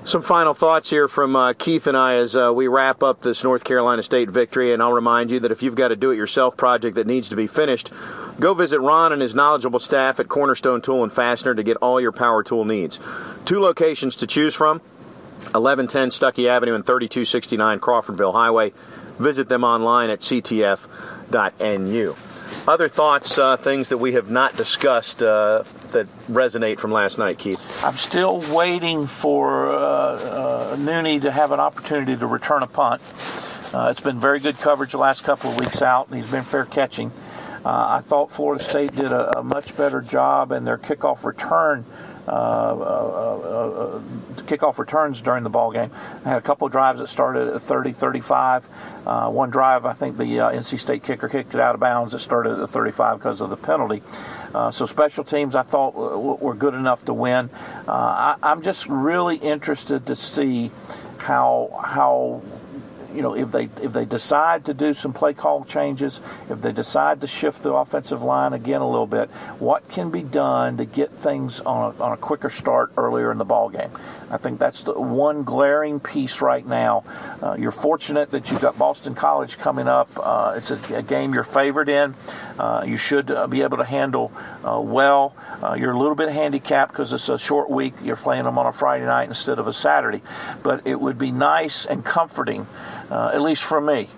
Some 0.06 0.22
final 0.22 0.54
thoughts 0.54 0.90
here 0.90 1.08
from 1.08 1.34
uh, 1.34 1.54
Keith 1.54 1.88
and 1.88 1.96
I 1.96 2.16
as 2.16 2.36
uh, 2.36 2.52
we 2.54 2.68
wrap 2.68 3.02
up 3.02 3.22
this 3.22 3.42
North 3.42 3.64
Carolina 3.64 4.04
State 4.04 4.30
victory. 4.30 4.74
And 4.74 4.84
I'll 4.84 4.92
remind 4.92 5.32
you 5.32 5.40
that 5.40 5.52
if 5.52 5.64
you've 5.64 5.76
got 5.76 5.94
a 5.94 5.96
do 5.96 6.12
it 6.12 6.18
yourself 6.18 6.58
project 6.58 6.96
that 6.96 7.08
needs 7.08 7.30
to 7.30 7.38
be 7.38 7.48
finished, 7.48 7.90
go 8.38 8.54
visit 8.54 8.82
Ron 8.82 9.14
and 9.14 9.22
his 9.22 9.34
knowledgeable 9.34 9.80
staff 9.80 10.20
at 10.20 10.28
Cornerstone 10.28 10.82
Tool 10.82 11.04
and 11.04 11.12
Fastener 11.12 11.56
to 11.56 11.64
get 11.64 11.78
all 11.78 12.02
your 12.02 12.12
power 12.12 12.44
tool 12.44 12.66
needs. 12.66 13.00
Two 13.46 13.62
locations 13.62 14.18
to 14.18 14.28
choose 14.28 14.54
from 14.54 14.80
1110 15.54 16.10
Stuckey 16.10 16.50
Avenue 16.50 16.76
and 16.76 16.86
3269 16.86 17.80
Crawfordville 17.80 18.34
Highway. 18.34 18.74
Visit 19.20 19.48
them 19.48 19.64
online 19.64 20.10
at 20.10 20.20
ctf.nu. 20.20 22.16
Other 22.68 22.88
thoughts, 22.88 23.38
uh, 23.38 23.58
things 23.58 23.90
that 23.90 23.98
we 23.98 24.14
have 24.14 24.30
not 24.30 24.56
discussed 24.56 25.22
uh, 25.22 25.64
that 25.92 26.08
resonate 26.30 26.80
from 26.80 26.92
last 26.92 27.18
night, 27.18 27.38
Keith? 27.38 27.84
I'm 27.86 27.94
still 27.94 28.42
waiting 28.56 29.06
for 29.06 29.68
uh, 29.68 29.76
uh 29.76 30.76
Nooney 30.78 31.22
to 31.22 31.32
have 31.32 31.52
an 31.52 31.60
opportunity 31.60 32.16
to 32.16 32.26
return 32.28 32.64
a 32.64 32.68
punt. 32.68 33.02
Uh, 33.74 33.88
it's 33.90 34.02
been 34.02 34.20
very 34.20 34.40
good 34.40 34.58
coverage 34.60 34.92
the 34.92 34.98
last 34.98 35.24
couple 35.24 35.52
of 35.52 35.58
weeks 35.58 35.82
out, 35.82 36.08
and 36.08 36.16
he's 36.16 36.32
been 36.32 36.44
fair 36.44 36.66
catching. 36.66 37.12
Uh, 37.66 37.98
I 37.98 38.00
thought 38.02 38.32
Florida 38.32 38.64
State 38.64 38.96
did 38.96 39.12
a, 39.12 39.40
a, 39.40 39.44
much 39.44 39.76
better 39.78 40.02
job 40.02 40.52
in 40.52 40.66
their 40.66 40.78
kickoff 40.78 41.24
return 41.24 41.86
Uh, 42.28 42.32
uh, 42.32 43.96
uh, 43.96 44.00
kickoff 44.44 44.78
returns 44.78 45.22
during 45.22 45.44
the 45.44 45.50
ball 45.50 45.72
game. 45.72 45.92
I 46.26 46.30
had 46.30 46.38
a 46.38 46.42
couple 46.42 46.68
drives 46.70 47.00
that 47.00 47.08
started 47.08 47.50
at 47.50 47.62
30, 47.62 47.92
35. 47.92 48.66
one 49.32 49.50
drive, 49.50 49.86
I 49.86 49.94
think 49.94 50.18
the 50.18 50.24
NC 50.24 50.80
State 50.80 51.04
kicker 51.04 51.28
kicked 51.28 51.54
it 51.54 51.60
out 51.60 51.76
of 51.76 51.82
bounds. 51.82 52.14
It 52.14 52.20
started 52.20 52.60
at 52.60 52.70
35 52.70 53.20
because 53.20 53.42
of 53.42 53.50
the 53.50 53.58
penalty. 53.58 54.02
so 54.72 54.86
special 54.86 55.24
teams, 55.24 55.56
I 55.56 55.64
thought 55.64 55.96
were 56.42 56.56
good 56.56 56.74
enough 56.74 57.04
to 57.06 57.14
win. 57.14 57.50
I, 57.88 58.36
I'm 58.42 58.62
just 58.62 58.88
really 58.88 59.38
interested 59.38 60.06
to 60.06 60.16
see 60.16 60.72
how 61.24 61.80
how 61.84 62.42
you 63.14 63.22
know, 63.22 63.36
if 63.36 63.52
they 63.52 63.70
if 63.82 63.94
they 63.94 64.06
decide 64.06 64.66
to 64.66 64.74
do 64.74 64.94
some 64.94 65.14
play 65.14 65.34
call 65.34 65.64
changes, 65.64 66.22
if 66.50 66.62
they 66.62 66.72
decide 66.72 67.22
to 67.22 67.28
shift 67.28 67.64
the 67.64 67.74
offensive 67.74 68.22
line 68.22 68.54
again 68.54 68.82
a 68.82 68.90
little 68.90 69.08
bit, 69.08 69.30
what 69.60 69.88
can 69.90 70.12
be 70.12 70.24
done 70.24 70.78
to 70.78 70.86
get 70.86 71.12
things 71.12 71.60
on 71.62 71.94
a, 71.94 72.04
on 72.04 72.12
a 72.12 72.18
quicker 72.18 72.50
start 72.50 72.92
earlier 72.98 73.32
in 73.32 73.38
the 73.38 73.46
ball 73.46 73.70
game? 73.70 73.92
I 74.34 74.38
think 74.38 74.60
that's 74.60 74.82
the 74.82 75.00
one 75.00 75.44
glaring 75.44 76.00
piece 76.00 76.42
right 76.42 76.66
now. 76.66 77.04
Uh, 77.42 77.56
you're 77.58 77.72
fortunate 77.72 78.32
that 78.32 78.50
you've 78.50 78.62
got 78.62 78.80
Boston 78.80 79.14
College 79.14 79.60
coming 79.60 79.88
up. 79.88 80.10
Uh, 80.18 80.56
it's 80.58 80.72
a, 80.72 80.96
a, 80.96 81.04
game 81.04 81.36
you're 81.36 81.44
favored 81.44 81.88
in. 81.88 82.16
Uh, 82.58 82.84
you 82.88 82.98
should 82.98 83.30
uh, 83.30 83.46
be 83.46 83.62
able 83.62 83.78
to 83.78 83.84
handle 83.84 84.32
uh, 84.64 84.80
well. 84.80 85.36
Uh, 85.62 85.76
you're 85.76 85.92
a 85.92 85.98
little 85.98 86.16
bit 86.16 86.30
handicapped 86.30 86.92
because 86.92 87.14
it's 87.14 87.30
a 87.30 87.38
short 87.38 87.70
week. 87.70 87.94
You're 88.04 88.16
playing 88.16 88.46
them 88.46 88.58
on 88.58 88.66
a 88.66 88.74
Friday 88.74 89.06
night 89.06 89.28
instead 89.28 89.60
of 89.60 89.68
a 89.68 89.74
Saturday. 89.74 90.22
But 90.64 90.88
it 90.88 91.00
would 91.00 91.20
be 91.20 91.32
nice 91.32 91.86
and 91.86 92.04
comforting, 92.04 92.66
at 93.14 93.42
least 93.42 93.64
for 93.64 93.80
me, 93.80 94.10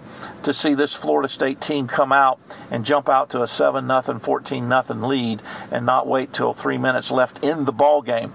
to 0.44 0.54
see 0.54 0.74
this 0.74 0.94
Florida 0.94 1.28
State 1.28 1.60
team 1.60 1.88
come 1.88 2.12
out 2.12 2.40
and 2.72 2.86
jump 2.86 3.10
out 3.10 3.30
to 3.32 3.42
a 3.42 3.48
7 3.48 3.86
nothing, 3.86 4.20
14 4.20 4.68
nothing 4.68 5.02
lead 5.02 5.42
and 5.72 5.86
not 5.86 6.08
wait 6.08 6.34
till 6.34 6.54
three 6.54 6.78
minutes 6.78 7.12
left 7.12 7.44
in 7.44 7.66
the 7.66 7.72
ball 7.72 8.02
game 8.02 8.34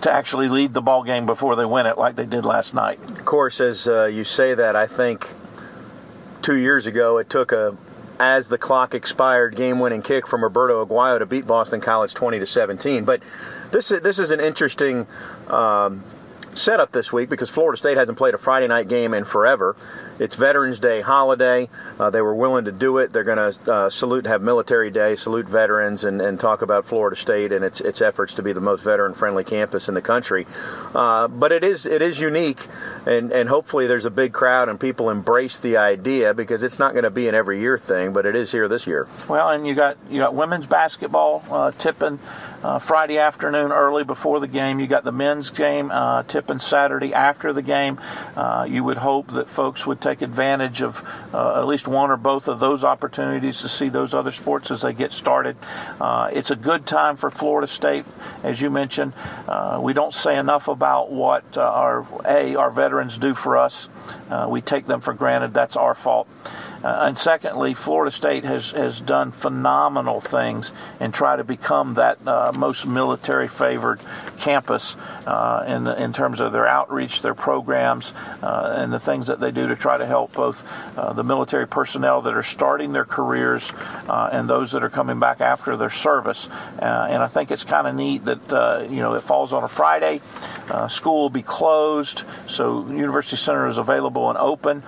to 0.00 0.10
actually 0.10 0.48
lead 0.48 0.72
the 0.72 0.80
ball 0.80 1.02
game 1.02 1.26
before 1.26 1.56
they 1.56 1.64
win 1.64 1.86
it 1.86 1.98
like 1.98 2.16
they 2.16 2.26
did 2.26 2.44
last 2.44 2.74
night. 2.74 2.98
Of 3.10 3.24
course, 3.24 3.60
as 3.60 3.86
uh, 3.86 4.06
you 4.06 4.24
say 4.24 4.54
that, 4.54 4.74
I 4.74 4.86
think 4.86 5.28
two 6.42 6.56
years 6.56 6.86
ago 6.86 7.18
it 7.18 7.28
took 7.28 7.52
a 7.52 7.76
as 8.18 8.48
the 8.48 8.58
clock 8.58 8.94
expired 8.94 9.56
game-winning 9.56 10.02
kick 10.02 10.26
from 10.26 10.42
Roberto 10.42 10.84
Aguayo 10.84 11.18
to 11.18 11.24
beat 11.24 11.46
Boston 11.46 11.80
College 11.80 12.12
20 12.12 12.38
to 12.38 12.44
17. 12.44 13.04
But 13.04 13.22
this 13.72 13.90
is 13.90 14.02
this 14.02 14.18
is 14.18 14.30
an 14.30 14.40
interesting 14.40 15.06
um, 15.48 16.04
setup 16.54 16.92
this 16.92 17.12
week 17.12 17.28
because 17.28 17.50
Florida 17.50 17.76
State 17.76 17.96
hasn't 17.96 18.18
played 18.18 18.34
a 18.34 18.38
Friday 18.38 18.66
night 18.66 18.88
game 18.88 19.14
in 19.14 19.24
forever. 19.24 19.76
It's 20.18 20.36
Veterans 20.36 20.80
Day 20.80 21.00
holiday. 21.00 21.68
Uh, 21.98 22.10
they 22.10 22.20
were 22.20 22.34
willing 22.34 22.66
to 22.66 22.72
do 22.72 22.98
it. 22.98 23.12
They're 23.12 23.24
going 23.24 23.52
to 23.52 23.72
uh, 23.72 23.90
salute, 23.90 24.26
have 24.26 24.42
Military 24.42 24.90
Day, 24.90 25.16
salute 25.16 25.48
veterans, 25.48 26.04
and, 26.04 26.20
and 26.20 26.38
talk 26.38 26.62
about 26.62 26.84
Florida 26.84 27.16
State 27.16 27.52
and 27.52 27.64
its 27.64 27.80
its 27.80 28.02
efforts 28.02 28.34
to 28.34 28.42
be 28.42 28.52
the 28.52 28.60
most 28.60 28.82
veteran-friendly 28.82 29.44
campus 29.44 29.88
in 29.88 29.94
the 29.94 30.02
country. 30.02 30.46
Uh, 30.94 31.28
but 31.28 31.52
it 31.52 31.64
is 31.64 31.86
it 31.86 32.02
is 32.02 32.20
unique, 32.20 32.66
and 33.06 33.32
and 33.32 33.48
hopefully 33.48 33.86
there's 33.86 34.04
a 34.04 34.10
big 34.10 34.32
crowd 34.32 34.68
and 34.68 34.78
people 34.78 35.10
embrace 35.10 35.56
the 35.58 35.76
idea 35.76 36.34
because 36.34 36.62
it's 36.62 36.78
not 36.78 36.92
going 36.92 37.04
to 37.04 37.10
be 37.10 37.28
an 37.28 37.34
every 37.34 37.60
year 37.60 37.78
thing, 37.78 38.12
but 38.12 38.26
it 38.26 38.36
is 38.36 38.52
here 38.52 38.68
this 38.68 38.86
year. 38.86 39.08
Well, 39.28 39.48
and 39.48 39.66
you 39.66 39.74
got 39.74 39.96
you 40.10 40.18
got 40.18 40.34
women's 40.34 40.66
basketball 40.66 41.42
uh, 41.50 41.70
tipping 41.72 42.18
uh, 42.62 42.78
Friday 42.78 43.18
afternoon 43.18 43.72
early 43.72 44.04
before 44.04 44.40
the 44.40 44.48
game. 44.48 44.80
You 44.80 44.86
got 44.86 45.04
the 45.04 45.12
men's 45.12 45.50
game 45.50 45.90
uh, 45.90 46.24
tipping 46.40 46.58
Saturday 46.58 47.12
after 47.12 47.52
the 47.52 47.60
game. 47.60 48.00
Uh, 48.34 48.66
you 48.68 48.82
would 48.82 48.96
hope 48.96 49.30
that 49.32 49.46
folks 49.46 49.86
would 49.86 50.00
take 50.00 50.22
advantage 50.22 50.80
of 50.80 51.06
uh, 51.34 51.60
at 51.60 51.66
least 51.66 51.86
one 51.86 52.10
or 52.10 52.16
both 52.16 52.48
of 52.48 52.60
those 52.60 52.82
opportunities 52.82 53.60
to 53.60 53.68
see 53.68 53.90
those 53.90 54.14
other 54.14 54.32
sports 54.32 54.70
as 54.70 54.80
they 54.80 54.94
get 54.94 55.12
started. 55.12 55.54
Uh, 56.00 56.30
it's 56.32 56.50
a 56.50 56.56
good 56.56 56.86
time 56.86 57.14
for 57.14 57.30
Florida 57.30 57.66
State, 57.66 58.06
as 58.42 58.58
you 58.58 58.70
mentioned. 58.70 59.12
Uh, 59.46 59.78
we 59.82 59.92
don't 59.92 60.14
say 60.14 60.38
enough 60.38 60.66
about 60.66 61.12
what 61.12 61.58
our 61.58 62.06
a 62.24 62.54
our 62.54 62.70
veterans 62.70 63.18
do 63.18 63.34
for 63.34 63.58
us. 63.58 63.88
we 64.48 64.62
take 64.62 64.86
them 64.86 65.00
for 65.02 65.12
granted. 65.12 65.52
That's 65.52 65.76
our 65.76 65.94
fault. 65.94 66.26
Uh, 66.82 67.04
and 67.06 67.18
secondly, 67.18 67.74
Florida 67.74 68.10
State 68.10 68.44
has, 68.44 68.70
has 68.70 69.00
done 69.00 69.30
phenomenal 69.30 70.20
things 70.20 70.72
and 70.98 71.12
try 71.12 71.36
to 71.36 71.44
become 71.44 71.94
that 71.94 72.18
uh, 72.26 72.52
most 72.54 72.86
military 72.86 73.48
favored 73.48 74.00
campus 74.38 74.96
uh, 75.26 75.64
in, 75.66 75.84
the, 75.84 76.02
in 76.02 76.12
terms 76.12 76.40
of 76.40 76.52
their 76.52 76.66
outreach, 76.66 77.20
their 77.20 77.34
programs, 77.34 78.14
uh, 78.42 78.76
and 78.78 78.92
the 78.92 78.98
things 78.98 79.26
that 79.26 79.40
they 79.40 79.50
do 79.50 79.68
to 79.68 79.76
try 79.76 79.98
to 79.98 80.06
help 80.06 80.32
both 80.32 80.64
uh, 80.96 81.12
the 81.12 81.24
military 81.24 81.66
personnel 81.66 82.22
that 82.22 82.34
are 82.34 82.42
starting 82.42 82.92
their 82.92 83.04
careers 83.04 83.72
uh, 84.08 84.30
and 84.32 84.48
those 84.48 84.72
that 84.72 84.82
are 84.82 84.90
coming 84.90 85.20
back 85.20 85.40
after 85.40 85.76
their 85.76 85.90
service. 85.90 86.48
and 86.80 87.22
I 87.22 87.26
think 87.26 87.50
it's 87.50 87.64
kind 87.64 87.86
of 87.86 87.94
neat 87.94 88.24
that 88.24 88.88
you 88.90 89.00
know 89.00 89.14
it 89.14 89.22
falls 89.22 89.52
on 89.52 89.64
a 89.64 89.68
Friday. 89.68 90.20
school 90.88 91.22
will 91.22 91.30
be 91.30 91.42
closed, 91.42 92.24
so 92.46 92.86
University 92.88 93.36
Center 93.36 93.66
is 93.66 93.76
available 93.76 94.30
and 94.30 94.38
open. 94.38 94.82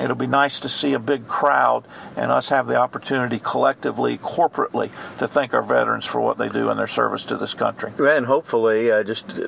it'll 0.00 0.16
be 0.16 0.26
nice 0.26 0.60
to 0.60 0.68
see 0.68 0.94
a 0.94 0.98
big 0.98 1.27
crowd 1.28 1.84
and 2.16 2.30
us 2.30 2.48
have 2.48 2.66
the 2.66 2.76
opportunity 2.76 3.38
collectively, 3.38 4.18
corporately, 4.18 4.90
to 5.18 5.28
thank 5.28 5.54
our 5.54 5.62
veterans 5.62 6.04
for 6.04 6.20
what 6.20 6.38
they 6.38 6.48
do 6.48 6.70
in 6.70 6.76
their 6.76 6.86
service 6.86 7.24
to 7.26 7.36
this 7.36 7.54
country. 7.54 7.92
And 7.98 8.26
hopefully, 8.26 8.90
uh, 8.90 9.04
just, 9.04 9.38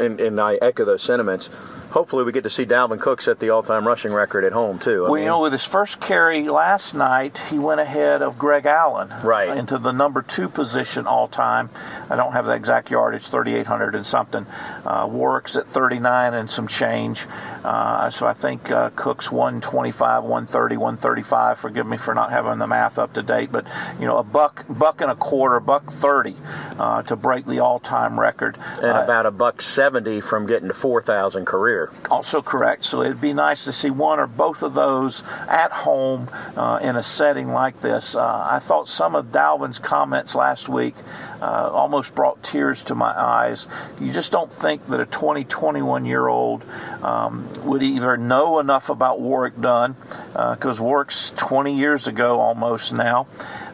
and, 0.00 0.20
and 0.20 0.40
I 0.40 0.56
echo 0.56 0.84
those 0.84 1.02
sentiments 1.02 1.50
hopefully 1.96 2.24
we 2.24 2.30
get 2.32 2.44
to 2.44 2.50
see 2.50 2.66
Dalvin 2.66 3.00
Cook 3.00 3.22
set 3.22 3.38
the 3.38 3.48
all-time 3.48 3.86
rushing 3.86 4.12
record 4.12 4.44
at 4.44 4.52
home 4.52 4.78
too. 4.78 5.06
I 5.06 5.08
well, 5.08 5.14
mean, 5.14 5.22
you 5.22 5.28
know, 5.28 5.40
with 5.40 5.52
his 5.52 5.64
first 5.64 5.98
carry 5.98 6.48
last 6.48 6.94
night, 6.94 7.38
he 7.50 7.58
went 7.58 7.80
ahead 7.80 8.20
of 8.20 8.38
Greg 8.38 8.66
Allen 8.66 9.10
right 9.22 9.56
into 9.56 9.78
the 9.78 9.92
number 9.92 10.20
two 10.20 10.48
position 10.48 11.06
all-time. 11.06 11.70
I 12.10 12.16
don't 12.16 12.32
have 12.32 12.44
the 12.44 12.52
exact 12.52 12.90
yardage, 12.90 13.26
3,800 13.26 13.94
and 13.94 14.04
something. 14.04 14.46
Uh, 14.84 15.08
Warrick's 15.10 15.56
at 15.56 15.68
39 15.68 16.34
and 16.34 16.50
some 16.50 16.68
change. 16.68 17.26
Uh, 17.66 18.08
so 18.08 18.28
I 18.28 18.32
think 18.32 18.70
uh, 18.70 18.90
Cook's 18.90 19.32
125, 19.32 20.22
130, 20.22 20.76
135. 20.76 21.58
Forgive 21.58 21.84
me 21.84 21.96
for 21.96 22.14
not 22.14 22.30
having 22.30 22.58
the 22.58 22.66
math 22.68 22.96
up 22.96 23.12
to 23.14 23.22
date, 23.24 23.50
but 23.50 23.66
you 23.98 24.06
know, 24.06 24.18
a 24.18 24.22
buck, 24.22 24.64
buck 24.68 25.00
and 25.00 25.10
a 25.10 25.16
quarter, 25.16 25.58
buck 25.58 25.90
30 25.90 26.36
uh, 26.78 27.02
to 27.02 27.16
break 27.16 27.44
the 27.44 27.58
all-time 27.58 28.20
record, 28.20 28.56
and 28.76 28.92
uh, 28.92 29.02
about 29.02 29.26
a 29.26 29.32
buck 29.32 29.60
70 29.60 30.20
from 30.20 30.46
getting 30.46 30.68
to 30.68 30.74
4,000 30.74 31.44
career. 31.44 31.90
Also 32.08 32.40
correct. 32.40 32.84
So 32.84 33.02
it'd 33.02 33.20
be 33.20 33.32
nice 33.32 33.64
to 33.64 33.72
see 33.72 33.90
one 33.90 34.20
or 34.20 34.28
both 34.28 34.62
of 34.62 34.74
those 34.74 35.24
at 35.48 35.72
home 35.72 36.30
uh, 36.56 36.78
in 36.80 36.94
a 36.94 37.02
setting 37.02 37.48
like 37.48 37.80
this. 37.80 38.14
Uh, 38.14 38.46
I 38.48 38.60
thought 38.60 38.88
some 38.88 39.16
of 39.16 39.32
Dalvin's 39.32 39.80
comments 39.80 40.36
last 40.36 40.68
week 40.68 40.94
uh, 41.40 41.70
almost 41.72 42.14
brought 42.14 42.42
tears 42.42 42.82
to 42.84 42.94
my 42.94 43.10
eyes. 43.10 43.68
You 44.00 44.12
just 44.12 44.32
don't 44.32 44.52
think 44.52 44.86
that 44.86 45.00
a 45.00 45.06
20, 45.06 45.44
21 45.44 46.04
year 46.04 46.28
old 46.28 46.64
um, 47.02 47.48
would 47.58 47.82
either 47.82 48.16
know 48.16 48.58
enough 48.58 48.88
about 48.88 49.20
Warrick 49.20 49.60
Dunn, 49.60 49.96
because 50.32 50.80
uh, 50.80 50.84
Warrick's 50.84 51.30
20 51.30 51.74
years 51.74 52.06
ago 52.06 52.40
almost 52.40 52.92
now, 52.92 53.26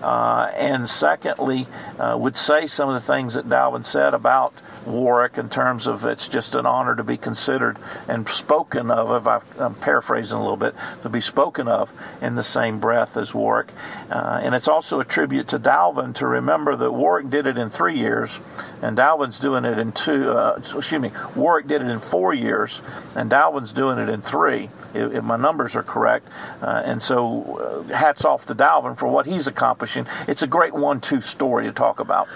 uh, 0.03 0.51
and 0.55 0.89
secondly, 0.89 1.67
uh, 1.99 2.17
would 2.19 2.37
say 2.37 2.67
some 2.67 2.89
of 2.89 2.95
the 2.95 3.01
things 3.01 3.35
that 3.35 3.49
Dalvin 3.49 3.85
said 3.85 4.15
about 4.15 4.55
Warrick 4.87 5.39
in 5.39 5.49
terms 5.49 5.87
of 5.87 6.05
it's 6.05 6.29
just 6.29 6.55
an 6.55 6.67
honor 6.67 6.97
to 6.97 7.05
be 7.05 7.17
considered 7.17 7.79
and 8.09 8.29
spoken 8.29 8.91
of, 8.91 9.27
if 9.27 9.61
I'm 9.61 9.75
paraphrasing 9.75 10.37
a 10.37 10.41
little 10.41 10.57
bit, 10.57 10.75
to 11.03 11.09
be 11.09 11.21
spoken 11.21 11.69
of 11.69 11.93
in 12.21 12.35
the 12.35 12.43
same 12.43 12.79
breath 12.79 13.17
as 13.17 13.35
Warrick, 13.35 13.69
Uh, 14.11 14.41
and 14.43 14.55
it's 14.55 14.69
also 14.69 15.01
a 15.01 15.05
tribute 15.05 15.49
to 15.49 15.59
Dalvin 15.59 16.15
to 16.15 16.27
remember 16.27 16.77
that 16.77 16.93
Warrick 16.93 17.31
did 17.31 17.47
it 17.47 17.57
in 17.57 17.71
three 17.71 17.97
years 17.97 18.41
and 18.83 18.97
Dalvin's 18.97 19.39
doing 19.39 19.65
it 19.65 19.79
in 19.79 19.93
two, 19.93 20.31
uh, 20.31 20.57
excuse 20.59 21.01
me, 21.01 21.11
Warrick 21.35 21.67
did 21.67 21.81
it 21.83 21.89
in 21.89 21.99
four 21.99 22.35
years 22.35 22.83
and 23.17 23.31
Dalvin's 23.31 23.73
doing 23.73 23.99
it 23.99 24.09
in 24.09 24.21
three, 24.21 24.69
if, 24.95 25.15
if 25.15 25.25
my 25.25 25.37
numbers 25.37 25.75
are 25.77 25.83
correct. 25.83 26.29
Uh, 26.61 26.83
and 26.85 27.01
so 27.01 27.85
uh, 27.89 27.95
hats 27.95 28.25
off 28.25 28.45
to 28.47 28.55
Dalvin 28.55 28.97
for 28.99 29.09
what 29.09 29.27
he's 29.27 29.47
accomplishing. 29.47 30.07
It's 30.29 30.43
a 30.43 30.47
great 30.47 30.75
one-two 30.75 31.21
story 31.21 31.67
to 31.67 31.73
talk 31.73 32.01
about. 32.01 32.29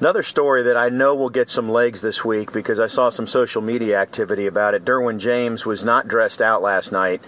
Another 0.00 0.24
story 0.24 0.64
that 0.64 0.76
I 0.76 0.88
know 0.88 1.14
will 1.14 1.30
get 1.30 1.48
some 1.48 1.68
legs 1.68 2.00
this 2.00 2.24
week 2.24 2.52
because 2.52 2.80
I 2.80 2.88
saw 2.88 3.10
some 3.10 3.28
social 3.28 3.62
media 3.62 3.96
activity 4.00 4.46
about 4.48 4.74
it. 4.74 4.84
Derwin 4.84 5.20
James 5.20 5.64
was 5.64 5.84
not 5.84 6.08
dressed 6.08 6.42
out 6.42 6.62
last 6.62 6.90
night, 6.90 7.22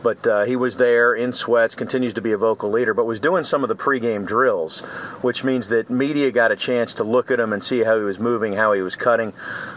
but 0.00 0.24
uh, 0.24 0.44
he 0.44 0.54
was 0.54 0.76
there 0.76 1.12
in 1.12 1.32
sweats, 1.32 1.74
continues 1.74 2.14
to 2.14 2.20
be 2.20 2.30
a 2.30 2.38
vocal 2.38 2.70
leader, 2.70 2.94
but 2.94 3.04
was 3.04 3.18
doing 3.18 3.42
some 3.42 3.64
of 3.64 3.68
the 3.68 3.74
pregame 3.74 4.24
drills, 4.24 4.80
which 5.22 5.42
means 5.42 5.68
that 5.68 5.90
media 5.90 6.30
got 6.30 6.52
a 6.52 6.56
chance 6.56 6.94
to 6.94 7.04
look 7.04 7.32
at 7.32 7.40
him 7.40 7.52
and 7.52 7.64
see 7.64 7.80
how 7.80 7.98
he 7.98 8.04
was 8.04 8.20
moving, 8.20 8.52
how 8.52 8.72
he 8.72 8.80
was 8.80 8.94
cutting. 8.94 9.32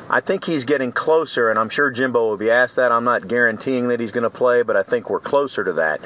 I 0.07 0.19
think 0.19 0.45
he's 0.45 0.63
getting 0.63 0.91
closer, 0.91 1.49
and 1.49 1.57
I'm 1.57 1.69
sure 1.69 1.89
Jimbo 1.89 2.29
will 2.29 2.37
be 2.37 2.51
asked 2.51 2.75
that. 2.75 2.91
I'm 2.91 3.03
not 3.03 3.27
guaranteeing 3.27 3.87
that 3.87 3.99
he's 3.99 4.11
going 4.11 4.23
to 4.23 4.29
play, 4.29 4.61
but 4.61 4.77
I 4.77 4.83
think 4.83 5.09
we're 5.09 5.19
closer 5.19 5.63
to 5.63 5.73
that. 5.73 6.01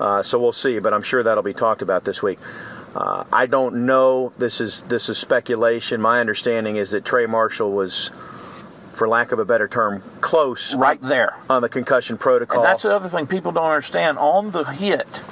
Uh, 0.00 0.22
so 0.24 0.40
we'll 0.40 0.52
see, 0.52 0.80
but 0.80 0.92
I'm 0.92 1.02
sure 1.02 1.22
that'll 1.22 1.42
be 1.42 1.54
talked 1.54 1.82
about 1.82 2.02
this 2.02 2.20
week. 2.20 2.40
Uh, 2.94 3.24
I 3.32 3.46
don't 3.46 3.86
know. 3.86 4.32
This 4.38 4.60
is 4.60 4.82
this 4.82 5.08
is 5.08 5.18
speculation. 5.18 6.00
My 6.00 6.20
understanding 6.20 6.76
is 6.76 6.90
that 6.92 7.04
Trey 7.04 7.26
Marshall 7.26 7.70
was, 7.72 8.08
for 8.92 9.06
lack 9.08 9.30
of 9.32 9.38
a 9.38 9.44
better 9.44 9.68
term, 9.68 10.02
close 10.20 10.74
right 10.74 11.00
there 11.02 11.36
on 11.48 11.62
the 11.62 11.68
concussion 11.68 12.18
protocol. 12.18 12.58
And 12.58 12.64
that's 12.64 12.82
the 12.82 12.94
other 12.94 13.08
thing 13.08 13.26
people 13.26 13.52
don't 13.52 13.66
understand. 13.68 14.18
On 14.18 14.50
the 14.50 14.64
hit 14.64 15.22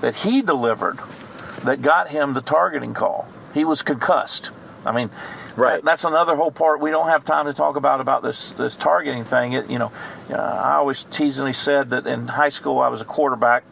that 0.00 0.16
he 0.16 0.42
delivered, 0.42 0.98
that 1.64 1.82
got 1.82 2.08
him 2.08 2.34
the 2.34 2.40
targeting 2.40 2.94
call, 2.94 3.28
he 3.52 3.64
was 3.64 3.82
concussed. 3.82 4.50
I 4.84 4.92
mean, 4.92 5.10
Right. 5.56 5.84
that's 5.84 6.02
another 6.04 6.34
whole 6.34 6.50
part 6.50 6.80
we 6.80 6.90
don't 6.90 7.08
have 7.08 7.22
time 7.24 7.46
to 7.46 7.52
talk 7.52 7.76
about 7.76 8.00
about 8.00 8.22
this 8.24 8.50
this 8.52 8.74
targeting 8.76 9.22
thing. 9.24 9.52
It, 9.52 9.70
you 9.70 9.78
know, 9.78 9.92
uh, 10.30 10.34
I 10.34 10.74
always 10.74 11.04
teasingly 11.04 11.52
said 11.52 11.90
that 11.90 12.06
in 12.08 12.26
high 12.26 12.48
school 12.48 12.80
I 12.80 12.88
was 12.88 13.00
a 13.00 13.04
quarterback, 13.04 13.62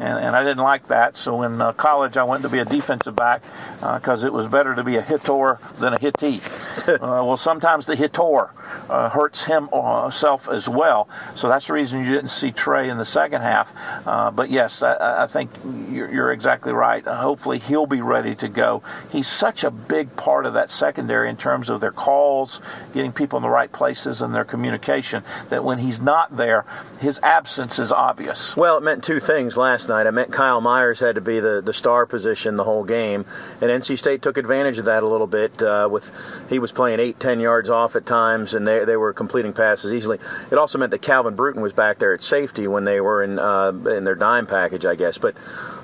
and, 0.00 0.18
and 0.18 0.36
I 0.36 0.42
didn't 0.42 0.62
like 0.62 0.88
that. 0.88 1.16
So 1.16 1.42
in 1.42 1.60
uh, 1.60 1.72
college 1.72 2.16
I 2.16 2.24
went 2.24 2.42
to 2.42 2.48
be 2.48 2.58
a 2.58 2.64
defensive 2.64 3.14
back 3.14 3.42
because 3.74 4.24
uh, 4.24 4.26
it 4.26 4.32
was 4.32 4.46
better 4.48 4.74
to 4.74 4.82
be 4.82 4.96
a 4.96 5.02
hitter 5.02 5.58
than 5.78 5.94
a 5.94 5.98
hittite. 5.98 6.42
uh, 6.88 6.98
well, 7.00 7.36
sometimes 7.36 7.86
the 7.86 7.96
hitter 7.96 8.50
uh, 8.88 9.10
hurts 9.10 9.44
himself 9.44 10.48
uh, 10.48 10.52
as 10.52 10.68
well. 10.68 11.08
So 11.34 11.48
that's 11.48 11.66
the 11.66 11.74
reason 11.74 12.04
you 12.04 12.10
didn't 12.10 12.30
see 12.30 12.50
Trey 12.50 12.88
in 12.88 12.96
the 12.96 13.04
second 13.04 13.42
half. 13.42 13.72
Uh, 14.06 14.30
but 14.30 14.50
yes, 14.50 14.82
I, 14.82 15.24
I 15.24 15.26
think 15.26 15.50
you're, 15.90 16.10
you're, 16.10 16.30
exactly 16.30 16.72
right. 16.72 17.04
hopefully 17.04 17.58
he'll 17.58 17.86
be 17.86 18.00
ready 18.00 18.34
to 18.36 18.48
go. 18.48 18.82
He's 19.10 19.26
such 19.26 19.64
a 19.64 19.70
big 19.70 20.14
part 20.16 20.46
of 20.46 20.54
that 20.54 20.70
secondary 20.70 21.28
in 21.28 21.36
terms 21.36 21.68
of 21.68 21.80
their 21.80 21.90
calls, 21.92 22.60
getting 22.94 23.12
people 23.12 23.36
in 23.36 23.42
the 23.42 23.50
right 23.50 23.70
places, 23.70 24.22
and 24.22 24.34
their 24.34 24.44
communication. 24.44 25.24
That 25.48 25.64
when 25.64 25.78
he's 25.78 26.00
not 26.00 26.36
there, 26.36 26.64
his 27.00 27.18
absence 27.22 27.78
is 27.78 27.92
obvious. 27.92 28.56
Well, 28.56 28.78
it 28.78 28.82
meant 28.82 29.04
two 29.04 29.20
things 29.20 29.56
last 29.56 29.89
night. 29.90 30.06
I 30.06 30.10
meant 30.10 30.32
Kyle 30.32 30.62
Myers 30.62 31.00
had 31.00 31.16
to 31.16 31.20
be 31.20 31.40
the, 31.40 31.60
the 31.60 31.74
star 31.74 32.06
position 32.06 32.56
the 32.56 32.64
whole 32.64 32.84
game, 32.84 33.26
and 33.60 33.70
NC 33.70 33.98
State 33.98 34.22
took 34.22 34.38
advantage 34.38 34.78
of 34.78 34.86
that 34.86 35.02
a 35.02 35.06
little 35.06 35.26
bit. 35.26 35.62
Uh, 35.62 35.88
with 35.90 36.10
he 36.48 36.58
was 36.58 36.72
playing 36.72 37.00
eight, 37.00 37.20
ten 37.20 37.40
yards 37.40 37.68
off 37.68 37.94
at 37.96 38.06
times, 38.06 38.54
and 38.54 38.66
they 38.66 38.84
they 38.86 38.96
were 38.96 39.12
completing 39.12 39.52
passes 39.52 39.92
easily. 39.92 40.18
It 40.50 40.56
also 40.56 40.78
meant 40.78 40.92
that 40.92 41.02
Calvin 41.02 41.34
Brewton 41.34 41.60
was 41.60 41.74
back 41.74 41.98
there 41.98 42.14
at 42.14 42.22
safety 42.22 42.66
when 42.66 42.84
they 42.84 43.00
were 43.00 43.22
in 43.22 43.38
uh, 43.38 43.72
in 43.90 44.04
their 44.04 44.14
dime 44.14 44.46
package, 44.46 44.86
I 44.86 44.94
guess. 44.94 45.18
But 45.18 45.34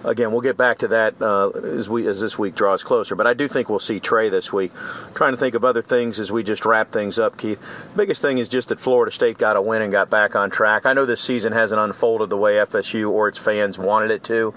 again, 0.06 0.32
we'll 0.32 0.40
get 0.40 0.56
back 0.56 0.78
to 0.78 0.88
that 0.88 1.20
uh, 1.20 1.50
as 1.50 1.88
we 1.88 2.06
as 2.06 2.20
this 2.20 2.38
week 2.38 2.54
draws 2.54 2.82
closer. 2.82 3.14
But 3.14 3.26
I 3.26 3.34
do 3.34 3.48
think 3.48 3.68
we'll 3.68 3.78
see 3.78 4.00
Trey 4.00 4.28
this 4.28 4.52
week. 4.52 4.72
trying 5.14 5.32
to 5.32 5.36
think 5.36 5.54
of 5.54 5.64
other 5.64 5.82
things 5.82 6.18
as 6.20 6.32
we 6.32 6.42
just 6.42 6.64
wrap 6.64 6.92
things 6.92 7.18
up, 7.18 7.36
Keith. 7.36 7.88
Biggest 7.96 8.22
thing 8.22 8.38
is 8.38 8.48
just 8.48 8.68
that 8.68 8.80
Florida 8.80 9.10
State 9.10 9.38
got 9.38 9.56
a 9.56 9.62
win 9.62 9.82
and 9.82 9.92
got 9.92 10.08
back 10.08 10.36
on 10.36 10.50
track. 10.50 10.86
I 10.86 10.92
know 10.92 11.04
this 11.04 11.20
season 11.20 11.52
hasn't 11.52 11.80
unfolded 11.80 12.30
the 12.30 12.36
way 12.36 12.54
FSU 12.54 13.10
or 13.10 13.28
its 13.28 13.38
fans 13.38 13.78
wanted 13.78 14.10
it 14.10 14.22
to, 14.24 14.54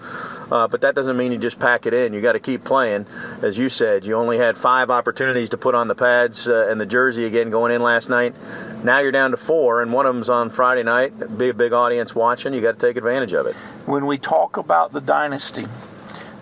uh, 0.51 0.67
but 0.67 0.81
that 0.81 0.95
doesn't 0.95 1.17
mean 1.17 1.31
you 1.31 1.37
just 1.37 1.59
pack 1.59 1.85
it 1.85 1.93
in. 1.93 2.13
You 2.13 2.21
got 2.21 2.33
to 2.33 2.39
keep 2.39 2.63
playing. 2.63 3.05
As 3.41 3.57
you 3.57 3.69
said, 3.69 4.05
you 4.05 4.15
only 4.15 4.37
had 4.37 4.57
five 4.57 4.89
opportunities 4.89 5.49
to 5.49 5.57
put 5.57 5.75
on 5.75 5.87
the 5.87 5.95
pads 5.95 6.47
uh, 6.47 6.67
and 6.69 6.79
the 6.79 6.85
jersey 6.85 7.25
again 7.25 7.49
going 7.49 7.71
in 7.71 7.81
last 7.81 8.09
night. 8.09 8.35
Now 8.83 8.99
you're 8.99 9.11
down 9.11 9.31
to 9.31 9.37
four, 9.37 9.81
and 9.81 9.91
one 9.91 10.05
of 10.05 10.15
them's 10.15 10.29
on 10.29 10.49
Friday 10.49 10.83
night. 10.83 11.37
Big, 11.37 11.57
big 11.57 11.73
audience 11.73 12.15
watching. 12.15 12.53
You 12.53 12.61
got 12.61 12.79
to 12.79 12.87
take 12.87 12.95
advantage 12.95 13.33
of 13.33 13.45
it. 13.45 13.55
When 13.85 14.05
we 14.05 14.17
talk 14.17 14.55
about 14.55 14.93
the 14.93 15.01
dynasty, 15.01 15.65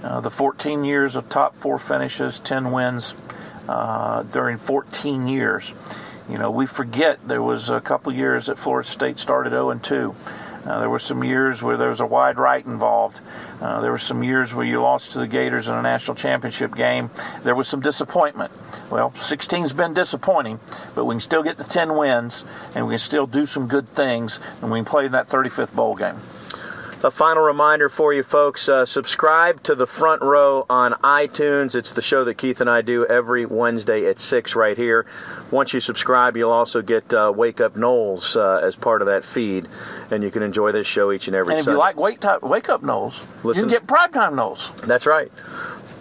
uh, 0.03 0.21
the 0.21 0.29
14 0.29 0.83
years 0.83 1.15
of 1.15 1.29
top 1.29 1.55
four 1.55 1.79
finishes, 1.79 2.39
10 2.39 2.71
wins 2.71 3.15
uh, 3.67 4.21
during 4.23 4.57
14 4.57 5.27
years. 5.27 5.73
You 6.29 6.37
know, 6.37 6.51
we 6.51 6.67
forget 6.67 7.27
there 7.27 7.41
was 7.41 7.71
a 7.71 7.81
couple 7.81 8.13
years 8.13 8.45
that 8.45 8.59
Florida 8.59 8.87
State 8.87 9.17
started 9.17 9.49
0 9.49 9.71
and 9.71 9.83
2. 9.83 10.13
Uh, 10.67 10.79
there 10.79 10.89
were 10.89 10.99
some 10.99 11.23
years 11.23 11.63
where 11.63 11.77
there 11.77 11.87
was 11.87 12.01
a 12.01 12.05
wide 12.05 12.37
right 12.37 12.65
involved. 12.65 13.21
Uh, 13.61 13.79
there 13.79 13.91
were 13.91 13.97
some 13.97 14.21
years 14.21 14.53
where 14.53 14.65
you 14.65 14.81
lost 14.81 15.13
to 15.13 15.19
the 15.19 15.27
Gators 15.27 15.69
in 15.69 15.73
a 15.73 15.81
national 15.81 16.15
championship 16.15 16.75
game. 16.75 17.09
There 17.43 17.55
was 17.55 17.69
some 17.69 17.79
disappointment. 17.79 18.51
Well, 18.91 19.11
16's 19.11 19.71
been 19.71 19.93
disappointing, 19.93 20.59
but 20.93 21.05
we 21.05 21.13
can 21.13 21.19
still 21.21 21.41
get 21.41 21.57
the 21.57 21.63
10 21.63 21.95
wins, 21.97 22.43
and 22.75 22.85
we 22.85 22.91
can 22.91 22.99
still 22.99 23.25
do 23.25 23.45
some 23.45 23.67
good 23.67 23.87
things, 23.87 24.41
and 24.61 24.69
we 24.69 24.79
can 24.79 24.85
play 24.85 25.05
in 25.05 25.13
that 25.13 25.27
35th 25.27 25.73
bowl 25.73 25.95
game. 25.95 26.17
A 27.07 27.11
final 27.11 27.41
reminder 27.43 27.87
for 27.87 28.11
you 28.11 28.21
folks 28.21 28.67
uh, 28.67 28.85
subscribe 28.85 29.63
to 29.63 29.75
the 29.75 29.87
front 29.87 30.21
row 30.21 30.65
on 30.69 30.91
iTunes. 30.95 31.73
It's 31.73 31.93
the 31.93 32.01
show 32.01 32.25
that 32.25 32.33
Keith 32.33 32.59
and 32.59 32.69
I 32.69 32.81
do 32.81 33.05
every 33.05 33.45
Wednesday 33.45 34.05
at 34.09 34.19
6 34.19 34.57
right 34.57 34.75
here. 34.75 35.05
Once 35.49 35.73
you 35.73 35.79
subscribe, 35.79 36.35
you'll 36.35 36.51
also 36.51 36.81
get 36.81 37.13
uh, 37.13 37.31
Wake 37.33 37.61
Up 37.61 37.75
Noles 37.75 38.35
uh, 38.35 38.57
as 38.57 38.75
part 38.75 39.01
of 39.01 39.05
that 39.05 39.23
feed, 39.23 39.69
and 40.11 40.21
you 40.21 40.29
can 40.29 40.43
enjoy 40.43 40.73
this 40.73 40.85
show 40.85 41.13
each 41.13 41.27
and 41.27 41.35
every 41.37 41.53
And 41.53 41.59
if 41.59 41.63
Sunday. 41.63 41.75
you 41.75 41.79
like 41.79 41.95
Wake, 41.95 42.19
time, 42.19 42.39
wake 42.41 42.67
Up 42.67 42.81
Noles, 42.81 43.25
Listen. 43.41 43.69
you 43.69 43.77
can 43.77 43.87
get 43.87 43.87
Primetime 43.87 44.33
Noles. 44.33 44.75
That's 44.81 45.05
right. 45.05 45.31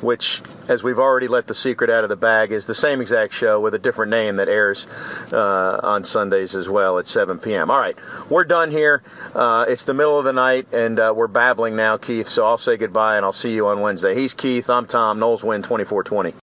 Which, 0.03 0.43
as 0.69 0.83
we've 0.83 0.99
already 0.99 1.29
let 1.29 1.47
the 1.47 1.55
secret 1.55 1.91
out 1.91 2.05
of 2.05 2.11
the 2.11 2.17
bag, 2.17 2.53
is 2.53 2.67
the 2.67 2.75
same 2.75 3.01
exact 3.01 3.33
show 3.35 3.61
with 3.61 3.75
a 3.75 3.79
different 3.79 4.11
name 4.11 4.37
that 4.37 4.49
airs 4.49 4.87
uh, 5.33 5.81
on 5.83 6.05
Sundays 6.05 6.55
as 6.55 6.69
well 6.69 6.99
at 6.99 7.07
7 7.07 7.39
p.m. 7.39 7.71
All 7.71 7.81
right, 7.81 7.97
we're 8.29 8.45
done 8.45 8.71
here. 8.71 9.03
Uh, 9.35 9.65
it's 9.69 9.85
the 9.85 9.95
middle 9.95 10.19
of 10.19 10.25
the 10.25 10.33
night, 10.33 10.67
and 10.73 10.99
uh, 10.99 11.13
we're 11.17 11.27
babbling 11.27 11.77
now, 11.77 11.97
Keith. 11.97 12.29
So 12.29 12.47
I'll 12.47 12.59
say 12.59 12.77
goodbye, 12.77 13.17
and 13.17 13.25
I'll 13.25 13.33
see 13.33 13.55
you 13.55 13.67
on 13.69 13.81
Wednesday. 13.81 14.15
He's 14.15 14.35
Keith. 14.35 14.69
I'm 14.69 14.87
Tom. 14.87 15.19
Noles 15.19 15.43
win 15.43 15.63
24 15.63 16.05
20. 16.05 16.35